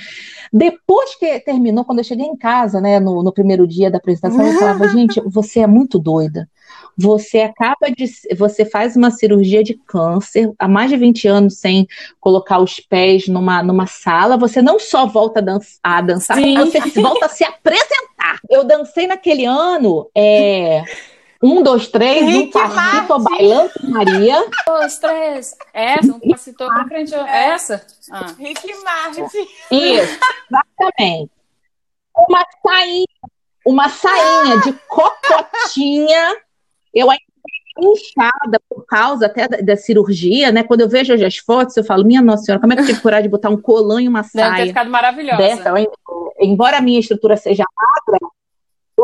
Depois 0.52 1.14
que 1.14 1.38
terminou, 1.40 1.84
quando 1.84 1.98
eu 1.98 2.04
cheguei 2.04 2.26
em 2.26 2.36
casa, 2.36 2.80
né, 2.80 2.98
no, 2.98 3.22
no 3.22 3.32
primeiro 3.32 3.66
dia 3.66 3.90
da 3.90 3.98
apresentação, 3.98 4.44
eu 4.44 4.58
falava, 4.58 4.88
gente, 4.90 5.20
você 5.26 5.60
é 5.60 5.66
muito 5.66 5.98
doida. 5.98 6.48
Você 6.96 7.40
acaba 7.40 7.90
de. 7.96 8.04
Você 8.36 8.64
faz 8.64 8.96
uma 8.96 9.10
cirurgia 9.10 9.62
de 9.62 9.74
câncer 9.74 10.52
há 10.58 10.68
mais 10.68 10.90
de 10.90 10.96
20 10.96 11.28
anos 11.28 11.58
sem 11.58 11.86
colocar 12.20 12.58
os 12.58 12.78
pés 12.78 13.26
numa, 13.26 13.62
numa 13.62 13.86
sala. 13.86 14.36
Você 14.36 14.60
não 14.60 14.78
só 14.78 15.06
volta 15.06 15.40
a, 15.40 15.42
dança, 15.42 15.78
a 15.82 16.00
dançar, 16.00 16.36
Sim. 16.36 16.56
você 16.56 16.80
volta 17.00 17.26
a 17.26 17.28
se 17.28 17.44
apresentar. 17.44 18.40
Eu 18.50 18.64
dancei 18.64 19.06
naquele 19.06 19.46
ano. 19.46 20.10
É, 20.14 20.84
um, 21.42 21.62
dois, 21.62 21.88
três, 21.88 22.22
um 22.22 22.50
passito 22.50 23.18
bailando 23.18 23.70
Maria. 23.84 24.40
Um, 24.42 24.50
dois, 24.66 24.98
três. 24.98 25.56
Essa, 25.72 26.12
um 26.12 26.20
passito 26.20 26.66
pra 26.66 26.84
frente. 26.86 27.14
É. 27.14 27.48
Essa? 27.48 27.86
Ah. 28.10 28.34
Rick 28.38 28.74
Martin. 28.84 29.24
Isso, 29.70 30.18
exatamente. 30.50 31.30
Uma 32.14 32.44
sainha, 32.62 33.06
uma 33.64 33.88
sainha 33.88 34.60
de 34.60 34.72
cocotinha. 34.86 36.36
Eu 36.92 37.10
ainda 37.10 37.24
inchada 37.78 38.60
por 38.68 38.84
causa 38.84 39.26
até 39.26 39.48
da, 39.48 39.56
da, 39.58 39.76
cirurgia, 39.76 40.52
né? 40.52 40.62
Quando 40.62 40.82
eu 40.82 40.88
vejo 40.88 41.14
as 41.14 41.36
fotos, 41.38 41.76
eu 41.76 41.84
falo, 41.84 42.04
minha 42.04 42.20
nossa 42.20 42.44
senhora, 42.44 42.60
como 42.60 42.72
é 42.72 42.76
que 42.76 42.82
eu 42.82 42.86
tive 42.86 43.00
coragem 43.00 43.24
de 43.24 43.30
botar 43.30 43.48
um 43.48 43.60
colã 43.60 44.02
e 44.02 44.08
uma 44.08 44.22
saia? 44.22 44.50
Deve 44.50 44.62
ter 44.62 44.68
ficado 44.68 44.90
maravilhosa. 44.90 45.38
Dessa, 45.38 45.72
embora 46.38 46.78
a 46.78 46.80
minha 46.82 47.00
estrutura 47.00 47.36
seja 47.36 47.64
magra, 47.74 48.18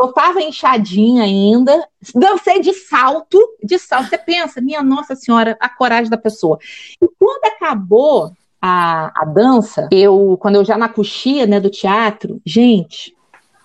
eu 0.01 0.13
tava 0.13 0.41
inchadinha 0.41 1.23
ainda, 1.23 1.87
dancei 2.13 2.59
de 2.59 2.73
salto, 2.73 3.39
de 3.63 3.77
salto. 3.79 4.09
Você 4.09 4.17
pensa, 4.17 4.61
minha 4.61 4.83
Nossa 4.83 5.15
Senhora, 5.15 5.57
a 5.59 5.69
coragem 5.69 6.09
da 6.09 6.17
pessoa. 6.17 6.57
E 7.01 7.07
quando 7.19 7.45
acabou 7.45 8.31
a, 8.61 9.11
a 9.15 9.25
dança, 9.25 9.87
eu, 9.91 10.37
quando 10.39 10.55
eu 10.55 10.65
já 10.65 10.77
na 10.77 10.89
coxia 10.89 11.45
né, 11.45 11.59
do 11.59 11.69
teatro, 11.69 12.41
gente, 12.45 13.15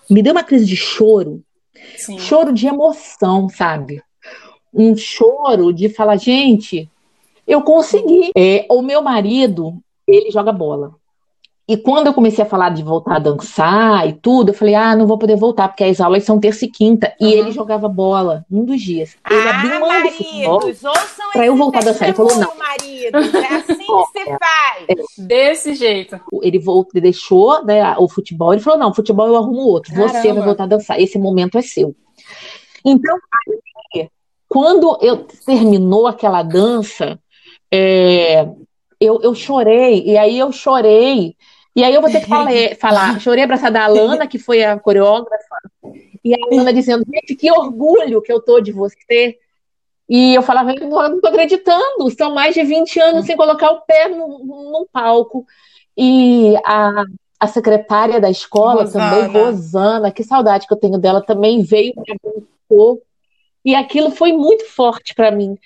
me 0.09 0.21
deu 0.21 0.33
uma 0.33 0.43
crise 0.43 0.65
de 0.65 0.75
choro. 0.75 1.43
Sim. 1.97 2.17
Choro 2.17 2.53
de 2.53 2.67
emoção, 2.67 3.49
sabe? 3.49 4.01
um 4.73 4.95
choro 4.97 5.71
de 5.71 5.87
falar, 5.87 6.17
gente, 6.17 6.89
eu 7.47 7.61
consegui. 7.61 8.31
É, 8.35 8.65
o 8.69 8.81
meu 8.81 9.01
marido, 9.01 9.77
ele 10.07 10.31
joga 10.31 10.51
bola. 10.51 10.95
E 11.65 11.77
quando 11.77 12.07
eu 12.07 12.13
comecei 12.13 12.43
a 12.43 12.47
falar 12.47 12.71
de 12.71 12.83
voltar 12.83 13.15
a 13.15 13.19
dançar 13.19 14.05
e 14.07 14.11
tudo, 14.11 14.49
eu 14.49 14.53
falei, 14.53 14.75
ah, 14.75 14.93
não 14.97 15.07
vou 15.07 15.17
poder 15.17 15.37
voltar, 15.37 15.69
porque 15.69 15.85
as 15.85 16.01
aulas 16.01 16.25
são 16.25 16.37
terça 16.37 16.65
e 16.65 16.67
quinta. 16.67 17.15
Uhum. 17.21 17.27
E 17.27 17.33
ele 17.33 17.51
jogava 17.51 17.87
bola 17.87 18.45
um 18.51 18.65
dos 18.65 18.81
dias. 18.81 19.15
Ele 19.29 19.47
ah, 19.47 19.59
abriu 19.59 19.79
mão 19.79 19.87
maridos, 19.87 20.17
futebol 20.17 20.59
pra 21.31 21.45
eu 21.45 21.55
voltar 21.55 21.79
a 21.79 21.85
dançar. 21.85 22.09
Ele 22.09 22.17
falou, 22.17 22.35
não. 22.35 22.53
Marido, 22.57 23.17
é 23.17 23.55
assim 23.55 23.75
que 23.75 24.19
se 24.19 24.25
faz. 24.25 24.85
É. 24.89 25.21
Desse 25.21 25.73
jeito. 25.73 26.19
Ele 26.41 26.59
voltou, 26.59 27.01
deixou 27.01 27.63
né, 27.63 27.95
o 27.97 28.09
futebol. 28.09 28.51
Ele 28.51 28.61
falou, 28.61 28.79
não, 28.79 28.93
futebol 28.93 29.27
eu 29.27 29.37
arrumo 29.37 29.61
outro. 29.61 29.93
Caramba. 29.93 30.19
Você 30.19 30.33
vai 30.33 30.43
voltar 30.43 30.63
a 30.65 30.67
dançar. 30.67 30.99
Esse 30.99 31.17
momento 31.17 31.57
é 31.57 31.61
seu. 31.61 31.95
Então, 32.83 33.17
quando 34.49 34.97
eu 35.01 35.25
terminou 35.45 36.07
aquela 36.07 36.43
dança, 36.43 37.17
é, 37.71 38.45
eu, 38.99 39.21
eu 39.21 39.33
chorei. 39.33 40.03
E 40.05 40.17
aí 40.17 40.37
eu 40.37 40.51
chorei 40.51 41.37
e 41.75 41.83
aí 41.83 41.93
eu 41.93 42.01
vou 42.01 42.11
ter 42.11 42.21
que 42.21 42.27
falar, 42.27 42.51
falar 42.79 43.19
chorei 43.19 43.43
abraçada 43.43 43.79
da 43.79 43.85
Alana, 43.85 44.27
que 44.27 44.37
foi 44.37 44.63
a 44.63 44.79
coreógrafa, 44.79 45.55
e 46.23 46.33
a 46.33 46.37
Alana 46.45 46.73
dizendo, 46.73 47.03
gente, 47.05 47.35
que 47.35 47.51
orgulho 47.51 48.21
que 48.21 48.31
eu 48.31 48.41
tô 48.41 48.59
de 48.61 48.71
você. 48.71 49.37
E 50.07 50.35
eu 50.35 50.41
falava, 50.41 50.73
eu 50.73 50.89
não 50.89 51.21
tô 51.21 51.27
acreditando, 51.27 52.09
são 52.15 52.33
mais 52.33 52.53
de 52.53 52.63
20 52.63 52.99
anos 52.99 53.25
sem 53.25 53.35
colocar 53.35 53.71
o 53.71 53.81
pé 53.81 54.09
num, 54.09 54.85
palco. 54.91 55.45
E 55.97 56.55
a, 56.65 57.03
a 57.39 57.47
secretária 57.47 58.19
da 58.19 58.29
escola 58.29 58.83
Rosana. 58.83 59.09
também, 59.09 59.43
Rosana, 59.43 60.11
que 60.11 60.23
saudade 60.23 60.67
que 60.67 60.73
eu 60.73 60.79
tenho 60.79 60.97
dela, 60.97 61.21
também 61.21 61.63
veio 61.63 61.93
me 61.95 62.15
abençoou. 62.15 63.01
E 63.65 63.73
aquilo 63.75 64.11
foi 64.11 64.33
muito 64.33 64.65
forte 64.65 65.15
para 65.15 65.31
mim. 65.31 65.57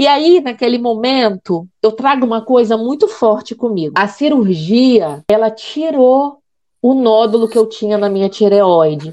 E 0.00 0.06
aí, 0.06 0.40
naquele 0.40 0.78
momento, 0.78 1.68
eu 1.82 1.92
trago 1.92 2.24
uma 2.24 2.42
coisa 2.42 2.74
muito 2.74 3.06
forte 3.06 3.54
comigo. 3.54 3.92
A 3.98 4.08
cirurgia, 4.08 5.22
ela 5.30 5.50
tirou 5.50 6.38
o 6.80 6.94
nódulo 6.94 7.46
que 7.46 7.58
eu 7.58 7.66
tinha 7.66 7.98
na 7.98 8.08
minha 8.08 8.30
tireoide. 8.30 9.12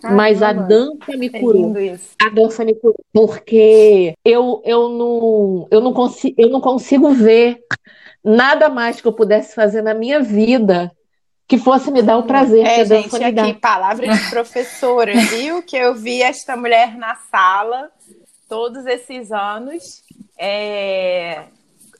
Ah, 0.00 0.12
mas 0.12 0.40
a 0.40 0.52
dança 0.52 1.16
me 1.16 1.26
é 1.26 1.40
curou. 1.40 1.74
A 2.22 2.28
dança 2.28 2.64
me 2.64 2.76
curou. 2.76 2.94
Porque 3.12 4.14
eu, 4.24 4.62
eu, 4.64 4.88
não, 4.88 5.66
eu, 5.68 5.80
não 5.80 5.92
consigo, 5.92 6.36
eu 6.38 6.48
não 6.48 6.60
consigo 6.60 7.10
ver 7.10 7.58
nada 8.24 8.68
mais 8.68 9.00
que 9.00 9.08
eu 9.08 9.12
pudesse 9.12 9.52
fazer 9.52 9.82
na 9.82 9.94
minha 9.94 10.20
vida 10.20 10.92
que 11.48 11.58
fosse 11.58 11.90
me 11.90 12.02
dar 12.02 12.18
o 12.18 12.22
prazer 12.22 12.64
é, 12.64 12.74
que 12.76 12.80
a 12.82 12.84
dança 12.84 13.18
gente, 13.18 13.24
me 13.24 13.32
dá. 13.32 13.42
aqui, 13.42 13.54
palavra 13.54 14.06
de 14.06 14.30
professora, 14.30 15.12
viu? 15.12 15.60
Que 15.60 15.76
eu 15.76 15.92
vi 15.92 16.22
esta 16.22 16.56
mulher 16.56 16.96
na 16.96 17.16
sala 17.16 17.90
todos 18.50 18.84
esses 18.84 19.30
anos. 19.30 20.02
É... 20.36 21.44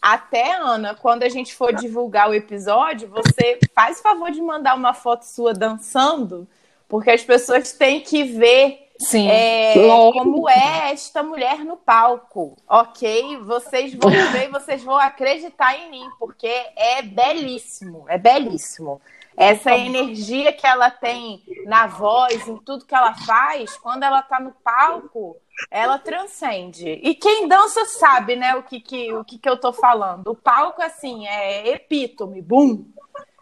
Até, 0.03 0.57
Ana, 0.57 0.95
quando 0.95 1.23
a 1.23 1.29
gente 1.29 1.55
for 1.55 1.73
divulgar 1.75 2.29
o 2.29 2.35
episódio, 2.35 3.09
você 3.09 3.59
faz 3.75 4.01
favor 4.01 4.31
de 4.31 4.41
mandar 4.41 4.75
uma 4.75 4.95
foto 4.95 5.23
sua 5.25 5.53
dançando, 5.55 6.49
porque 6.89 7.11
as 7.11 7.23
pessoas 7.23 7.73
têm 7.73 8.01
que 8.01 8.25
ver 8.25 8.91
Sim. 8.99 9.29
É, 9.29 9.75
como 10.13 10.49
é 10.49 10.93
esta 10.93 11.23
mulher 11.23 11.65
no 11.65 11.77
palco, 11.77 12.57
ok? 12.69 13.39
Vocês 13.39 13.95
vão 13.95 14.11
ver, 14.33 14.51
vocês 14.51 14.83
vão 14.83 14.97
acreditar 14.97 15.75
em 15.75 15.91
mim, 15.91 16.11
porque 16.19 16.51
é 16.77 17.01
belíssimo, 17.01 18.05
é 18.09 18.19
belíssimo. 18.19 19.01
Essa 19.37 19.75
energia 19.75 20.53
que 20.53 20.67
ela 20.67 20.91
tem 20.91 21.43
na 21.65 21.87
voz, 21.87 22.47
em 22.47 22.59
tudo 22.59 22.85
que 22.85 22.95
ela 22.95 23.15
faz, 23.15 23.75
quando 23.79 24.03
ela 24.03 24.21
tá 24.21 24.39
no 24.39 24.53
palco, 24.63 25.37
ela 25.71 25.99
transcende. 25.99 27.01
E 27.03 27.15
quem 27.15 27.49
dança 27.49 27.85
sabe, 27.87 28.37
né, 28.37 28.55
o 28.55 28.63
que, 28.63 28.81
que, 28.81 29.13
o 29.13 29.25
que, 29.25 29.39
que 29.39 29.49
eu 29.49 29.57
tô 29.57 29.73
falando. 29.73 30.29
O 30.29 30.35
palco, 30.35 30.83
assim, 30.83 31.27
é 31.27 31.69
epítome, 31.71 32.41
bum. 32.41 32.85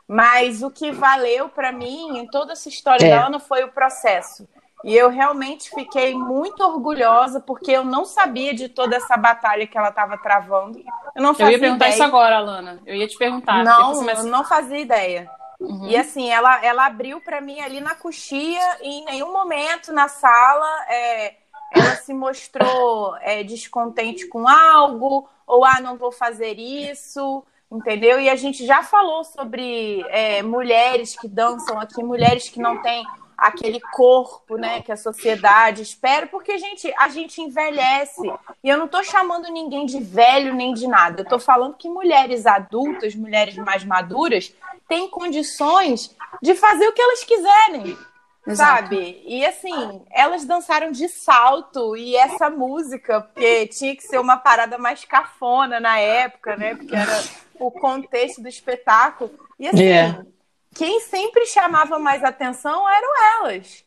Mas 0.07 0.63
o 0.63 0.71
que 0.71 0.91
valeu 0.91 1.51
para 1.51 1.71
mim 1.71 2.19
em 2.19 2.27
toda 2.27 2.53
essa 2.53 2.69
história 2.69 3.05
é. 3.05 3.11
dela 3.11 3.29
não 3.29 3.41
foi 3.41 3.63
o 3.65 3.73
processo. 3.73 4.49
E 4.85 4.97
eu 4.97 5.11
realmente 5.11 5.71
fiquei 5.71 6.15
muito 6.15 6.63
orgulhosa 6.63 7.41
porque 7.41 7.73
eu 7.73 7.85
não 7.85 8.05
sabia 8.05 8.55
de 8.55 8.69
toda 8.69 8.97
essa 8.97 9.17
batalha 9.17 9.67
que 9.67 9.77
ela 9.77 9.89
estava 9.89 10.17
travando. 10.17 10.79
Eu 11.15 11.23
não 11.23 11.35
fazia 11.35 11.47
Eu 11.47 11.51
ia 11.53 11.59
perguntar 11.59 11.87
ideia. 11.87 11.95
isso 11.95 12.03
agora, 12.05 12.37
Alana. 12.37 12.81
Eu 12.87 12.95
ia 12.95 13.09
te 13.09 13.19
perguntar. 13.19 13.65
Não, 13.65 14.09
eu 14.09 14.23
não 14.25 14.45
fazia 14.45 14.79
ideia. 14.79 15.29
Uhum. 15.61 15.89
E 15.89 15.97
assim, 15.97 16.31
ela, 16.31 16.65
ela 16.65 16.87
abriu 16.87 17.21
para 17.21 17.41
mim 17.41 17.61
ali 17.61 17.81
na 17.81 17.97
coxia 17.97 18.79
e 18.81 19.01
em 19.01 19.05
nenhum 19.05 19.33
momento 19.33 19.93
na 19.93 20.07
sala 20.07 20.87
é, 20.89 21.35
ela 21.73 21.97
se 21.97 22.15
mostrou 22.15 23.17
é, 23.19 23.43
descontente 23.43 24.27
com 24.27 24.49
algo, 24.49 25.29
ou 25.47 25.65
ah, 25.65 25.81
não 25.81 25.97
vou 25.97 26.13
fazer 26.13 26.59
isso, 26.59 27.45
entendeu? 27.71 28.21
E 28.21 28.29
a 28.29 28.37
gente 28.37 28.67
já 28.67 28.83
falou 28.83 29.25
sobre 29.25 30.05
é, 30.09 30.43
mulheres 30.43 31.17
que 31.17 31.29
dançam 31.29 31.79
aqui, 31.81 32.03
mulheres 32.03 32.49
que 32.49 32.61
não 32.61 32.81
têm 32.83 33.05
aquele 33.39 33.79
corpo, 33.79 34.57
né, 34.57 34.83
que 34.83 34.91
a 34.91 34.97
sociedade 34.97 35.81
espera, 35.81 36.27
porque 36.27 36.59
gente, 36.59 36.93
a 36.99 37.09
gente 37.09 37.41
envelhece. 37.41 38.29
E 38.65 38.69
eu 38.69 38.77
não 38.77 38.87
estou 38.87 39.05
chamando 39.05 39.49
ninguém 39.49 39.87
de 39.87 40.01
velho 40.01 40.53
nem 40.53 40.75
de 40.75 40.89
nada. 40.89 41.21
Eu 41.21 41.23
estou 41.23 41.39
falando 41.39 41.77
que 41.77 41.89
mulheres 41.89 42.47
adultas, 42.47 43.15
mulheres 43.15 43.55
mais 43.57 43.85
maduras, 43.85 44.53
têm 44.89 45.09
condições 45.09 46.17
de 46.43 46.57
fazer 46.57 46.89
o 46.89 46.93
que 46.93 47.01
elas 47.01 47.23
quiserem. 47.23 47.97
Exato. 48.49 48.83
Sabe? 48.85 49.23
E 49.27 49.45
assim, 49.45 50.03
elas 50.11 50.45
dançaram 50.47 50.91
de 50.91 51.07
salto 51.07 51.95
e 51.95 52.17
essa 52.17 52.49
música, 52.49 53.21
porque 53.21 53.67
tinha 53.67 53.95
que 53.95 54.03
ser 54.03 54.19
uma 54.19 54.39
parada 54.39 54.79
mais 54.79 55.05
cafona 55.05 55.79
na 55.79 55.99
época, 55.99 56.57
né? 56.57 56.75
Porque 56.75 56.97
era 56.97 57.23
o 57.61 57.71
contexto 57.71 58.41
do 58.41 58.49
espetáculo. 58.49 59.31
E 59.59 59.69
assim, 59.69 59.83
yeah. 59.83 60.25
quem 60.75 61.01
sempre 61.01 61.45
chamava 61.45 61.99
mais 61.99 62.25
atenção 62.25 62.89
eram 62.89 63.09
elas. 63.37 63.85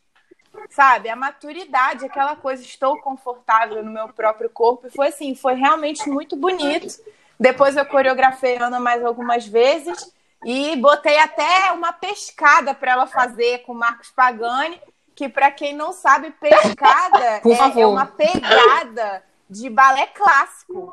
Sabe? 0.70 1.08
A 1.08 1.16
maturidade, 1.16 2.04
aquela 2.04 2.36
coisa, 2.36 2.62
estou 2.62 3.00
confortável 3.00 3.82
no 3.82 3.90
meu 3.90 4.10
próprio 4.10 4.48
corpo. 4.48 4.86
E 4.86 4.90
foi 4.90 5.08
assim, 5.08 5.34
foi 5.34 5.54
realmente 5.54 6.08
muito 6.08 6.36
bonito. 6.36 7.02
Depois 7.40 7.76
eu 7.76 7.84
coreografei 7.84 8.58
Ana 8.58 8.78
mais 8.78 9.04
algumas 9.04 9.44
vezes. 9.44 10.12
E 10.44 10.76
botei 10.76 11.18
até 11.18 11.72
uma 11.72 11.92
pescada 11.92 12.74
para 12.74 12.92
ela 12.92 13.06
fazer 13.06 13.58
com 13.60 13.74
Marcos 13.74 14.10
Pagani, 14.10 14.80
que 15.14 15.28
para 15.28 15.50
quem 15.50 15.74
não 15.74 15.92
sabe, 15.92 16.30
pescada 16.32 17.18
é, 17.44 17.80
é, 17.80 17.86
uma 17.86 18.06
pegada 18.06 19.22
de 19.48 19.68
balé 19.70 20.06
clássico. 20.08 20.92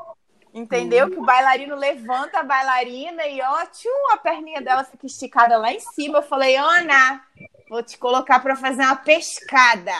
Entendeu? 0.53 1.05
Hum. 1.05 1.09
Que 1.11 1.19
o 1.19 1.25
bailarino 1.25 1.75
levanta 1.75 2.39
a 2.39 2.43
bailarina 2.43 3.27
e 3.27 3.39
ó, 3.41 3.65
tchum, 3.67 4.13
a 4.13 4.17
perninha 4.17 4.61
dela 4.61 4.83
fica 4.83 5.05
esticada 5.05 5.57
lá 5.57 5.71
em 5.71 5.79
cima. 5.79 6.19
Eu 6.19 6.23
falei, 6.23 6.55
Ana, 6.55 7.21
vou 7.69 7.83
te 7.83 7.97
colocar 7.97 8.39
para 8.39 8.55
fazer 8.55 8.81
uma 8.81 8.95
pescada. 8.95 9.93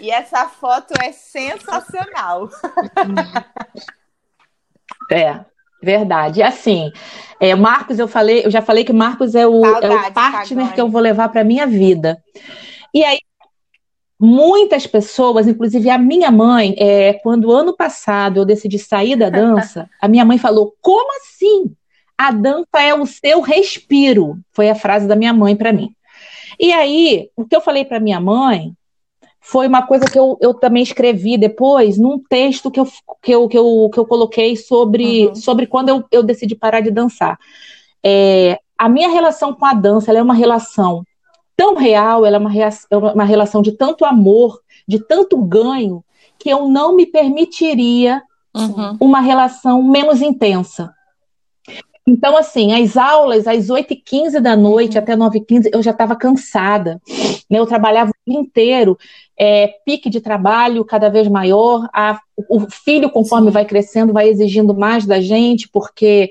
E 0.00 0.10
essa 0.10 0.48
foto 0.48 0.94
é 1.02 1.10
sensacional. 1.10 2.48
É, 5.10 5.44
Verdade. 5.82 6.40
E 6.40 6.42
assim, 6.42 6.92
é, 7.40 7.54
Marcos, 7.54 7.98
eu 7.98 8.08
falei, 8.08 8.44
eu 8.44 8.50
já 8.50 8.60
falei 8.60 8.84
que 8.84 8.92
Marcos 8.92 9.34
é 9.34 9.46
o, 9.46 9.60
Saudade, 9.60 9.86
é 9.86 10.08
o 10.08 10.12
partner 10.12 10.74
que 10.74 10.80
eu 10.80 10.88
vou 10.88 11.00
levar 11.00 11.28
para 11.28 11.44
minha 11.44 11.66
vida. 11.66 12.22
E 12.92 13.04
aí, 13.04 13.18
muitas 14.18 14.86
pessoas, 14.86 15.46
inclusive 15.46 15.88
a 15.88 15.98
minha 15.98 16.30
mãe, 16.30 16.74
é, 16.78 17.14
quando 17.14 17.52
ano 17.52 17.76
passado 17.76 18.40
eu 18.40 18.44
decidi 18.44 18.78
sair 18.78 19.16
da 19.16 19.30
dança, 19.30 19.88
a 20.00 20.08
minha 20.08 20.24
mãe 20.24 20.38
falou: 20.38 20.74
como 20.80 21.08
assim? 21.16 21.72
A 22.16 22.32
dança 22.32 22.80
é 22.80 22.92
o 22.92 23.06
seu 23.06 23.40
respiro. 23.40 24.38
Foi 24.50 24.68
a 24.68 24.74
frase 24.74 25.06
da 25.06 25.14
minha 25.14 25.32
mãe 25.32 25.54
para 25.54 25.72
mim. 25.72 25.94
E 26.58 26.72
aí, 26.72 27.30
o 27.36 27.44
que 27.44 27.54
eu 27.54 27.60
falei 27.60 27.84
para 27.84 28.00
minha 28.00 28.18
mãe 28.18 28.72
foi 29.40 29.66
uma 29.66 29.86
coisa 29.86 30.04
que 30.06 30.18
eu, 30.18 30.36
eu 30.40 30.52
também 30.52 30.82
escrevi 30.82 31.38
depois 31.38 31.96
num 31.96 32.18
texto 32.18 32.70
que 32.70 32.80
eu, 32.80 32.86
que 33.22 33.32
eu, 33.32 33.48
que 33.48 33.58
eu, 33.58 33.90
que 33.92 33.98
eu 33.98 34.06
coloquei 34.06 34.56
sobre, 34.56 35.28
uhum. 35.28 35.34
sobre 35.34 35.66
quando 35.66 35.88
eu, 35.88 36.04
eu 36.10 36.22
decidi 36.22 36.54
parar 36.54 36.80
de 36.80 36.90
dançar. 36.90 37.38
É, 38.02 38.58
a 38.76 38.88
minha 38.88 39.08
relação 39.08 39.54
com 39.54 39.64
a 39.64 39.74
dança 39.74 40.12
é 40.12 40.22
uma 40.22 40.34
relação 40.34 41.02
tão 41.56 41.74
real, 41.74 42.24
ela 42.24 42.36
é 42.36 42.38
uma, 42.38 42.52
é 42.54 42.96
uma 42.96 43.24
relação 43.24 43.60
de 43.62 43.72
tanto 43.72 44.04
amor, 44.04 44.60
de 44.86 45.00
tanto 45.00 45.36
ganho, 45.38 46.04
que 46.38 46.48
eu 46.48 46.68
não 46.68 46.94
me 46.94 47.04
permitiria 47.04 48.22
uhum. 48.54 48.96
uma 49.00 49.20
relação 49.20 49.82
menos 49.82 50.22
intensa. 50.22 50.94
Então, 52.06 52.38
assim, 52.38 52.72
as 52.72 52.96
aulas, 52.96 53.46
às 53.46 53.66
8h15 53.66 54.40
da 54.40 54.56
noite 54.56 54.96
uhum. 54.96 55.02
até 55.02 55.16
9h15, 55.16 55.68
eu 55.72 55.82
já 55.82 55.90
estava 55.90 56.16
cansada. 56.16 57.00
Né? 57.50 57.58
Eu 57.58 57.66
trabalhava 57.66 58.10
o 58.10 58.30
dia 58.30 58.40
inteiro 58.40 58.96
é, 59.38 59.68
pique 59.84 60.10
de 60.10 60.20
trabalho 60.20 60.84
cada 60.84 61.08
vez 61.08 61.28
maior, 61.28 61.88
a, 61.92 62.18
o 62.48 62.68
filho, 62.70 63.10
conforme 63.10 63.50
vai 63.50 63.64
crescendo, 63.64 64.12
vai 64.12 64.28
exigindo 64.28 64.74
mais 64.74 65.06
da 65.06 65.20
gente, 65.20 65.68
porque 65.68 66.30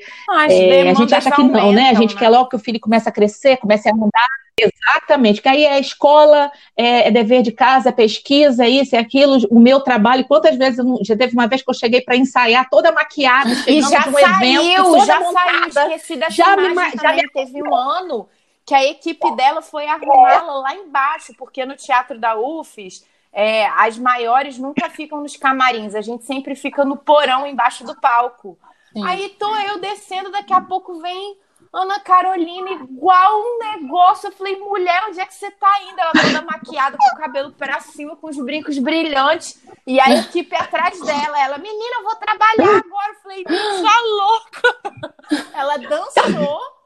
é, 0.50 0.90
a 0.90 0.94
gente 0.94 1.16
acha 1.16 1.32
que 1.32 1.44
não, 1.44 1.72
né? 1.72 1.90
A 1.90 1.94
gente 1.94 2.14
né? 2.14 2.20
quer 2.20 2.30
logo 2.30 2.50
que 2.50 2.56
o 2.56 2.60
filho 2.60 2.80
comece 2.80 3.08
a 3.08 3.12
crescer, 3.12 3.58
comece 3.58 3.90
a 3.90 3.94
andar, 3.94 4.28
Exatamente, 4.60 5.40
que 5.40 5.48
aí 5.48 5.66
é 5.66 5.80
escola, 5.80 6.52
é, 6.76 7.08
é, 7.08 7.12
dever 7.12 7.44
de 7.44 7.52
casa, 7.52 7.90
é 7.90 7.92
pesquisa, 7.92 8.66
é 8.66 8.70
isso, 8.70 8.96
é 8.96 9.00
aquilo, 9.00 9.38
o 9.52 9.60
meu 9.60 9.82
trabalho. 9.82 10.26
Quantas 10.26 10.58
vezes, 10.58 10.84
não, 10.84 10.98
já 11.04 11.16
teve 11.16 11.34
uma 11.34 11.46
vez 11.46 11.62
que 11.62 11.70
eu 11.70 11.76
cheguei 11.76 12.02
para 12.02 12.16
ensaiar 12.16 12.68
toda 12.68 12.92
maquiada, 12.92 13.52
e 13.68 13.80
já 13.84 14.00
um 14.10 14.14
saiu, 14.14 14.74
evento, 14.74 15.06
já 15.06 15.20
montada, 15.20 15.72
saiu, 15.72 15.92
esqueci 15.92 16.16
dessa 16.16 16.32
já 16.32 16.58
me, 16.58 16.74
já 16.74 17.14
me... 17.14 17.30
teve 17.32 17.62
um 17.62 17.76
ano 17.76 18.28
que 18.68 18.76
a 18.76 18.84
equipe 18.84 19.32
dela 19.38 19.62
foi 19.62 19.88
arrumá-la 19.88 20.58
lá 20.58 20.76
embaixo, 20.76 21.34
porque 21.38 21.66
no 21.66 21.78
teatro 21.78 22.20
da 22.20 22.38
UFES 22.38 23.06
é, 23.32 23.66
as 23.68 23.98
maiores 23.98 24.58
nunca 24.60 24.90
ficam 24.90 25.22
nos 25.22 25.38
camarins, 25.38 25.96
a 25.96 26.02
gente 26.02 26.26
sempre 26.26 26.54
fica 26.54 26.84
no 26.84 26.98
porão 26.98 27.48
embaixo 27.48 27.86
do 27.86 27.96
palco. 27.96 28.60
Sim. 28.92 29.06
Aí 29.06 29.30
tô 29.40 29.56
eu 29.56 29.80
descendo, 29.80 30.32
daqui 30.32 30.54
a 30.54 30.60
pouco 30.60 31.00
vem 31.00 31.38
Ana 31.74 32.00
Carolina, 32.00 32.72
igual 32.72 33.40
um 33.40 33.60
negócio. 33.60 34.28
Eu 34.28 34.32
falei, 34.34 34.58
mulher, 34.58 35.04
onde 35.08 35.20
é 35.20 35.26
que 35.26 35.34
você 35.34 35.52
tá 35.52 35.72
indo? 35.84 36.00
Ela 36.00 36.12
toda 36.12 36.42
maquiada, 36.42 36.98
com 36.98 37.16
o 37.16 37.18
cabelo 37.18 37.52
pra 37.52 37.80
cima, 37.80 38.16
com 38.16 38.28
os 38.28 38.38
brincos 38.38 38.78
brilhantes. 38.80 39.62
E 39.86 40.00
a 40.00 40.10
equipe 40.16 40.56
atrás 40.56 41.00
dela. 41.02 41.40
Ela, 41.40 41.58
menina, 41.58 41.98
eu 42.00 42.04
vou 42.04 42.16
trabalhar 42.16 42.84
agora. 42.84 43.14
Eu 43.14 43.22
falei, 43.22 43.44
tá 43.44 44.02
louca. 44.02 45.52
Ela 45.54 45.78
dançou, 45.78 46.77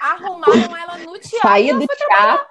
arrumaram 0.00 0.76
ela 0.76 0.98
no 0.98 1.18
teatro. 1.18 1.48
Saí 1.48 1.72
do 1.72 1.86
teatro. 1.86 2.46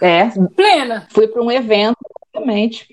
É, 0.00 0.30
plena. 0.54 1.06
Fui 1.10 1.26
para 1.28 1.42
um 1.42 1.50
evento, 1.50 1.96
exatamente. 2.32 2.88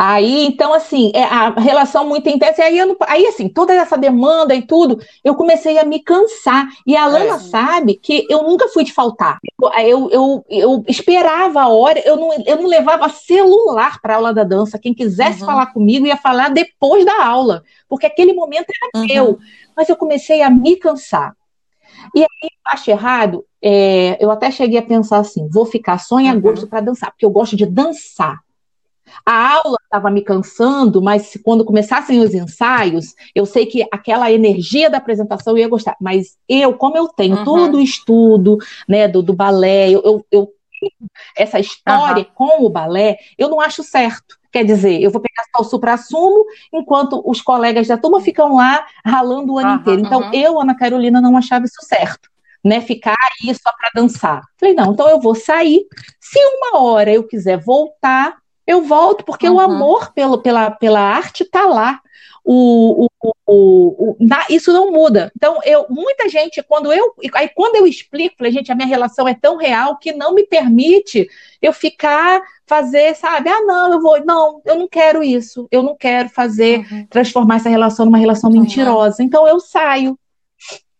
Aí, 0.00 0.46
então, 0.46 0.72
assim, 0.72 1.10
é 1.12 1.24
a 1.24 1.50
relação 1.50 2.06
muito 2.06 2.28
intensa. 2.28 2.60
E 2.60 2.64
aí, 2.64 2.78
eu, 2.78 2.96
aí, 3.00 3.26
assim, 3.26 3.48
toda 3.48 3.74
essa 3.74 3.98
demanda 3.98 4.54
e 4.54 4.62
tudo, 4.62 5.00
eu 5.24 5.34
comecei 5.34 5.76
a 5.76 5.82
me 5.82 5.98
cansar. 5.98 6.68
E 6.86 6.96
a 6.96 7.04
Lana 7.04 7.34
é. 7.34 7.38
sabe 7.40 7.94
que 7.94 8.24
eu 8.30 8.44
nunca 8.44 8.68
fui 8.68 8.84
de 8.84 8.92
faltar. 8.92 9.40
Eu, 9.84 10.08
eu, 10.10 10.44
eu 10.48 10.84
esperava 10.86 11.62
a 11.62 11.68
hora, 11.68 12.00
eu 12.06 12.16
não, 12.16 12.32
eu 12.46 12.56
não 12.58 12.68
levava 12.68 13.08
celular 13.08 14.00
para 14.00 14.14
aula 14.14 14.32
da 14.32 14.44
dança. 14.44 14.78
Quem 14.78 14.94
quisesse 14.94 15.40
uhum. 15.40 15.46
falar 15.46 15.66
comigo 15.72 16.06
ia 16.06 16.16
falar 16.16 16.50
depois 16.50 17.04
da 17.04 17.24
aula, 17.26 17.64
porque 17.88 18.06
aquele 18.06 18.34
momento 18.34 18.66
era 18.70 19.02
uhum. 19.02 19.08
meu. 19.08 19.38
Mas 19.76 19.88
eu 19.88 19.96
comecei 19.96 20.42
a 20.42 20.48
me 20.50 20.76
cansar. 20.76 21.34
E 22.14 22.20
aí, 22.20 22.50
acho 22.66 22.90
errado, 22.90 23.44
é, 23.62 24.16
eu 24.22 24.30
até 24.30 24.50
cheguei 24.50 24.78
a 24.78 24.82
pensar 24.82 25.18
assim: 25.18 25.48
vou 25.48 25.66
ficar 25.66 25.98
só 25.98 26.18
em 26.18 26.28
agosto 26.28 26.64
uhum. 26.64 26.68
para 26.68 26.80
dançar, 26.80 27.10
porque 27.10 27.24
eu 27.24 27.30
gosto 27.30 27.56
de 27.56 27.66
dançar. 27.66 28.40
A 29.24 29.54
aula 29.54 29.78
estava 29.82 30.10
me 30.10 30.22
cansando, 30.22 31.02
mas 31.02 31.38
quando 31.42 31.64
começassem 31.64 32.20
os 32.20 32.34
ensaios, 32.34 33.14
eu 33.34 33.46
sei 33.46 33.66
que 33.66 33.86
aquela 33.90 34.30
energia 34.30 34.90
da 34.90 34.98
apresentação 34.98 35.54
eu 35.54 35.58
ia 35.58 35.68
gostar. 35.68 35.96
Mas 36.00 36.36
eu, 36.48 36.74
como 36.74 36.96
eu 36.96 37.08
tenho 37.08 37.38
uhum. 37.38 37.44
todo 37.44 37.78
o 37.78 37.80
estudo 37.80 38.58
né, 38.86 39.08
do, 39.08 39.22
do 39.22 39.32
balé, 39.32 39.90
eu, 39.90 40.02
eu, 40.04 40.26
eu 40.30 40.52
essa 41.36 41.58
história 41.58 42.22
uhum. 42.22 42.30
com 42.34 42.66
o 42.66 42.70
balé, 42.70 43.18
eu 43.36 43.48
não 43.48 43.60
acho 43.60 43.82
certo. 43.82 44.37
Quer 44.50 44.64
dizer, 44.64 45.00
eu 45.00 45.10
vou 45.10 45.20
pegar 45.20 45.44
só 45.54 45.62
o 45.62 45.64
supra-sumo, 45.64 46.44
enquanto 46.72 47.22
os 47.24 47.42
colegas 47.42 47.86
da 47.86 47.98
turma 47.98 48.20
ficam 48.20 48.56
lá 48.56 48.86
ralando 49.04 49.52
o 49.52 49.58
ano 49.58 49.70
uhum, 49.70 49.76
inteiro. 49.76 50.00
Então, 50.00 50.20
uhum. 50.20 50.30
eu, 50.32 50.60
Ana 50.60 50.74
Carolina, 50.74 51.20
não 51.20 51.36
achava 51.36 51.64
isso 51.64 51.82
certo. 51.82 52.28
Né, 52.64 52.80
ficar 52.80 53.14
aí 53.40 53.54
só 53.54 53.70
para 53.78 53.90
dançar. 53.94 54.42
Falei, 54.58 54.74
não, 54.74 54.92
então 54.92 55.08
eu 55.08 55.20
vou 55.20 55.34
sair. 55.34 55.86
Se 56.20 56.38
uma 56.40 56.80
hora 56.82 57.12
eu 57.12 57.22
quiser 57.22 57.56
voltar, 57.56 58.36
eu 58.66 58.82
volto, 58.82 59.24
porque 59.24 59.48
uhum. 59.48 59.54
o 59.54 59.60
amor 59.60 60.12
pelo, 60.12 60.38
pela, 60.38 60.70
pela 60.70 61.00
arte 61.00 61.44
está 61.44 61.66
lá. 61.66 62.00
O, 62.50 63.04
o, 63.04 63.34
o, 63.46 64.14
o, 64.14 64.16
isso 64.48 64.72
não 64.72 64.90
muda. 64.90 65.30
Então, 65.36 65.60
eu, 65.66 65.84
muita 65.90 66.30
gente, 66.30 66.62
quando 66.62 66.90
eu, 66.90 67.12
aí 67.34 67.50
quando 67.54 67.76
eu 67.76 67.86
explico, 67.86 68.36
falei, 68.38 68.50
gente, 68.50 68.72
a 68.72 68.74
minha 68.74 68.88
relação 68.88 69.28
é 69.28 69.34
tão 69.34 69.58
real 69.58 69.98
que 69.98 70.14
não 70.14 70.32
me 70.32 70.46
permite 70.46 71.28
eu 71.60 71.74
ficar, 71.74 72.40
fazer, 72.66 73.14
sabe, 73.16 73.50
ah, 73.50 73.60
não, 73.60 73.92
eu 73.92 74.00
vou, 74.00 74.24
não, 74.24 74.62
eu 74.64 74.76
não 74.76 74.88
quero 74.88 75.22
isso, 75.22 75.68
eu 75.70 75.82
não 75.82 75.94
quero 75.94 76.30
fazer, 76.30 76.86
uhum. 76.90 77.06
transformar 77.10 77.56
essa 77.56 77.68
relação 77.68 78.06
numa 78.06 78.16
relação 78.16 78.48
uhum. 78.48 78.60
mentirosa. 78.60 79.22
Então, 79.22 79.46
eu 79.46 79.60
saio, 79.60 80.18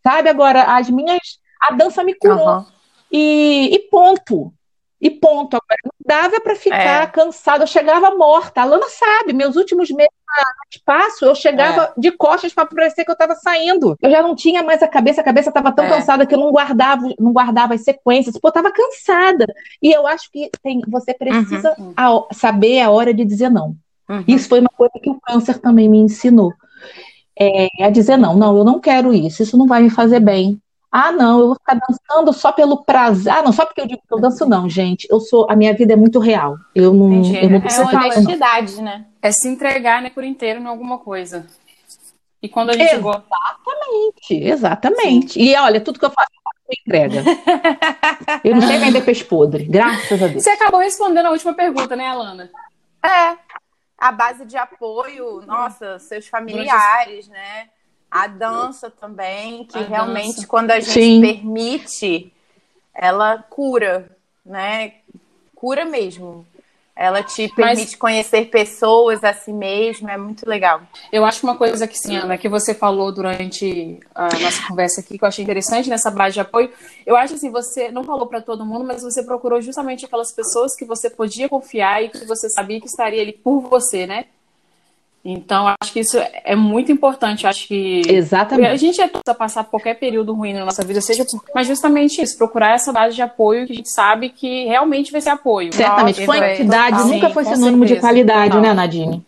sabe, 0.02 0.28
agora, 0.28 0.76
as 0.76 0.90
minhas, 0.90 1.38
a 1.62 1.72
dança 1.72 2.04
me 2.04 2.12
curou, 2.12 2.66
e, 3.10 3.70
e 3.72 3.78
ponto. 3.90 4.52
E 5.00 5.10
ponto. 5.10 5.56
Agora, 5.56 5.78
não 5.84 5.92
dava 6.04 6.40
para 6.40 6.56
ficar 6.56 7.04
é. 7.04 7.06
cansada. 7.06 7.62
Eu 7.62 7.68
chegava 7.68 8.14
morta. 8.16 8.62
A 8.62 8.64
Lana 8.64 8.86
sabe, 8.88 9.32
meus 9.32 9.56
últimos 9.56 9.90
meses 9.90 10.12
de 10.70 10.78
espaço, 10.78 11.24
eu 11.24 11.34
chegava 11.34 11.84
é. 11.96 12.00
de 12.00 12.10
costas 12.12 12.52
para 12.52 12.66
parecer 12.66 13.04
que 13.04 13.10
eu 13.10 13.14
estava 13.14 13.34
saindo. 13.34 13.96
Eu 14.02 14.10
já 14.10 14.22
não 14.22 14.34
tinha 14.34 14.62
mais 14.62 14.82
a 14.82 14.88
cabeça, 14.88 15.20
a 15.20 15.24
cabeça 15.24 15.50
estava 15.50 15.72
tão 15.72 15.84
é. 15.84 15.88
cansada 15.88 16.26
que 16.26 16.34
eu 16.34 16.38
não 16.38 16.50
guardava, 16.50 17.02
não 17.18 17.32
guardava 17.32 17.74
as 17.74 17.82
sequências. 17.82 18.36
Pô, 18.38 18.48
eu 18.48 18.50
estava 18.50 18.72
cansada. 18.72 19.46
E 19.80 19.92
eu 19.92 20.06
acho 20.06 20.30
que 20.30 20.50
tem, 20.62 20.80
você 20.88 21.14
precisa 21.14 21.74
uhum. 21.78 21.92
a, 21.96 22.34
saber 22.34 22.80
a 22.80 22.90
hora 22.90 23.14
de 23.14 23.24
dizer 23.24 23.50
não. 23.50 23.76
Uhum. 24.08 24.24
Isso 24.26 24.48
foi 24.48 24.60
uma 24.60 24.70
coisa 24.76 24.92
que 25.02 25.10
o 25.10 25.20
câncer 25.20 25.58
também 25.58 25.88
me 25.88 25.98
ensinou. 25.98 26.52
É, 27.40 27.68
a 27.80 27.90
dizer 27.90 28.16
não, 28.16 28.36
não, 28.36 28.56
eu 28.58 28.64
não 28.64 28.80
quero 28.80 29.14
isso, 29.14 29.44
isso 29.44 29.56
não 29.56 29.66
vai 29.66 29.80
me 29.82 29.90
fazer 29.90 30.18
bem. 30.18 30.60
Ah, 30.90 31.12
não, 31.12 31.40
eu 31.40 31.46
vou 31.48 31.54
ficar 31.54 31.78
dançando 31.86 32.32
só 32.32 32.50
pelo 32.50 32.82
prazer. 32.82 33.32
Ah, 33.32 33.42
não, 33.42 33.52
só 33.52 33.66
porque 33.66 33.80
eu 33.80 33.86
digo 33.86 34.00
que 34.06 34.14
eu 34.14 34.20
danço, 34.20 34.46
não, 34.46 34.68
gente. 34.68 35.06
Eu 35.10 35.20
sou, 35.20 35.46
a 35.50 35.54
minha 35.54 35.74
vida 35.74 35.92
é 35.92 35.96
muito 35.96 36.18
real. 36.18 36.56
Eu 36.74 36.94
não. 36.94 37.22
Eu 37.34 37.50
não 37.50 37.58
é 37.58 37.96
honestidade, 37.96 38.80
né? 38.80 39.06
É 39.20 39.30
se 39.30 39.48
entregar 39.48 40.00
né, 40.00 40.08
por 40.08 40.24
inteiro 40.24 40.60
em 40.60 40.66
alguma 40.66 40.98
coisa. 40.98 41.46
E 42.40 42.48
quando 42.48 42.70
a 42.70 42.72
gente 42.72 42.94
Exatamente, 42.94 44.34
exatamente. 44.34 45.32
Sim. 45.34 45.42
E 45.42 45.56
olha, 45.56 45.80
tudo 45.80 45.98
que 45.98 46.04
eu 46.04 46.10
faço, 46.10 46.30
eu 46.68 46.74
entrega. 46.86 47.22
eu 48.44 48.54
não 48.54 48.62
sei 48.62 48.78
vender 48.78 49.04
peixe 49.04 49.24
podre, 49.24 49.64
graças 49.64 50.22
a 50.22 50.26
Deus. 50.28 50.42
Você 50.42 50.50
acabou 50.50 50.80
respondendo 50.80 51.26
a 51.26 51.30
última 51.30 51.52
pergunta, 51.52 51.96
né, 51.96 52.06
Alana? 52.06 52.50
É. 53.04 53.36
A 53.98 54.12
base 54.12 54.46
de 54.46 54.56
apoio, 54.56 55.42
nossa, 55.44 55.98
seus 55.98 56.28
familiares, 56.28 57.26
né? 57.28 57.68
A 58.10 58.26
dança 58.26 58.90
também, 58.90 59.64
que 59.64 59.78
a 59.78 59.82
realmente 59.82 60.36
dança. 60.36 60.46
quando 60.46 60.70
a 60.70 60.80
gente 60.80 60.92
Sim. 60.92 61.20
permite, 61.20 62.32
ela 62.94 63.38
cura, 63.38 64.16
né? 64.44 64.94
Cura 65.54 65.84
mesmo. 65.84 66.46
Ela 66.96 67.22
te 67.22 67.46
permite 67.54 67.92
Mas, 67.92 67.94
conhecer 67.94 68.46
pessoas 68.46 69.22
a 69.22 69.32
si 69.32 69.52
mesma, 69.52 70.10
é 70.10 70.16
muito 70.16 70.48
legal. 70.48 70.82
Eu 71.12 71.24
acho 71.24 71.46
uma 71.46 71.56
coisa 71.56 71.86
que 71.86 71.96
sim, 71.96 72.16
Ana, 72.16 72.36
que 72.36 72.48
você 72.48 72.74
falou 72.74 73.12
durante 73.12 74.00
a 74.12 74.36
nossa 74.40 74.66
conversa 74.66 75.00
aqui, 75.00 75.16
que 75.16 75.22
eu 75.22 75.28
achei 75.28 75.44
interessante 75.44 75.88
nessa 75.88 76.10
base 76.10 76.34
de 76.34 76.40
apoio. 76.40 76.72
Eu 77.06 77.16
acho 77.16 77.34
assim, 77.34 77.52
você 77.52 77.88
não 77.92 78.02
falou 78.02 78.26
para 78.26 78.40
todo 78.40 78.66
mundo, 78.66 78.84
mas 78.84 79.00
você 79.00 79.22
procurou 79.22 79.60
justamente 79.60 80.06
aquelas 80.06 80.32
pessoas 80.32 80.74
que 80.74 80.84
você 80.84 81.08
podia 81.08 81.48
confiar 81.48 82.02
e 82.02 82.08
que 82.08 82.24
você 82.24 82.50
sabia 82.50 82.80
que 82.80 82.88
estaria 82.88 83.22
ali 83.22 83.32
por 83.32 83.60
você, 83.60 84.04
né? 84.04 84.24
Então, 85.24 85.74
acho 85.80 85.92
que 85.92 86.00
isso 86.00 86.16
é 86.44 86.54
muito 86.54 86.92
importante. 86.92 87.46
Acho 87.46 87.66
que 87.66 88.02
Exatamente. 88.08 88.68
a 88.68 88.76
gente 88.76 89.00
é 89.00 89.10
a 89.26 89.34
passar 89.34 89.64
qualquer 89.64 89.94
período 89.94 90.32
ruim 90.32 90.54
na 90.54 90.64
nossa 90.64 90.84
vida, 90.84 91.00
seja 91.00 91.24
por... 91.24 91.42
mas 91.54 91.66
justamente 91.66 92.22
isso, 92.22 92.38
procurar 92.38 92.74
essa 92.74 92.92
base 92.92 93.14
de 93.14 93.22
apoio 93.22 93.66
que 93.66 93.72
a 93.72 93.76
gente 93.76 93.90
sabe 93.90 94.30
que 94.30 94.64
realmente 94.66 95.12
vai 95.12 95.20
ser 95.20 95.30
apoio. 95.30 95.72
Certamente. 95.72 96.24
Quantidade 96.24 97.08
nunca 97.08 97.30
foi 97.30 97.44
sinônimo 97.44 97.84
de 97.84 97.96
qualidade, 97.96 98.54
Não. 98.54 98.62
né, 98.62 98.72
Nadine? 98.72 99.24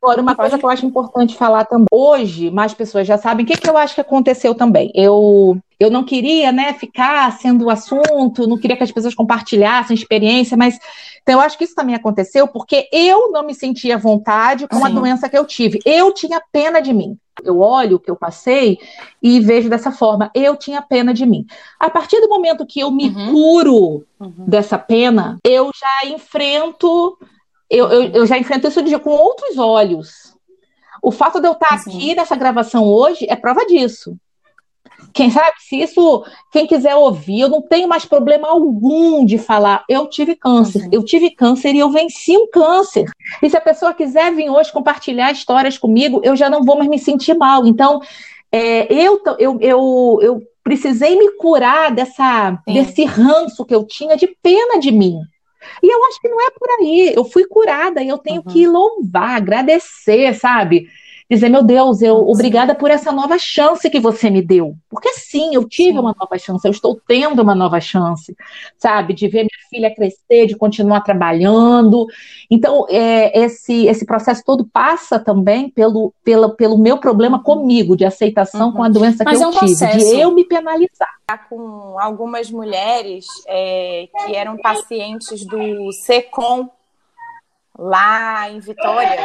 Agora, 0.00 0.22
uma 0.22 0.34
coisa 0.34 0.58
que 0.58 0.64
eu 0.64 0.70
acho 0.70 0.86
importante 0.86 1.36
falar 1.36 1.64
também. 1.64 1.86
Hoje, 1.90 2.50
mais 2.50 2.72
pessoas 2.74 3.06
já 3.06 3.18
sabem 3.18 3.44
o 3.44 3.48
que, 3.48 3.56
que 3.56 3.68
eu 3.68 3.76
acho 3.76 3.94
que 3.94 4.00
aconteceu 4.00 4.54
também. 4.54 4.90
Eu, 4.94 5.58
eu 5.78 5.90
não 5.90 6.04
queria 6.04 6.50
né, 6.50 6.72
ficar 6.72 7.30
sendo 7.38 7.66
o 7.66 7.70
assunto, 7.70 8.46
não 8.46 8.58
queria 8.58 8.76
que 8.76 8.82
as 8.82 8.90
pessoas 8.90 9.14
compartilhassem 9.14 9.94
experiência, 9.94 10.56
mas 10.56 10.78
então 11.22 11.36
eu 11.36 11.40
acho 11.40 11.56
que 11.56 11.64
isso 11.64 11.74
também 11.74 11.94
aconteceu 11.94 12.48
porque 12.48 12.88
eu 12.92 13.30
não 13.30 13.44
me 13.44 13.54
sentia 13.54 13.96
à 13.96 13.98
vontade 13.98 14.66
com 14.66 14.78
Sim. 14.78 14.84
a 14.84 14.88
doença 14.88 15.28
que 15.28 15.36
eu 15.38 15.44
tive. 15.44 15.78
Eu 15.84 16.12
tinha 16.12 16.42
pena 16.50 16.80
de 16.80 16.92
mim. 16.92 17.18
Eu 17.44 17.60
olho 17.60 17.96
o 17.96 18.00
que 18.00 18.10
eu 18.10 18.16
passei 18.16 18.78
e 19.22 19.38
vejo 19.38 19.68
dessa 19.68 19.92
forma. 19.92 20.30
Eu 20.34 20.56
tinha 20.56 20.82
pena 20.82 21.14
de 21.14 21.24
mim. 21.24 21.46
A 21.78 21.88
partir 21.88 22.20
do 22.20 22.28
momento 22.28 22.66
que 22.66 22.80
eu 22.80 22.90
me 22.90 23.08
uhum. 23.10 23.30
curo 23.30 24.06
uhum. 24.18 24.44
dessa 24.46 24.76
pena, 24.78 25.38
eu 25.44 25.70
já 25.78 26.08
enfrento 26.10 27.16
eu, 27.70 27.88
eu, 27.88 28.02
eu 28.12 28.26
já 28.26 28.38
enfrento 28.38 28.66
isso 28.66 29.00
com 29.00 29.10
outros 29.10 29.58
olhos. 29.58 30.34
O 31.02 31.12
fato 31.12 31.40
de 31.40 31.46
eu 31.46 31.52
estar 31.52 31.74
aqui 31.74 32.14
nessa 32.14 32.34
gravação 32.34 32.84
hoje 32.84 33.26
é 33.28 33.36
prova 33.36 33.64
disso. 33.66 34.16
Quem 35.18 35.32
sabe, 35.32 35.54
se 35.58 35.82
isso, 35.82 36.24
quem 36.52 36.64
quiser 36.64 36.94
ouvir, 36.94 37.40
eu 37.40 37.48
não 37.48 37.60
tenho 37.60 37.88
mais 37.88 38.04
problema 38.04 38.46
algum 38.46 39.26
de 39.26 39.36
falar. 39.36 39.84
Eu 39.88 40.06
tive 40.06 40.36
câncer, 40.36 40.88
eu 40.92 41.04
tive 41.04 41.28
câncer 41.32 41.74
e 41.74 41.80
eu 41.80 41.90
venci 41.90 42.36
um 42.36 42.48
câncer. 42.48 43.04
E 43.42 43.50
se 43.50 43.56
a 43.56 43.60
pessoa 43.60 43.92
quiser 43.92 44.32
vir 44.32 44.48
hoje 44.48 44.70
compartilhar 44.70 45.32
histórias 45.32 45.76
comigo, 45.76 46.20
eu 46.22 46.36
já 46.36 46.48
não 46.48 46.62
vou 46.62 46.76
mais 46.76 46.88
me 46.88 47.00
sentir 47.00 47.34
mal. 47.34 47.66
Então, 47.66 48.00
é, 48.52 48.86
eu, 48.94 49.20
eu, 49.40 49.58
eu, 49.60 50.18
eu 50.22 50.42
precisei 50.62 51.18
me 51.18 51.32
curar 51.32 51.90
dessa, 51.90 52.56
desse 52.64 53.04
ranço 53.04 53.64
que 53.64 53.74
eu 53.74 53.82
tinha 53.82 54.16
de 54.16 54.28
pena 54.40 54.78
de 54.78 54.92
mim. 54.92 55.18
E 55.82 55.92
eu 55.92 56.04
acho 56.04 56.20
que 56.20 56.28
não 56.28 56.40
é 56.40 56.50
por 56.52 56.70
aí. 56.78 57.12
Eu 57.12 57.24
fui 57.24 57.44
curada 57.44 58.00
e 58.04 58.08
eu 58.08 58.18
tenho 58.18 58.40
uhum. 58.46 58.52
que 58.52 58.68
louvar, 58.68 59.38
agradecer, 59.38 60.32
sabe? 60.34 60.86
Dizer, 61.30 61.48
meu 61.48 61.62
Deus, 61.62 62.00
eu 62.00 62.16
obrigada 62.28 62.74
por 62.74 62.90
essa 62.90 63.12
nova 63.12 63.38
chance 63.38 63.88
que 63.90 64.00
você 64.00 64.30
me 64.30 64.40
deu. 64.40 64.74
Porque 64.88 65.12
sim, 65.12 65.54
eu 65.54 65.68
tive 65.68 65.92
sim. 65.92 65.98
uma 65.98 66.14
nova 66.18 66.38
chance, 66.38 66.66
eu 66.66 66.72
estou 66.72 66.98
tendo 67.06 67.42
uma 67.42 67.54
nova 67.54 67.80
chance, 67.80 68.34
sabe? 68.78 69.12
De 69.12 69.28
ver 69.28 69.40
minha 69.40 69.68
filha 69.68 69.94
crescer, 69.94 70.46
de 70.46 70.56
continuar 70.56 71.02
trabalhando. 71.02 72.06
Então, 72.50 72.86
é, 72.88 73.38
esse, 73.38 73.86
esse 73.86 74.06
processo 74.06 74.42
todo 74.44 74.66
passa 74.66 75.18
também 75.18 75.68
pelo, 75.68 76.14
pelo, 76.24 76.54
pelo 76.54 76.78
meu 76.78 76.98
problema 76.98 77.42
comigo, 77.42 77.96
de 77.96 78.06
aceitação 78.06 78.68
uhum. 78.68 78.72
com 78.72 78.82
a 78.82 78.86
uhum. 78.86 78.92
doença 78.92 79.24
Mas 79.24 79.38
que 79.38 79.44
eu 79.44 79.46
é 79.46 79.50
um 79.50 79.52
tive, 79.52 79.76
processo. 79.76 79.98
de 79.98 80.20
eu 80.20 80.32
me 80.32 80.44
penalizar. 80.44 81.18
Com 81.50 81.96
algumas 82.00 82.50
mulheres 82.50 83.26
é, 83.46 84.08
que 84.24 84.34
eram 84.34 84.56
pacientes 84.56 85.44
do 85.44 85.92
SECOM, 85.92 86.70
lá 87.78 88.50
em 88.50 88.58
Vitória, 88.58 89.16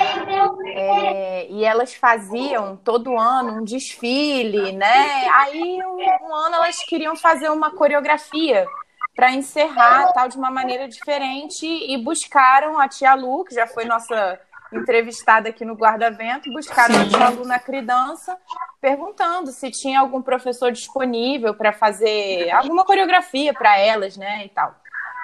é, 0.68 1.48
e 1.50 1.66
elas 1.66 1.96
faziam 1.96 2.78
todo 2.78 3.18
ano 3.18 3.60
um 3.60 3.64
desfile, 3.64 4.72
né? 4.74 5.28
Aí 5.34 5.82
um, 5.84 6.28
um 6.28 6.36
ano 6.36 6.56
elas 6.58 6.78
queriam 6.84 7.16
fazer 7.16 7.50
uma 7.50 7.72
coreografia 7.72 8.68
para 9.16 9.32
encerrar 9.32 10.14
tal 10.14 10.28
de 10.28 10.38
uma 10.38 10.52
maneira 10.52 10.88
diferente 10.88 11.66
e 11.66 11.98
buscaram 11.98 12.80
a 12.80 12.88
tia 12.88 13.16
Lu, 13.16 13.44
que 13.44 13.56
já 13.56 13.66
foi 13.66 13.86
nossa 13.86 14.40
entrevistada 14.72 15.50
aqui 15.50 15.66
no 15.66 15.74
Guarda-Vento, 15.74 16.52
buscaram 16.52 16.94
Sim. 16.94 17.02
a 17.02 17.10
tia 17.10 17.30
Lu 17.30 17.46
na 17.48 17.58
criança, 17.58 18.38
perguntando 18.80 19.52
se 19.52 19.72
tinha 19.72 20.00
algum 20.00 20.22
professor 20.22 20.72
disponível 20.72 21.56
para 21.56 21.74
fazer 21.74 22.52
alguma 22.52 22.86
coreografia 22.86 23.52
para 23.52 23.80
elas, 23.80 24.16
né, 24.16 24.46
e 24.46 24.50
tal. 24.50 24.76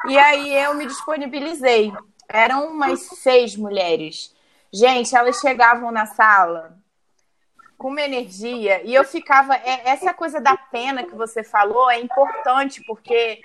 E 0.08 0.18
aí 0.18 0.56
eu 0.56 0.74
me 0.76 0.86
disponibilizei 0.86 1.92
eram 2.30 2.68
umas 2.68 3.02
seis 3.02 3.56
mulheres. 3.56 4.34
Gente, 4.72 5.16
elas 5.16 5.40
chegavam 5.40 5.92
na 5.92 6.06
sala 6.06 6.78
com 7.78 7.88
uma 7.88 8.02
energia 8.02 8.82
e 8.84 8.94
eu 8.94 9.04
ficava. 9.04 9.56
É, 9.56 9.90
essa 9.90 10.14
coisa 10.14 10.40
da 10.40 10.56
pena 10.56 11.04
que 11.04 11.16
você 11.16 11.44
falou 11.44 11.90
é 11.90 12.00
importante, 12.00 12.84
porque 12.86 13.42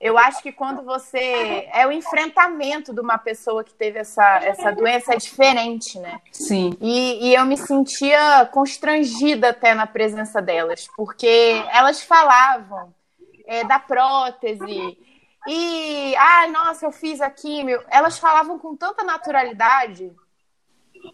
eu 0.00 0.16
acho 0.16 0.42
que 0.42 0.50
quando 0.50 0.82
você. 0.82 1.68
É 1.72 1.86
o 1.86 1.92
enfrentamento 1.92 2.94
de 2.94 3.00
uma 3.00 3.18
pessoa 3.18 3.62
que 3.62 3.74
teve 3.74 3.98
essa, 3.98 4.38
essa 4.38 4.72
doença 4.72 5.12
é 5.12 5.16
diferente, 5.16 5.98
né? 5.98 6.20
Sim. 6.32 6.76
E, 6.80 7.28
e 7.28 7.34
eu 7.34 7.44
me 7.44 7.58
sentia 7.58 8.46
constrangida 8.46 9.50
até 9.50 9.74
na 9.74 9.86
presença 9.86 10.40
delas, 10.40 10.88
porque 10.96 11.62
elas 11.70 12.02
falavam 12.02 12.94
é, 13.46 13.62
da 13.64 13.78
prótese 13.78 14.96
e, 15.46 16.14
ai, 16.16 16.48
ah, 16.48 16.50
nossa, 16.50 16.86
eu 16.86 16.92
fiz 16.92 17.20
a 17.20 17.30
químio. 17.30 17.82
Elas 17.88 18.18
falavam 18.18 18.58
com 18.58 18.76
tanta 18.76 19.02
naturalidade 19.02 20.12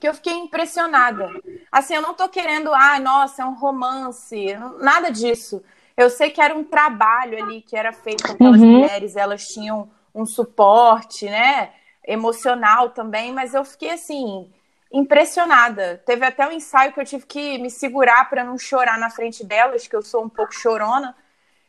que 0.00 0.06
eu 0.06 0.12
fiquei 0.12 0.34
impressionada. 0.34 1.30
Assim, 1.72 1.94
eu 1.94 2.02
não 2.02 2.12
tô 2.12 2.28
querendo, 2.28 2.72
ah, 2.74 3.00
nossa, 3.00 3.42
é 3.42 3.44
um 3.44 3.54
romance, 3.54 4.54
nada 4.80 5.10
disso. 5.10 5.62
Eu 5.96 6.10
sei 6.10 6.30
que 6.30 6.40
era 6.40 6.54
um 6.54 6.62
trabalho 6.62 7.42
ali 7.42 7.62
que 7.62 7.76
era 7.76 7.92
feito 7.92 8.22
com 8.22 8.32
aquelas 8.32 8.60
uhum. 8.60 8.80
mulheres, 8.80 9.16
elas 9.16 9.48
tinham 9.48 9.90
um 10.14 10.26
suporte, 10.26 11.26
né, 11.26 11.70
emocional 12.06 12.90
também, 12.90 13.32
mas 13.32 13.54
eu 13.54 13.64
fiquei 13.64 13.90
assim, 13.90 14.50
impressionada. 14.92 16.02
Teve 16.04 16.24
até 16.24 16.46
um 16.46 16.52
ensaio 16.52 16.92
que 16.92 17.00
eu 17.00 17.04
tive 17.04 17.26
que 17.26 17.58
me 17.58 17.70
segurar 17.70 18.28
para 18.28 18.44
não 18.44 18.58
chorar 18.58 18.98
na 18.98 19.10
frente 19.10 19.44
delas, 19.44 19.86
que 19.86 19.96
eu 19.96 20.02
sou 20.02 20.22
um 20.22 20.28
pouco 20.28 20.54
chorona 20.54 21.16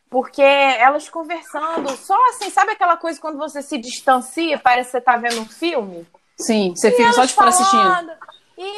porque 0.10 0.42
elas 0.42 1.08
conversando, 1.08 1.96
só 1.96 2.18
assim, 2.30 2.50
sabe 2.50 2.72
aquela 2.72 2.98
coisa 2.98 3.22
quando 3.22 3.38
você 3.38 3.62
se 3.62 3.78
distancia, 3.78 4.58
parece 4.58 4.88
que 4.88 4.92
você 4.98 5.02
tá 5.02 5.16
vendo 5.18 5.42
um 5.42 5.46
filme? 5.46 6.08
Sim, 6.36 6.74
você 6.76 6.90
e 6.90 6.92
fica 6.92 7.14
só 7.14 7.26
de 7.26 7.34
fora 7.34 7.50
assistindo. 7.50 8.12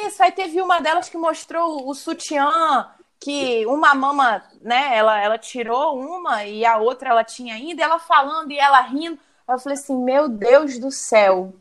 Isso, 0.06 0.22
aí 0.22 0.30
teve 0.30 0.60
uma 0.60 0.80
delas 0.80 1.08
que 1.08 1.16
mostrou 1.16 1.88
o 1.88 1.94
sutiã, 1.94 2.86
que 3.18 3.64
uma 3.66 3.94
mama, 3.94 4.42
né, 4.60 4.90
ela, 4.94 5.20
ela 5.20 5.38
tirou 5.38 5.98
uma 5.98 6.44
e 6.44 6.66
a 6.66 6.76
outra 6.76 7.10
ela 7.10 7.24
tinha 7.24 7.54
ainda, 7.54 7.80
e 7.80 7.84
ela 7.84 7.98
falando 7.98 8.50
e 8.50 8.58
ela 8.58 8.80
rindo. 8.82 9.18
Eu 9.48 9.58
falei 9.58 9.78
assim, 9.78 9.96
meu 9.96 10.28
Deus 10.28 10.78
do 10.78 10.90
céu. 10.90 11.54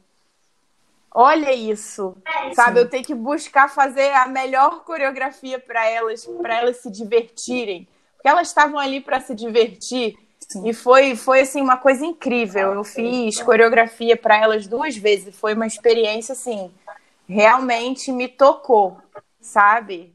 Olha 1.14 1.54
isso, 1.54 2.16
sabe? 2.54 2.80
Sim. 2.80 2.86
Eu 2.86 2.90
tenho 2.90 3.04
que 3.04 3.16
buscar 3.16 3.70
fazer 3.70 4.14
a 4.14 4.28
melhor 4.28 4.84
coreografia 4.84 5.60
para 5.60 5.86
elas, 5.90 6.26
para 6.42 6.60
elas 6.60 6.78
se 6.78 6.92
divertirem 6.92 7.88
porque 8.22 8.30
elas 8.30 8.50
estavam 8.50 8.78
ali 8.78 9.02
para 9.02 9.20
se 9.20 9.34
divertir. 9.34 10.16
Sim. 10.40 10.70
E 10.70 10.74
foi, 10.74 11.16
foi 11.16 11.42
assim 11.42 11.60
uma 11.60 11.78
coisa 11.78 12.06
incrível. 12.06 12.72
Eu 12.76 12.84
fiz 12.84 13.42
coreografia 13.42 14.16
para 14.16 14.38
elas 14.38 14.68
duas 14.68 14.96
vezes. 14.96 15.36
Foi 15.36 15.56
uma 15.56 15.66
experiência 15.66 16.34
assim, 16.34 16.72
realmente 17.28 18.12
me 18.12 18.28
tocou, 18.28 19.00
sabe? 19.42 20.14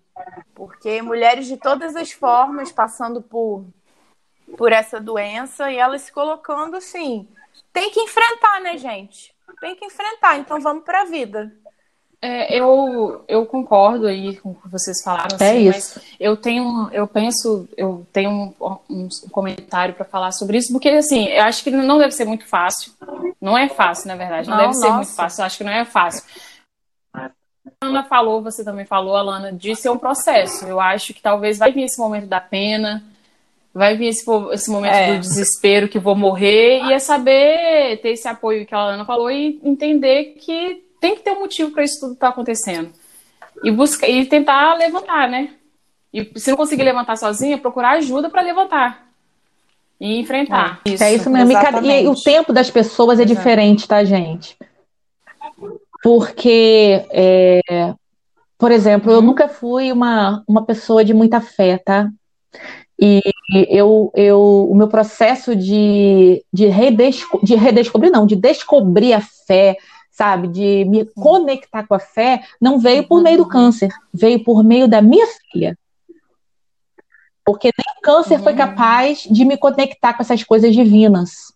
Porque 0.55 1.03
mulheres 1.03 1.47
de 1.47 1.57
todas 1.57 1.97
as 1.97 2.13
formas 2.13 2.71
passando 2.71 3.21
por 3.21 3.65
por 4.57 4.73
essa 4.73 5.01
doença 5.01 5.73
e 5.73 5.77
elas 5.77 6.03
se 6.03 6.13
colocando 6.13 6.77
assim, 6.77 7.29
tem 7.73 7.91
que 7.91 7.99
enfrentar, 7.99 8.61
né, 8.61 8.79
gente? 8.79 9.35
Tem 9.61 9.75
que 9.75 9.85
enfrentar, 9.85 10.39
então 10.39 10.61
vamos 10.61 10.85
para 10.85 11.01
a 11.01 11.05
vida. 11.05 11.53
É, 12.21 12.59
eu, 12.59 13.25
eu 13.29 13.45
concordo 13.45 14.07
aí 14.07 14.37
com 14.37 14.51
o 14.51 14.55
que 14.55 14.69
vocês 14.69 15.03
falaram. 15.03 15.37
É 15.39 15.51
assim, 15.51 15.69
isso. 15.69 16.01
eu 16.19 16.37
tenho, 16.37 16.89
eu 16.91 17.07
penso, 17.07 17.69
eu 17.77 18.07
tenho 18.13 18.31
um, 18.31 18.79
um, 18.89 19.09
comentário 19.31 19.95
para 19.95 20.05
falar 20.05 20.33
sobre 20.33 20.57
isso, 20.57 20.73
porque 20.73 20.89
assim, 20.89 21.27
eu 21.27 21.45
acho 21.45 21.63
que 21.63 21.71
não 21.71 21.99
deve 21.99 22.13
ser 22.13 22.25
muito 22.25 22.47
fácil. 22.47 22.93
Não 23.41 23.57
é 23.57 23.69
fácil, 23.69 24.09
na 24.09 24.17
verdade. 24.17 24.49
Não, 24.49 24.57
não 24.57 24.63
deve 24.65 24.75
nossa. 24.75 24.87
ser 24.87 24.93
muito 24.93 25.15
fácil. 25.15 25.43
Eu 25.43 25.47
acho 25.47 25.59
que 25.59 25.65
não 25.65 25.73
é 25.73 25.85
fácil. 25.85 26.25
A 27.13 27.31
Ana 27.83 28.05
falou, 28.05 28.43
você 28.43 28.65
também 28.65 28.87
falou, 28.87 29.15
Alana, 29.15 29.53
de 29.53 29.77
ser 29.77 29.91
um 29.91 29.99
processo. 29.99 30.65
Eu 30.67 30.81
acho 30.81 31.13
que 31.13 31.21
talvez 31.21 31.59
vai 31.59 31.71
vir 31.71 31.85
esse 31.85 31.99
momento 31.99 32.27
da 32.27 32.41
pena, 32.41 33.05
vai 33.75 33.95
vir 33.95 34.07
esse, 34.07 34.25
esse 34.53 34.71
momento 34.71 34.95
é. 34.95 35.15
do 35.15 35.21
desespero 35.21 35.89
que 35.89 35.99
vou 35.99 36.17
morrer, 36.17 36.83
e 36.85 36.93
é 36.95 36.99
saber 36.99 37.99
ter 38.01 38.11
esse 38.11 38.27
apoio 38.27 38.65
que 38.65 38.75
a 38.75 38.79
Alana 38.79 39.05
falou 39.05 39.31
e 39.31 39.61
entender 39.63 40.37
que 40.41 40.86
tem 41.01 41.15
que 41.15 41.23
ter 41.23 41.33
um 41.33 41.41
motivo 41.41 41.71
para 41.71 41.85
isso 41.85 42.01
tudo 42.01 42.13
estar 42.15 42.29
tá 42.29 42.33
acontecendo. 42.33 42.91
E, 43.65 43.71
buscar, 43.71 44.09
e 44.09 44.25
tentar 44.27 44.75
levantar, 44.75 45.29
né? 45.29 45.55
E 46.13 46.31
se 46.39 46.51
não 46.51 46.57
conseguir 46.57 46.83
levantar 46.83 47.17
sozinha, 47.17 47.59
procurar 47.59 47.93
ajuda 47.93 48.31
para 48.31 48.43
levantar. 48.43 49.07
E 50.01 50.19
enfrentar. 50.19 50.81
É 50.85 50.91
isso, 50.91 51.05
é 51.05 51.15
isso 51.15 51.31
mesmo. 51.31 51.53
Exatamente. 51.53 52.05
E 52.05 52.09
o 52.09 52.15
tempo 52.15 52.53
das 52.53 52.71
pessoas 52.71 53.19
é 53.19 53.23
Exato. 53.23 53.37
diferente, 53.37 53.89
tá, 53.89 54.05
gente? 54.05 54.57
Porque, 56.03 57.05
é, 57.11 57.61
por 58.59 58.71
exemplo, 58.71 59.11
eu 59.11 59.19
uhum. 59.19 59.27
nunca 59.27 59.49
fui 59.49 59.91
uma, 59.91 60.43
uma 60.47 60.65
pessoa 60.65 61.05
de 61.05 61.15
muita 61.15 61.41
fé, 61.41 61.79
tá? 61.79 62.11
E 63.01 63.21
eu, 63.69 64.11
eu, 64.15 64.69
o 64.71 64.75
meu 64.75 64.89
processo 64.89 65.55
de, 65.55 66.43
de, 66.53 66.67
redesco, 66.67 67.45
de 67.45 67.55
redescobrir, 67.55 68.11
não, 68.11 68.27
de 68.27 68.37
descobrir 68.37 69.13
a 69.13 69.21
fé, 69.21 69.77
sabe, 70.17 70.49
de 70.49 70.85
me 70.87 71.05
conectar 71.05 71.87
com 71.87 71.95
a 71.95 71.99
fé, 71.99 72.43
não 72.59 72.79
veio 72.79 73.07
por 73.07 73.23
meio 73.23 73.37
do 73.37 73.43
uhum. 73.43 73.49
câncer, 73.51 73.91
veio 74.13 74.43
por 74.43 74.65
meio 74.65 74.89
da 74.89 75.03
minha 75.03 75.27
filha. 75.27 75.79
Porque 77.45 77.71
nem 77.77 77.99
o 77.99 78.01
câncer 78.01 78.41
foi 78.41 78.53
uhum. 78.53 78.59
capaz 78.59 79.27
de 79.31 79.45
me 79.45 79.59
conectar 79.59 80.15
com 80.15 80.23
essas 80.23 80.43
coisas 80.43 80.75
divinas. 80.75 81.55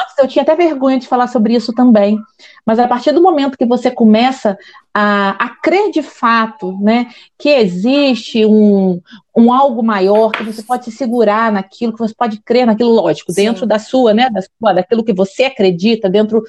Antes 0.00 0.18
eu 0.18 0.28
tinha 0.28 0.42
até 0.42 0.56
vergonha 0.56 0.98
de 0.98 1.06
falar 1.06 1.26
sobre 1.26 1.54
isso 1.54 1.72
também, 1.72 2.18
mas 2.64 2.78
a 2.78 2.88
partir 2.88 3.12
do 3.12 3.22
momento 3.22 3.56
que 3.56 3.64
você 3.64 3.90
começa 3.90 4.58
a, 4.92 5.30
a 5.38 5.48
crer 5.62 5.90
de 5.90 6.02
fato, 6.02 6.76
né, 6.80 7.08
que 7.38 7.48
existe 7.48 8.44
um, 8.44 9.00
um 9.34 9.52
algo 9.52 9.82
maior, 9.82 10.32
que 10.32 10.42
você 10.42 10.62
pode 10.62 10.86
se 10.86 10.92
segurar 10.92 11.52
naquilo, 11.52 11.92
que 11.92 11.98
você 11.98 12.14
pode 12.14 12.42
crer 12.42 12.66
naquilo, 12.66 12.90
lógico, 12.90 13.32
Sim. 13.32 13.44
dentro 13.44 13.64
da 13.64 13.78
sua, 13.78 14.12
né, 14.12 14.28
da 14.28 14.40
sua, 14.42 14.72
daquilo 14.72 15.04
que 15.04 15.14
você 15.14 15.44
acredita, 15.44 16.10
dentro 16.10 16.42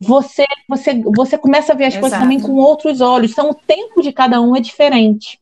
você, 0.00 0.46
você, 0.68 1.02
você 1.14 1.36
começa 1.36 1.72
a 1.72 1.76
ver 1.76 1.86
as 1.86 1.94
Exato. 1.94 2.00
coisas 2.00 2.18
também 2.18 2.40
com 2.40 2.54
outros 2.54 3.00
olhos. 3.00 3.32
Então, 3.32 3.50
o 3.50 3.54
tempo 3.54 4.00
de 4.00 4.12
cada 4.12 4.40
um 4.40 4.54
é 4.54 4.60
diferente. 4.60 5.40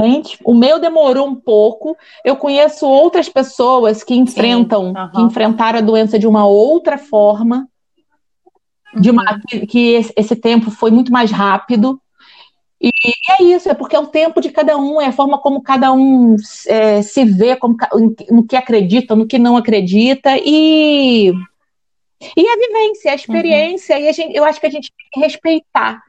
Gente, 0.00 0.38
o 0.44 0.52
meu 0.54 0.78
demorou 0.78 1.26
um 1.26 1.34
pouco. 1.34 1.96
Eu 2.24 2.36
conheço 2.36 2.86
outras 2.86 3.28
pessoas 3.28 4.02
que 4.02 4.14
enfrentam, 4.14 4.92
uhum. 4.92 5.10
que 5.10 5.20
enfrentaram 5.22 5.78
a 5.78 5.82
doença 5.82 6.18
de 6.18 6.26
uma 6.26 6.46
outra 6.46 6.98
forma, 6.98 7.68
de 8.94 9.10
uma 9.10 9.22
uhum. 9.22 9.40
que, 9.48 9.66
que 9.66 10.12
esse 10.16 10.36
tempo 10.36 10.70
foi 10.70 10.90
muito 10.90 11.12
mais 11.12 11.30
rápido. 11.30 12.00
E 12.82 12.90
é 13.30 13.42
isso, 13.44 13.68
é 13.70 13.72
porque 13.72 13.96
é 13.96 13.98
o 13.98 14.08
tempo 14.08 14.42
de 14.42 14.50
cada 14.50 14.76
um, 14.76 15.00
é 15.00 15.06
a 15.06 15.12
forma 15.12 15.38
como 15.38 15.62
cada 15.62 15.90
um 15.92 16.36
é, 16.66 17.00
se 17.00 17.24
vê, 17.24 17.56
como, 17.56 17.76
no 18.30 18.44
que 18.44 18.56
acredita, 18.56 19.16
no 19.16 19.26
que 19.26 19.38
não 19.38 19.56
acredita, 19.56 20.36
e 20.36 21.32
e 22.36 22.48
a 22.48 22.56
vivência, 22.56 23.12
a 23.12 23.14
experiência, 23.14 23.96
uhum. 23.96 24.02
e 24.02 24.08
a 24.08 24.12
gente, 24.12 24.36
eu 24.36 24.44
acho 24.44 24.60
que 24.60 24.66
a 24.66 24.70
gente 24.70 24.92
tem 24.96 25.06
que 25.12 25.20
respeitar, 25.20 26.02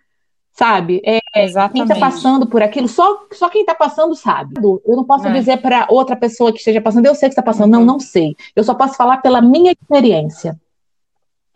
sabe? 0.53 1.01
É, 1.05 1.19
Exatamente. 1.35 1.87
Quem 1.87 1.95
está 1.95 2.05
passando 2.05 2.47
por 2.47 2.63
aquilo, 2.63 2.87
só, 2.87 3.25
só 3.33 3.49
quem 3.49 3.61
está 3.61 3.75
passando 3.75 4.15
sabe. 4.15 4.55
Eu 4.63 4.95
não 4.95 5.03
posso 5.03 5.27
é. 5.27 5.31
dizer 5.31 5.57
para 5.57 5.87
outra 5.89 6.15
pessoa 6.15 6.51
que 6.51 6.59
esteja 6.59 6.81
passando, 6.81 7.05
eu 7.05 7.15
sei 7.15 7.29
que 7.29 7.33
está 7.33 7.43
passando. 7.43 7.73
Uhum. 7.73 7.79
Não, 7.79 7.85
não 7.85 7.99
sei. 7.99 8.35
Eu 8.55 8.63
só 8.63 8.73
posso 8.73 8.95
falar 8.95 9.17
pela 9.17 9.41
minha 9.41 9.71
experiência. 9.71 10.59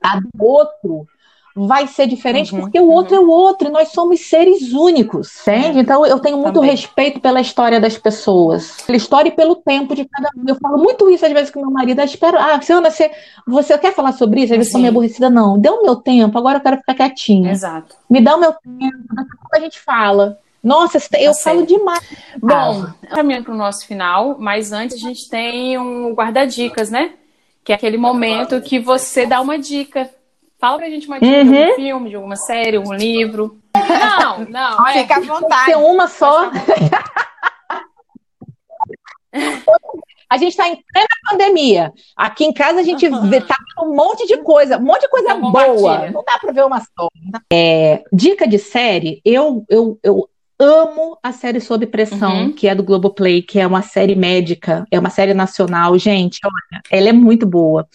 A 0.01 0.19
do 0.19 0.29
outro, 0.39 1.07
vai 1.55 1.87
ser 1.87 2.07
diferente, 2.07 2.53
uhum, 2.53 2.61
porque 2.61 2.79
o 2.79 2.87
outro 2.87 3.15
uhum. 3.15 3.21
é 3.21 3.25
o 3.25 3.29
outro, 3.29 3.67
e 3.67 3.71
nós 3.71 3.89
somos 3.89 4.21
seres 4.21 4.71
únicos, 4.73 5.41
entende? 5.41 5.79
Então 5.79 6.05
eu 6.05 6.19
tenho 6.19 6.37
muito 6.37 6.55
Também. 6.55 6.71
respeito 6.71 7.19
pela 7.19 7.41
história 7.41 7.79
das 7.79 7.97
pessoas, 7.97 8.81
pela 8.85 8.97
história 8.97 9.29
e 9.29 9.31
pelo 9.31 9.55
tempo 9.55 9.95
de 9.95 10.05
cada 10.05 10.29
um. 10.35 10.43
Eu 10.47 10.55
falo 10.55 10.77
muito 10.77 11.09
isso 11.09 11.25
às 11.25 11.31
vezes 11.31 11.49
com 11.49 11.61
meu 11.61 11.71
marido, 11.71 11.99
eu 11.99 12.05
espero, 12.05 12.37
ah, 12.37 12.59
Ana, 12.69 12.91
você, 12.91 13.11
você 13.47 13.77
quer 13.77 13.93
falar 13.93 14.13
sobre 14.13 14.41
isso? 14.41 14.53
Às 14.53 14.57
vezes 14.57 14.69
eu 14.69 14.71
sou 14.73 14.81
meio 14.81 14.91
aborrecida, 14.91 15.29
não, 15.29 15.59
deu 15.59 15.75
o 15.75 15.83
meu 15.83 15.95
tempo, 15.95 16.37
agora 16.37 16.57
eu 16.57 16.61
quero 16.61 16.77
ficar 16.77 16.93
quietinha. 16.93 17.51
Exato. 17.51 17.95
Me 18.09 18.21
dá 18.21 18.35
o 18.35 18.39
meu 18.39 18.53
tempo, 18.53 19.15
daqui 19.15 19.31
a 19.33 19.37
pouco 19.37 19.55
a 19.55 19.59
gente 19.59 19.79
fala. 19.79 20.39
Nossa, 20.63 20.99
tá 20.99 21.19
eu 21.19 21.33
falo 21.33 21.65
demais. 21.65 22.01
Bom, 22.37 22.85
caminhando 23.09 23.45
para 23.45 23.53
o 23.53 23.57
nosso 23.57 23.87
final, 23.87 24.35
mas 24.37 24.71
antes 24.71 24.97
a 24.97 24.99
gente 24.99 25.29
tem 25.29 25.77
um 25.77 26.13
guarda-dicas, 26.13 26.89
né? 26.89 27.13
Que 27.63 27.71
é 27.71 27.75
aquele 27.75 27.97
momento 27.97 28.61
que 28.61 28.77
você 28.77 29.25
dá 29.25 29.39
uma 29.39 29.57
dica 29.57 30.09
Fala 30.59 30.77
pra 30.77 30.89
gente 30.89 31.07
uma 31.07 31.19
dica 31.19 31.37
uhum. 31.37 31.51
de 31.51 31.57
algum 31.57 31.75
filme, 31.75 32.09
de 32.09 32.15
alguma 32.15 32.35
série, 32.35 32.77
algum 32.77 32.93
livro. 32.93 33.57
Não, 33.75 34.39
não. 34.49 34.87
É. 34.87 35.01
Fica 35.01 35.15
à 35.15 35.19
vontade. 35.21 35.65
Tem 35.67 35.75
uma 35.75 36.07
só. 36.07 36.51
A 40.31 40.37
gente 40.37 40.51
está 40.51 40.67
em 40.69 40.75
plena 40.75 41.07
pandemia. 41.27 41.91
Aqui 42.15 42.45
em 42.45 42.53
casa 42.53 42.81
a 42.81 42.83
gente 42.83 43.07
uhum. 43.07 43.27
vê 43.27 43.41
tá 43.41 43.55
um 43.81 43.95
monte 43.95 44.27
de 44.27 44.37
coisa, 44.37 44.77
um 44.77 44.83
monte 44.83 45.01
de 45.01 45.09
coisa 45.09 45.33
boa. 45.33 46.11
Não 46.11 46.23
dá 46.23 46.37
para 46.37 46.51
ver 46.51 46.65
uma 46.65 46.79
só. 46.79 47.09
É, 47.51 48.03
dica 48.13 48.47
de 48.47 48.59
série, 48.59 49.21
eu, 49.25 49.65
eu, 49.67 49.97
eu 50.03 50.29
amo 50.59 51.17
a 51.23 51.31
série 51.31 51.61
Sob 51.61 51.85
Pressão, 51.87 52.43
uhum. 52.43 52.51
que 52.51 52.67
é 52.67 52.75
do 52.75 52.83
Globoplay, 52.83 53.41
que 53.41 53.59
é 53.59 53.65
uma 53.65 53.81
série 53.81 54.15
médica, 54.15 54.85
é 54.91 54.99
uma 54.99 55.09
série 55.09 55.33
nacional. 55.33 55.97
Gente, 55.97 56.39
olha, 56.43 56.81
ela 56.91 57.09
é 57.09 57.13
muito 57.13 57.45
boa. 57.45 57.87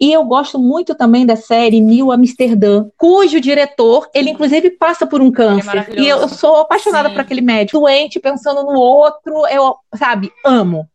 E 0.00 0.10
eu 0.12 0.24
gosto 0.24 0.58
muito 0.58 0.94
também 0.94 1.26
da 1.26 1.36
série 1.36 1.80
New 1.80 2.10
Amsterdã, 2.10 2.86
cujo 2.96 3.38
diretor, 3.40 4.08
ele 4.14 4.30
inclusive 4.30 4.70
passa 4.70 5.06
por 5.06 5.20
um 5.20 5.28
é 5.28 5.32
câncer. 5.32 5.88
É 5.90 6.00
e 6.00 6.08
eu, 6.08 6.26
sou 6.28 6.56
apaixonada 6.56 7.08
Sim. 7.08 7.14
por 7.14 7.20
aquele 7.20 7.42
médico. 7.42 7.80
Doente, 7.80 8.18
pensando 8.18 8.62
no 8.62 8.78
outro, 8.78 9.46
eu, 9.48 9.74
sabe, 9.94 10.32
amo. 10.44 10.88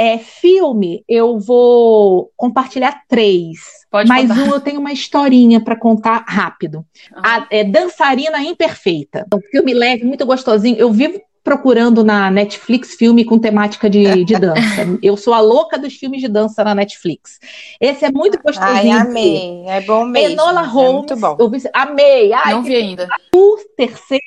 É, 0.00 0.16
filme, 0.16 1.04
eu 1.06 1.38
vou 1.38 2.32
compartilhar 2.34 3.02
três. 3.06 3.58
Pode 3.90 4.08
mas 4.08 4.28
contar. 4.28 4.42
um 4.42 4.46
eu 4.46 4.58
tenho 4.58 4.80
uma 4.80 4.94
historinha 4.94 5.60
para 5.60 5.78
contar 5.78 6.24
rápido. 6.26 6.76
Uhum. 7.14 7.22
A, 7.22 7.46
é 7.50 7.64
Dançarina 7.64 8.42
Imperfeita. 8.42 9.26
Um 9.34 9.40
filme 9.50 9.74
leve, 9.74 10.04
muito 10.04 10.24
gostosinho. 10.24 10.78
Eu 10.78 10.90
vivo 10.90 11.20
procurando 11.44 12.02
na 12.02 12.30
Netflix 12.30 12.94
filme 12.94 13.26
com 13.26 13.38
temática 13.38 13.90
de, 13.90 14.24
de 14.24 14.38
dança. 14.38 14.86
Eu 15.02 15.18
sou 15.18 15.34
a 15.34 15.40
louca 15.40 15.78
dos 15.78 15.92
filmes 15.92 16.22
de 16.22 16.28
dança 16.28 16.64
na 16.64 16.74
Netflix. 16.74 17.38
Esse 17.78 18.06
é 18.06 18.10
muito 18.10 18.40
gostosinho. 18.42 18.94
Ai, 18.94 19.00
amei. 19.02 19.64
É 19.66 19.82
bom 19.82 20.06
mesmo. 20.06 20.32
Enola 20.32 20.62
Holmes. 20.62 21.10
É 21.10 21.16
bom. 21.16 21.36
Eu 21.38 21.50
vi, 21.50 21.62
amei. 21.74 22.32
Ai, 22.32 22.54
Não 22.54 22.62
vi 22.62 22.74
ainda. 22.74 23.06
O 23.34 23.58
terceiro. 23.76 24.24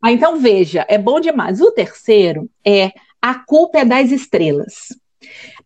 Ah, 0.00 0.12
então 0.12 0.38
veja, 0.38 0.86
é 0.88 0.96
bom 0.98 1.18
demais. 1.18 1.60
O 1.60 1.72
terceiro 1.72 2.48
é 2.64 2.92
A 3.20 3.34
Culpa 3.34 3.78
é 3.78 3.84
das 3.84 4.12
Estrelas. 4.12 4.88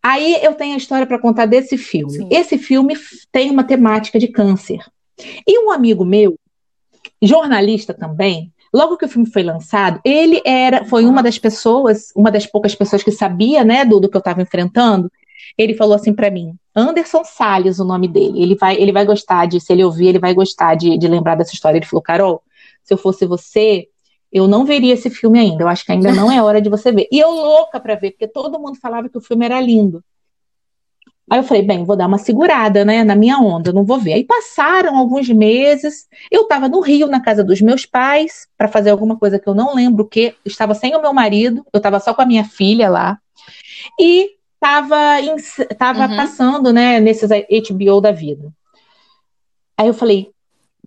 Aí 0.03 0.39
eu 0.41 0.53
tenho 0.55 0.73
a 0.73 0.77
história 0.77 1.05
para 1.05 1.19
contar 1.19 1.45
desse 1.45 1.77
filme. 1.77 2.13
Sim. 2.13 2.29
Esse 2.31 2.57
filme 2.57 2.95
tem 3.31 3.51
uma 3.51 3.63
temática 3.63 4.17
de 4.17 4.27
câncer. 4.27 4.79
E 5.47 5.59
um 5.59 5.71
amigo 5.71 6.03
meu, 6.03 6.37
jornalista 7.21 7.93
também, 7.93 8.51
logo 8.73 8.97
que 8.97 9.05
o 9.05 9.09
filme 9.09 9.29
foi 9.29 9.43
lançado, 9.43 9.99
ele 10.03 10.41
era, 10.43 10.85
foi 10.85 11.05
uma 11.05 11.21
das 11.21 11.37
pessoas, 11.37 12.11
uma 12.15 12.31
das 12.31 12.45
poucas 12.45 12.73
pessoas 12.73 13.03
que 13.03 13.11
sabia, 13.11 13.63
né, 13.63 13.85
do, 13.85 13.99
do 13.99 14.09
que 14.09 14.17
eu 14.17 14.19
estava 14.19 14.41
enfrentando. 14.41 15.11
Ele 15.57 15.75
falou 15.75 15.95
assim 15.95 16.13
para 16.13 16.31
mim, 16.31 16.55
Anderson 16.75 17.23
Salles, 17.23 17.79
o 17.79 17.85
nome 17.85 18.07
dele. 18.07 18.41
Ele 18.41 18.55
vai, 18.55 18.75
ele 18.77 18.91
vai 18.91 19.05
gostar 19.05 19.45
de, 19.45 19.59
se 19.59 19.71
ele 19.71 19.83
ouvir, 19.83 20.07
ele 20.07 20.19
vai 20.19 20.33
gostar 20.33 20.75
de, 20.75 20.97
de 20.97 21.07
lembrar 21.07 21.35
dessa 21.35 21.53
história. 21.53 21.77
Ele 21.77 21.85
falou, 21.85 22.01
Carol, 22.01 22.41
se 22.83 22.93
eu 22.93 22.97
fosse 22.97 23.25
você, 23.25 23.87
eu 24.31 24.47
não 24.47 24.65
veria 24.65 24.93
esse 24.93 25.09
filme 25.09 25.39
ainda. 25.39 25.63
Eu 25.63 25.67
acho 25.67 25.85
que 25.85 25.91
ainda 25.91 26.11
não 26.13 26.31
é 26.31 26.41
hora 26.41 26.61
de 26.61 26.69
você 26.69 26.91
ver. 26.91 27.07
E 27.11 27.19
eu 27.19 27.29
louca 27.29 27.79
para 27.79 27.95
ver, 27.95 28.11
porque 28.11 28.27
todo 28.27 28.59
mundo 28.59 28.79
falava 28.79 29.09
que 29.09 29.17
o 29.17 29.21
filme 29.21 29.45
era 29.45 29.59
lindo. 29.59 30.03
Aí 31.29 31.39
eu 31.39 31.43
falei, 31.43 31.63
bem, 31.63 31.85
vou 31.85 31.95
dar 31.95 32.07
uma 32.07 32.17
segurada, 32.17 32.83
né, 32.83 33.05
na 33.05 33.15
minha 33.15 33.37
onda, 33.37 33.71
não 33.71 33.85
vou 33.85 33.97
ver. 33.97 34.13
Aí 34.13 34.23
passaram 34.25 34.97
alguns 34.97 35.29
meses, 35.29 36.05
eu 36.29 36.41
estava 36.41 36.67
no 36.67 36.81
Rio, 36.81 37.07
na 37.07 37.21
casa 37.21 37.41
dos 37.41 37.61
meus 37.61 37.85
pais, 37.85 38.49
para 38.57 38.67
fazer 38.67 38.89
alguma 38.89 39.17
coisa 39.17 39.39
que 39.39 39.47
eu 39.47 39.55
não 39.55 39.73
lembro 39.73 40.03
o 40.03 40.07
que, 40.07 40.35
estava 40.43 40.73
sem 40.73 40.93
o 40.93 41.01
meu 41.01 41.13
marido, 41.13 41.65
eu 41.71 41.77
estava 41.77 42.01
só 42.01 42.13
com 42.13 42.21
a 42.21 42.25
minha 42.25 42.43
filha 42.43 42.89
lá, 42.89 43.17
e 43.97 44.31
estava 44.55 44.97
tava 45.77 46.07
uhum. 46.07 46.17
passando, 46.17 46.73
né, 46.73 46.99
nesses 46.99 47.29
HBO 47.29 48.01
da 48.01 48.11
vida. 48.11 48.51
Aí 49.77 49.87
eu 49.87 49.93
falei, 49.93 50.31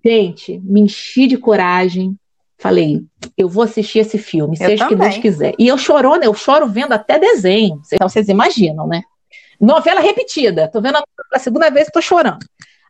gente, 0.04 0.58
me 0.58 0.82
enchi 0.82 1.26
de 1.26 1.38
coragem, 1.38 2.14
Falei, 2.58 3.04
eu 3.36 3.48
vou 3.48 3.64
assistir 3.64 3.98
esse 3.98 4.16
filme, 4.16 4.56
eu 4.60 4.68
seja 4.68 4.84
o 4.84 4.88
que 4.88 4.96
Deus 4.96 5.18
quiser. 5.18 5.54
E 5.58 5.68
eu 5.68 5.76
chorou, 5.76 6.16
né? 6.16 6.26
Eu 6.26 6.34
choro 6.34 6.66
vendo 6.66 6.92
até 6.92 7.18
desenho. 7.18 7.80
Então 7.92 8.08
vocês 8.08 8.28
imaginam, 8.28 8.86
né? 8.86 9.02
Novela 9.60 10.00
repetida. 10.00 10.68
Tô 10.68 10.80
vendo 10.80 10.98
a 11.32 11.38
segunda 11.38 11.70
vez 11.70 11.88
e 11.88 11.92
tô 11.92 12.00
chorando. 12.00 12.44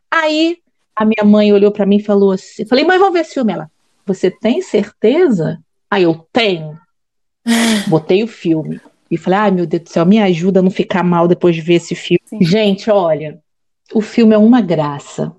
Aí 0.09 0.57
a 0.95 1.03
minha 1.03 1.23
mãe 1.25 1.51
olhou 1.51 1.71
para 1.71 1.85
mim 1.85 1.97
e 1.97 2.03
falou 2.03 2.31
assim: 2.31 2.65
falei, 2.65 2.85
mãe, 2.85 2.97
vamos 2.97 3.13
ver 3.13 3.21
esse 3.21 3.33
filme. 3.33 3.53
Ela, 3.53 3.69
você 4.05 4.31
tem 4.31 4.61
certeza? 4.61 5.59
Aí 5.89 6.03
eu 6.03 6.25
tenho. 6.31 6.79
Botei 7.87 8.23
o 8.23 8.27
filme. 8.27 8.79
E 9.09 9.17
falei, 9.17 9.39
ai 9.39 9.51
meu 9.51 9.65
Deus 9.65 9.83
do 9.83 9.89
céu, 9.89 10.05
me 10.05 10.19
ajuda 10.19 10.59
a 10.59 10.63
não 10.63 10.71
ficar 10.71 11.03
mal 11.03 11.27
depois 11.27 11.55
de 11.55 11.61
ver 11.61 11.75
esse 11.75 11.95
filme. 11.95 12.21
Sim. 12.25 12.41
Gente, 12.41 12.89
olha, 12.89 13.39
o 13.93 14.01
filme 14.01 14.33
é 14.33 14.37
uma 14.37 14.61
graça. 14.61 15.35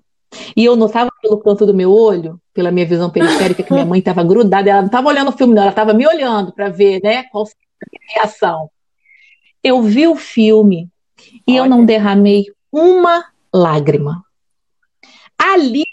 E 0.57 0.65
eu 0.65 0.77
notava 0.77 1.11
pelo 1.21 1.39
canto 1.39 1.67
do 1.67 1.75
meu 1.75 1.93
olho, 1.93 2.41
pela 2.53 2.71
minha 2.71 2.87
visão 2.87 3.11
periférica, 3.11 3.63
que 3.63 3.73
minha 3.73 3.85
mãe 3.85 3.99
estava 3.99 4.25
grudada, 4.25 4.71
ela 4.71 4.81
não 4.81 4.87
estava 4.87 5.09
olhando 5.09 5.29
o 5.29 5.37
filme, 5.37 5.55
não, 5.55 5.63
ela 5.63 5.71
estava 5.71 5.93
me 5.93 6.07
olhando 6.07 6.53
para 6.53 6.69
ver 6.69 7.01
né, 7.03 7.25
qual 7.25 7.47
seria 7.47 8.01
a 8.11 8.21
reação. 8.21 8.71
Eu 9.63 9.83
vi 9.83 10.07
o 10.07 10.17
filme 10.17 10.89
e 11.47 11.53
Olha. 11.53 11.59
eu 11.59 11.71
não 11.71 11.85
derramei 11.85 12.47
uma 12.73 13.25
lágrima. 13.53 14.23
Ali, 15.39 15.85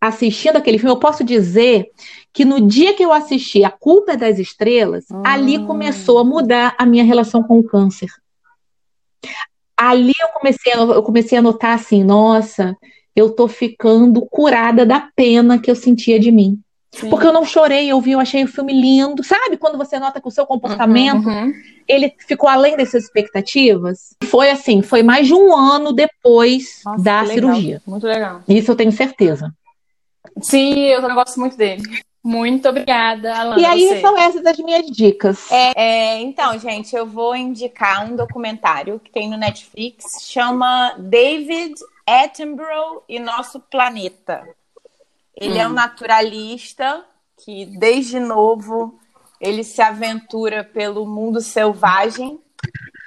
assistindo 0.00 0.56
aquele 0.56 0.78
filme, 0.78 0.92
eu 0.92 0.98
posso 0.98 1.22
dizer 1.22 1.90
que 2.32 2.44
no 2.44 2.66
dia 2.66 2.94
que 2.94 3.04
eu 3.04 3.12
assisti 3.12 3.62
A 3.62 3.70
Culpa 3.70 4.12
é 4.12 4.16
das 4.16 4.38
Estrelas, 4.38 5.04
hum. 5.10 5.22
ali 5.24 5.64
começou 5.64 6.18
a 6.18 6.24
mudar 6.24 6.74
a 6.78 6.86
minha 6.86 7.04
relação 7.04 7.42
com 7.42 7.58
o 7.58 7.64
câncer. 7.64 8.08
Ali 9.76 10.14
eu 10.20 10.28
comecei 10.28 10.72
a, 10.72 10.76
eu 10.76 11.02
comecei 11.02 11.38
a 11.38 11.42
notar 11.42 11.74
assim, 11.74 12.02
nossa, 12.02 12.76
eu 13.14 13.30
tô 13.30 13.48
ficando 13.48 14.22
curada 14.22 14.84
da 14.86 15.08
pena 15.14 15.58
que 15.58 15.70
eu 15.70 15.76
sentia 15.76 16.18
de 16.18 16.30
mim. 16.30 16.58
Sim. 16.92 17.08
Porque 17.08 17.26
eu 17.26 17.32
não 17.32 17.44
chorei, 17.44 17.88
eu 17.88 18.00
vi, 18.00 18.12
eu 18.12 18.20
achei 18.20 18.44
o 18.44 18.48
filme 18.48 18.72
lindo. 18.72 19.24
Sabe 19.24 19.56
quando 19.56 19.78
você 19.78 19.98
nota 19.98 20.20
que 20.20 20.28
o 20.28 20.30
seu 20.30 20.44
comportamento 20.44 21.26
uhum, 21.26 21.44
uhum. 21.46 21.52
ele 21.88 22.12
ficou 22.26 22.48
além 22.48 22.76
dessas 22.76 23.04
expectativas? 23.04 24.14
Foi 24.24 24.50
assim, 24.50 24.82
foi 24.82 25.02
mais 25.02 25.26
de 25.26 25.32
um 25.34 25.56
ano 25.56 25.92
depois 25.92 26.82
Nossa, 26.84 27.02
da 27.02 27.24
cirurgia. 27.26 27.80
Muito 27.86 28.06
legal. 28.06 28.42
Isso 28.46 28.70
eu 28.70 28.76
tenho 28.76 28.92
certeza. 28.92 29.52
Sim, 30.40 30.80
eu 30.80 31.00
também 31.00 31.16
gosto 31.16 31.40
muito 31.40 31.56
dele. 31.56 31.82
Muito 32.22 32.68
obrigada, 32.68 33.34
Alana. 33.34 33.60
E 33.60 33.64
aí 33.64 33.88
você. 33.88 34.00
são 34.00 34.16
essas 34.16 34.46
as 34.46 34.56
minhas 34.58 34.86
dicas. 34.86 35.50
É, 35.50 35.72
é, 35.74 36.20
então, 36.20 36.56
gente, 36.58 36.94
eu 36.94 37.04
vou 37.04 37.34
indicar 37.34 38.08
um 38.08 38.14
documentário 38.14 39.00
que 39.00 39.10
tem 39.10 39.28
no 39.28 39.36
Netflix, 39.36 40.04
chama 40.22 40.94
David 40.98 41.74
Attenborough 42.06 43.04
e 43.08 43.18
Nosso 43.18 43.60
Planeta. 43.60 44.46
Ele 45.36 45.54
hum. 45.54 45.60
é 45.60 45.66
um 45.66 45.70
hum. 45.70 45.74
naturalista 45.74 47.04
que, 47.44 47.66
desde 47.66 48.20
novo, 48.20 48.98
ele 49.40 49.64
se 49.64 49.82
aventura 49.82 50.62
pelo 50.62 51.06
mundo 51.06 51.40
selvagem 51.40 52.40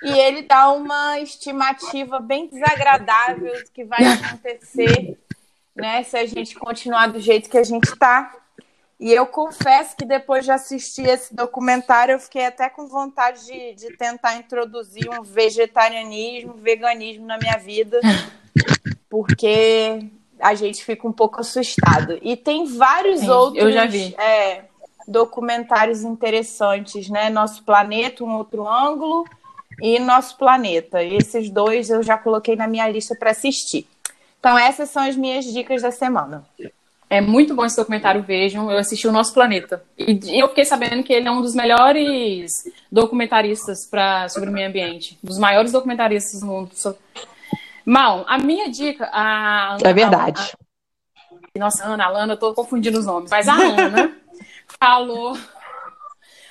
e 0.04 0.12
ele 0.12 0.44
dá 0.44 0.70
uma 0.72 1.20
estimativa 1.20 2.20
bem 2.20 2.48
desagradável 2.48 3.54
do 3.64 3.72
que 3.72 3.84
vai 3.84 4.04
acontecer 4.06 5.18
né, 5.76 6.04
se 6.04 6.18
a 6.18 6.26
gente 6.26 6.56
continuar 6.56 7.08
do 7.08 7.20
jeito 7.20 7.50
que 7.50 7.58
a 7.58 7.64
gente 7.64 7.86
está. 7.86 8.34
E 9.00 9.12
eu 9.12 9.28
confesso 9.28 9.96
que 9.98 10.06
depois 10.06 10.46
de 10.46 10.52
assistir 10.52 11.06
esse 11.08 11.36
documentário, 11.36 12.14
eu 12.14 12.20
fiquei 12.20 12.46
até 12.46 12.70
com 12.70 12.88
vontade 12.88 13.46
de, 13.46 13.74
de 13.74 13.98
tentar 13.98 14.38
introduzir 14.38 15.10
um 15.10 15.22
vegetarianismo, 15.22 16.54
veganismo 16.54 17.26
na 17.26 17.38
minha 17.38 17.58
vida, 17.58 18.00
porque 19.10 20.10
a 20.40 20.56
gente 20.56 20.84
fica 20.84 21.08
um 21.08 21.12
pouco 21.12 21.42
assustado. 21.42 22.18
E 22.22 22.38
tem 22.38 22.66
vários 22.66 23.22
Sim, 23.22 23.30
outros. 23.30 23.76
É, 24.18 24.66
documentários 25.08 26.04
interessantes, 26.04 27.10
né? 27.10 27.30
Nosso 27.30 27.64
Planeta, 27.64 28.24
um 28.24 28.38
outro 28.38 28.68
ângulo, 28.68 29.26
e 29.82 30.00
Nosso 30.00 30.38
Planeta. 30.38 31.04
E 31.04 31.16
esses 31.16 31.50
dois 31.50 31.90
eu 31.90 32.02
já 32.02 32.18
coloquei 32.18 32.56
na 32.56 32.68
minha 32.68 32.88
lista 32.88 33.16
para 33.16 33.32
assistir. 33.32 33.88
Então, 34.40 34.58
essas 34.58 34.90
são 34.90 35.04
as 35.04 35.16
minhas 35.16 35.46
dicas 35.46 35.82
da 35.82 35.92
semana. 35.92 36.46
É 37.16 37.22
muito 37.22 37.56
bom 37.56 37.64
esse 37.64 37.78
documentário, 37.78 38.22
vejam. 38.22 38.70
Eu 38.70 38.78
assisti 38.78 39.08
o 39.08 39.12
Nosso 39.12 39.34
Planeta. 39.34 39.82
E 39.98 40.38
eu 40.38 40.50
fiquei 40.50 40.66
sabendo 40.66 41.02
que 41.02 41.14
ele 41.14 41.30
é 41.30 41.32
um 41.32 41.42
dos 41.42 41.56
melhores 41.56 42.52
documentaristas 42.92 43.86
pra, 43.90 44.28
sobre 44.28 44.50
o 44.50 44.52
meio 44.52 44.68
ambiente. 44.68 45.18
Dos 45.24 45.40
maiores 45.40 45.72
documentaristas 45.72 46.42
do 46.42 46.48
mundo. 46.48 46.72
Mal, 47.86 48.26
a 48.28 48.38
minha 48.38 48.70
dica. 48.70 49.10
A, 49.14 49.78
é 49.82 49.94
verdade. 49.94 50.52
Nossa, 51.58 51.86
Ana, 51.86 52.04
a 52.04 52.10
Lana, 52.10 52.34
eu 52.34 52.38
tô 52.38 52.54
confundindo 52.54 53.00
os 53.00 53.06
nomes. 53.06 53.32
Mas 53.32 53.48
a 53.48 53.54
Ana 53.54 54.14
falou. 54.78 55.38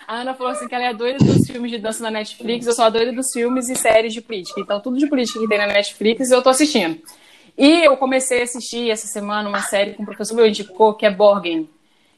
A 0.09 0.15
Ana 0.15 0.33
falou 0.33 0.53
assim 0.53 0.67
que 0.67 0.75
ela 0.75 0.85
é 0.85 0.95
doida 0.95 1.23
dos 1.23 1.47
filmes 1.47 1.71
de 1.71 1.79
dança 1.79 2.03
na 2.03 2.11
Netflix, 2.11 2.67
eu 2.67 2.73
sou 2.73 2.87
a 2.87 2.91
doida 2.91 3.13
dos 3.13 3.31
filmes 3.33 3.69
e 3.69 3.77
séries 3.77 4.15
de 4.15 4.23
política. 4.23 4.61
Então, 4.61 4.81
tudo 4.81 4.97
de 4.97 5.07
política 5.07 5.41
que 5.41 5.49
tem 5.49 5.59
na 5.59 5.67
Netflix 5.67 6.31
eu 6.31 6.43
tô 6.43 6.49
assistindo. 6.49 6.99
E 7.57 7.85
eu 7.85 7.97
comecei 7.97 8.41
a 8.41 8.45
assistir 8.45 8.91
essa 8.91 9.07
semana 9.07 9.49
uma 9.49 9.63
série 9.63 9.95
com 9.95 10.03
o 10.03 10.07
professor 10.07 10.35
meu 10.35 10.47
indicou, 10.47 10.95
que 10.95 11.07
é 11.07 11.11
Borgen, 11.11 11.69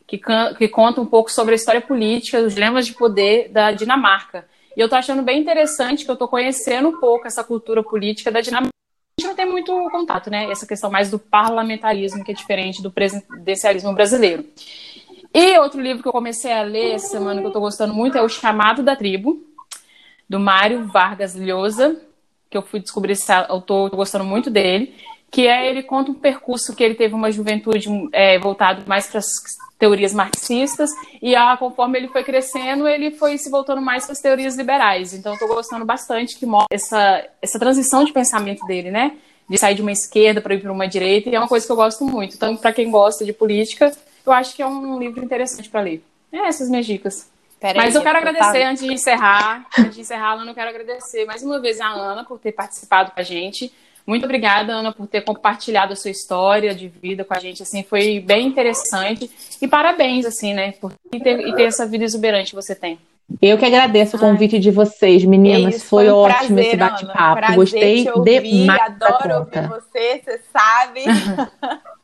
que, 0.07 0.19
que 0.57 0.69
conta 0.69 1.01
um 1.01 1.07
pouco 1.07 1.31
sobre 1.31 1.53
a 1.53 1.57
história 1.57 1.81
política, 1.81 2.41
os 2.41 2.55
dilemas 2.55 2.87
de 2.87 2.95
poder 2.95 3.51
da 3.51 3.71
Dinamarca. 3.71 4.49
E 4.75 4.81
eu 4.81 4.89
tô 4.89 4.95
achando 4.95 5.23
bem 5.23 5.41
interessante 5.41 6.05
que 6.05 6.11
eu 6.11 6.17
tô 6.17 6.27
conhecendo 6.27 6.89
um 6.89 6.99
pouco 6.99 7.27
essa 7.27 7.45
cultura 7.45 7.83
política 7.83 8.31
da 8.31 8.41
Dinamarca. 8.41 8.71
A 9.19 9.21
gente 9.21 9.29
não 9.29 9.37
tem 9.37 9.47
muito 9.47 9.73
contato, 9.91 10.31
né? 10.31 10.51
Essa 10.51 10.67
questão 10.67 10.91
mais 10.91 11.11
do 11.11 11.19
parlamentarismo, 11.19 12.25
que 12.25 12.33
é 12.33 12.35
diferente 12.35 12.83
do 12.83 12.91
presidencialismo 12.91 13.93
brasileiro. 13.95 14.45
E 15.35 15.59
outro 15.59 15.81
livro 15.81 16.03
que 16.03 16.09
eu 16.09 16.13
comecei 16.13 16.53
a 16.53 16.63
ler 16.63 16.95
essa 16.95 17.09
semana 17.09 17.41
que 17.41 17.47
eu 17.47 17.53
tô 17.53 17.61
gostando 17.61 17.93
muito 17.93 18.17
é 18.17 18.23
O 18.23 18.29
Chamado 18.29 18.83
da 18.83 18.97
Tribo, 18.97 19.43
do 20.29 20.41
Mário 20.41 20.87
Vargas 20.87 21.35
Llosa, 21.35 22.01
que 22.49 22.57
eu 22.57 22.63
fui 22.63 22.81
descobrir 22.81 23.13
esse 23.13 23.31
autor, 23.33 23.91
tô 23.91 23.97
gostando 23.97 24.25
muito 24.25 24.51
dele 24.51 24.95
que 25.37 25.47
é 25.47 25.69
ele 25.69 25.83
conta 25.83 26.11
um 26.11 26.15
percurso 26.15 26.75
que 26.75 26.83
ele 26.83 26.95
teve 26.95 27.15
uma 27.15 27.31
juventude 27.31 27.91
é, 28.11 28.39
voltado 28.39 28.85
mais 28.87 29.07
para 29.07 29.19
as 29.19 29.27
teorias 29.79 30.15
marxistas 30.15 30.89
e 31.21 31.37
a, 31.37 31.55
conforme 31.59 31.99
ele 31.99 32.09
foi 32.09 32.25
crescendo 32.25 32.89
ele 32.89 33.11
foi 33.11 33.37
se 33.37 33.51
voltando 33.51 33.83
mais 33.83 34.05
para 34.05 34.13
as 34.13 34.19
teorias 34.19 34.57
liberais. 34.57 35.13
Então 35.13 35.35
estou 35.35 35.47
gostando 35.47 35.85
bastante 35.85 36.39
que 36.39 36.47
mostra 36.47 36.75
essa 36.75 37.27
essa 37.43 37.59
transição 37.59 38.03
de 38.03 38.15
pensamento 38.15 38.65
dele 38.65 38.91
né? 38.91 39.13
De 39.47 39.59
sair 39.59 39.75
de 39.75 39.83
uma 39.83 39.93
esquerda 39.93 40.41
para 40.41 40.55
ir 40.55 40.63
para 40.63 40.73
uma 40.73 40.89
direita 40.89 41.29
e 41.29 41.35
é 41.35 41.39
uma 41.39 41.49
coisa 41.49 41.67
que 41.67 41.71
eu 41.71 41.77
gosto 41.77 42.03
muito. 42.03 42.35
Então 42.35 42.57
para 42.57 42.73
quem 42.73 42.91
gosta 42.91 43.23
de 43.23 43.35
política 43.35 43.93
eu 44.25 44.33
acho 44.33 44.57
que 44.57 44.63
é 44.63 44.67
um 44.67 44.99
livro 44.99 45.23
interessante 45.23 45.69
para 45.69 45.83
ler. 45.83 46.03
É 46.33 46.49
essas 46.49 46.71
minhas 46.71 46.87
dicas. 46.87 47.29
Pera 47.61 47.77
Mas 47.77 47.95
aí, 47.95 48.01
eu 48.01 48.03
quero 48.03 48.19
agradecer, 48.19 48.63
antes 48.63 48.83
de 48.83 48.93
encerrar, 48.93 49.67
antes 49.79 49.95
de 49.97 50.01
encerrar, 50.01 50.33
Ana, 50.33 50.51
eu 50.51 50.55
quero 50.55 50.71
agradecer 50.71 51.27
mais 51.27 51.43
uma 51.43 51.61
vez 51.61 51.79
a 51.79 51.89
Ana 51.89 52.25
por 52.25 52.39
ter 52.39 52.53
participado 52.53 53.11
com 53.11 53.21
a 53.21 53.23
gente. 53.23 53.71
Muito 54.07 54.25
obrigada, 54.25 54.73
Ana, 54.73 54.93
por 54.93 55.07
ter 55.07 55.23
compartilhado 55.23 55.93
a 55.93 55.97
sua 55.97 56.11
história 56.11 56.75
de 56.75 56.89
vida 56.89 57.25
com 57.25 57.35
a 57.35 57.41
gente. 57.41 57.63
Assim, 57.63 57.83
foi 57.83 58.21
bem 58.21 58.47
interessante. 58.47 59.29
E 59.61 59.67
parabéns, 59.67 60.25
assim, 60.25 60.55
né? 60.55 60.73
Por 60.73 60.93
ter, 61.11 61.41
e 61.41 61.55
ter 61.55 61.65
essa 61.65 61.85
vida 61.85 62.05
exuberante 62.05 62.51
que 62.51 62.55
você 62.55 62.75
tem. 62.75 62.99
Eu 63.43 63.59
que 63.59 63.65
agradeço 63.65 64.17
o 64.17 64.21
convite 64.21 64.55
Ai. 64.55 64.61
de 64.61 64.71
vocês, 64.71 65.25
meninas. 65.25 65.77
Isso, 65.77 65.87
foi, 65.87 66.05
foi 66.05 66.15
um 66.15 66.17
ótimo 66.19 66.55
prazer, 66.55 66.67
esse 66.67 66.77
bate-papo. 66.77 67.55
Gostei 67.57 68.05
demais. 68.05 68.81
Adoro 68.81 69.39
ouvir 69.41 69.69
você, 69.69 70.23
você 70.25 70.41
sabe. 70.53 71.03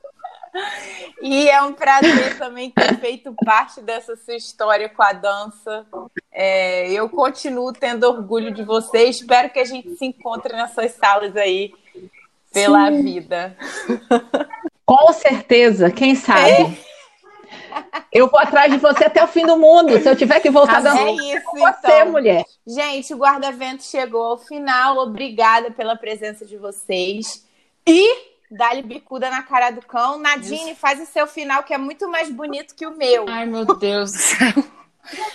E 1.22 1.48
é 1.48 1.62
um 1.62 1.72
prazer 1.72 2.36
também 2.36 2.70
ter 2.70 2.98
feito 2.98 3.34
parte 3.44 3.80
dessa 3.80 4.16
sua 4.16 4.34
história 4.34 4.88
com 4.88 5.02
a 5.02 5.12
dança. 5.12 5.86
É, 6.32 6.90
eu 6.90 7.08
continuo 7.10 7.72
tendo 7.72 8.04
orgulho 8.04 8.52
de 8.52 8.64
você. 8.64 9.04
Espero 9.04 9.50
que 9.50 9.58
a 9.58 9.64
gente 9.64 9.94
se 9.96 10.06
encontre 10.06 10.54
nessas 10.54 10.92
salas 10.92 11.36
aí 11.36 11.72
pela 12.52 12.90
Sim. 12.90 13.02
vida. 13.02 13.56
Com 14.84 15.12
certeza, 15.12 15.90
quem 15.90 16.14
sabe. 16.14 16.50
É. 16.50 16.92
Eu 18.10 18.28
vou 18.28 18.38
atrás 18.38 18.70
de 18.70 18.78
você 18.78 19.04
até 19.04 19.22
o 19.22 19.28
fim 19.28 19.46
do 19.46 19.56
mundo. 19.56 19.98
Se 19.98 20.08
eu 20.08 20.16
tiver 20.16 20.40
que 20.40 20.50
voltar 20.50 20.82
da 20.82 20.98
é 20.98 21.12
isso, 21.12 21.50
você, 21.52 22.00
então. 22.00 22.12
mulher. 22.12 22.44
Gente, 22.66 23.14
o 23.14 23.18
guarda-vento 23.18 23.82
chegou 23.82 24.22
ao 24.22 24.38
final. 24.38 24.98
Obrigada 24.98 25.70
pela 25.70 25.96
presença 25.96 26.44
de 26.44 26.56
vocês. 26.56 27.46
E 27.86 28.32
dá-lhe 28.50 28.82
bicuda 28.82 29.30
na 29.30 29.42
cara 29.42 29.70
do 29.70 29.80
cão. 29.80 30.18
Nadine, 30.18 30.72
Isso. 30.72 30.80
faz 30.80 31.00
o 31.00 31.06
seu 31.06 31.26
final, 31.26 31.62
que 31.62 31.72
é 31.72 31.78
muito 31.78 32.08
mais 32.08 32.30
bonito 32.30 32.74
que 32.74 32.86
o 32.86 32.96
meu. 32.96 33.24
Ai, 33.28 33.46
meu 33.46 33.64
Deus 33.64 34.12
do 34.12 34.18
céu. 34.18 34.64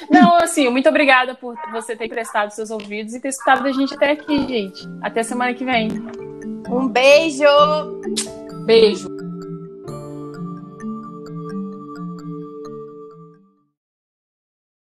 Não, 0.09 0.37
assim, 0.37 0.69
muito 0.69 0.87
obrigada 0.87 1.35
por 1.35 1.55
você 1.71 1.95
ter 1.95 2.07
prestado 2.07 2.51
seus 2.51 2.69
ouvidos 2.71 3.13
e 3.13 3.19
ter 3.19 3.29
escutado 3.29 3.65
a 3.65 3.71
gente 3.71 3.93
até 3.93 4.11
aqui, 4.11 4.47
gente. 4.47 4.87
Até 5.01 5.23
semana 5.23 5.53
que 5.53 5.65
vem. 5.65 5.89
Um 6.69 6.87
beijo! 6.87 7.45
Beijo! 8.65 9.26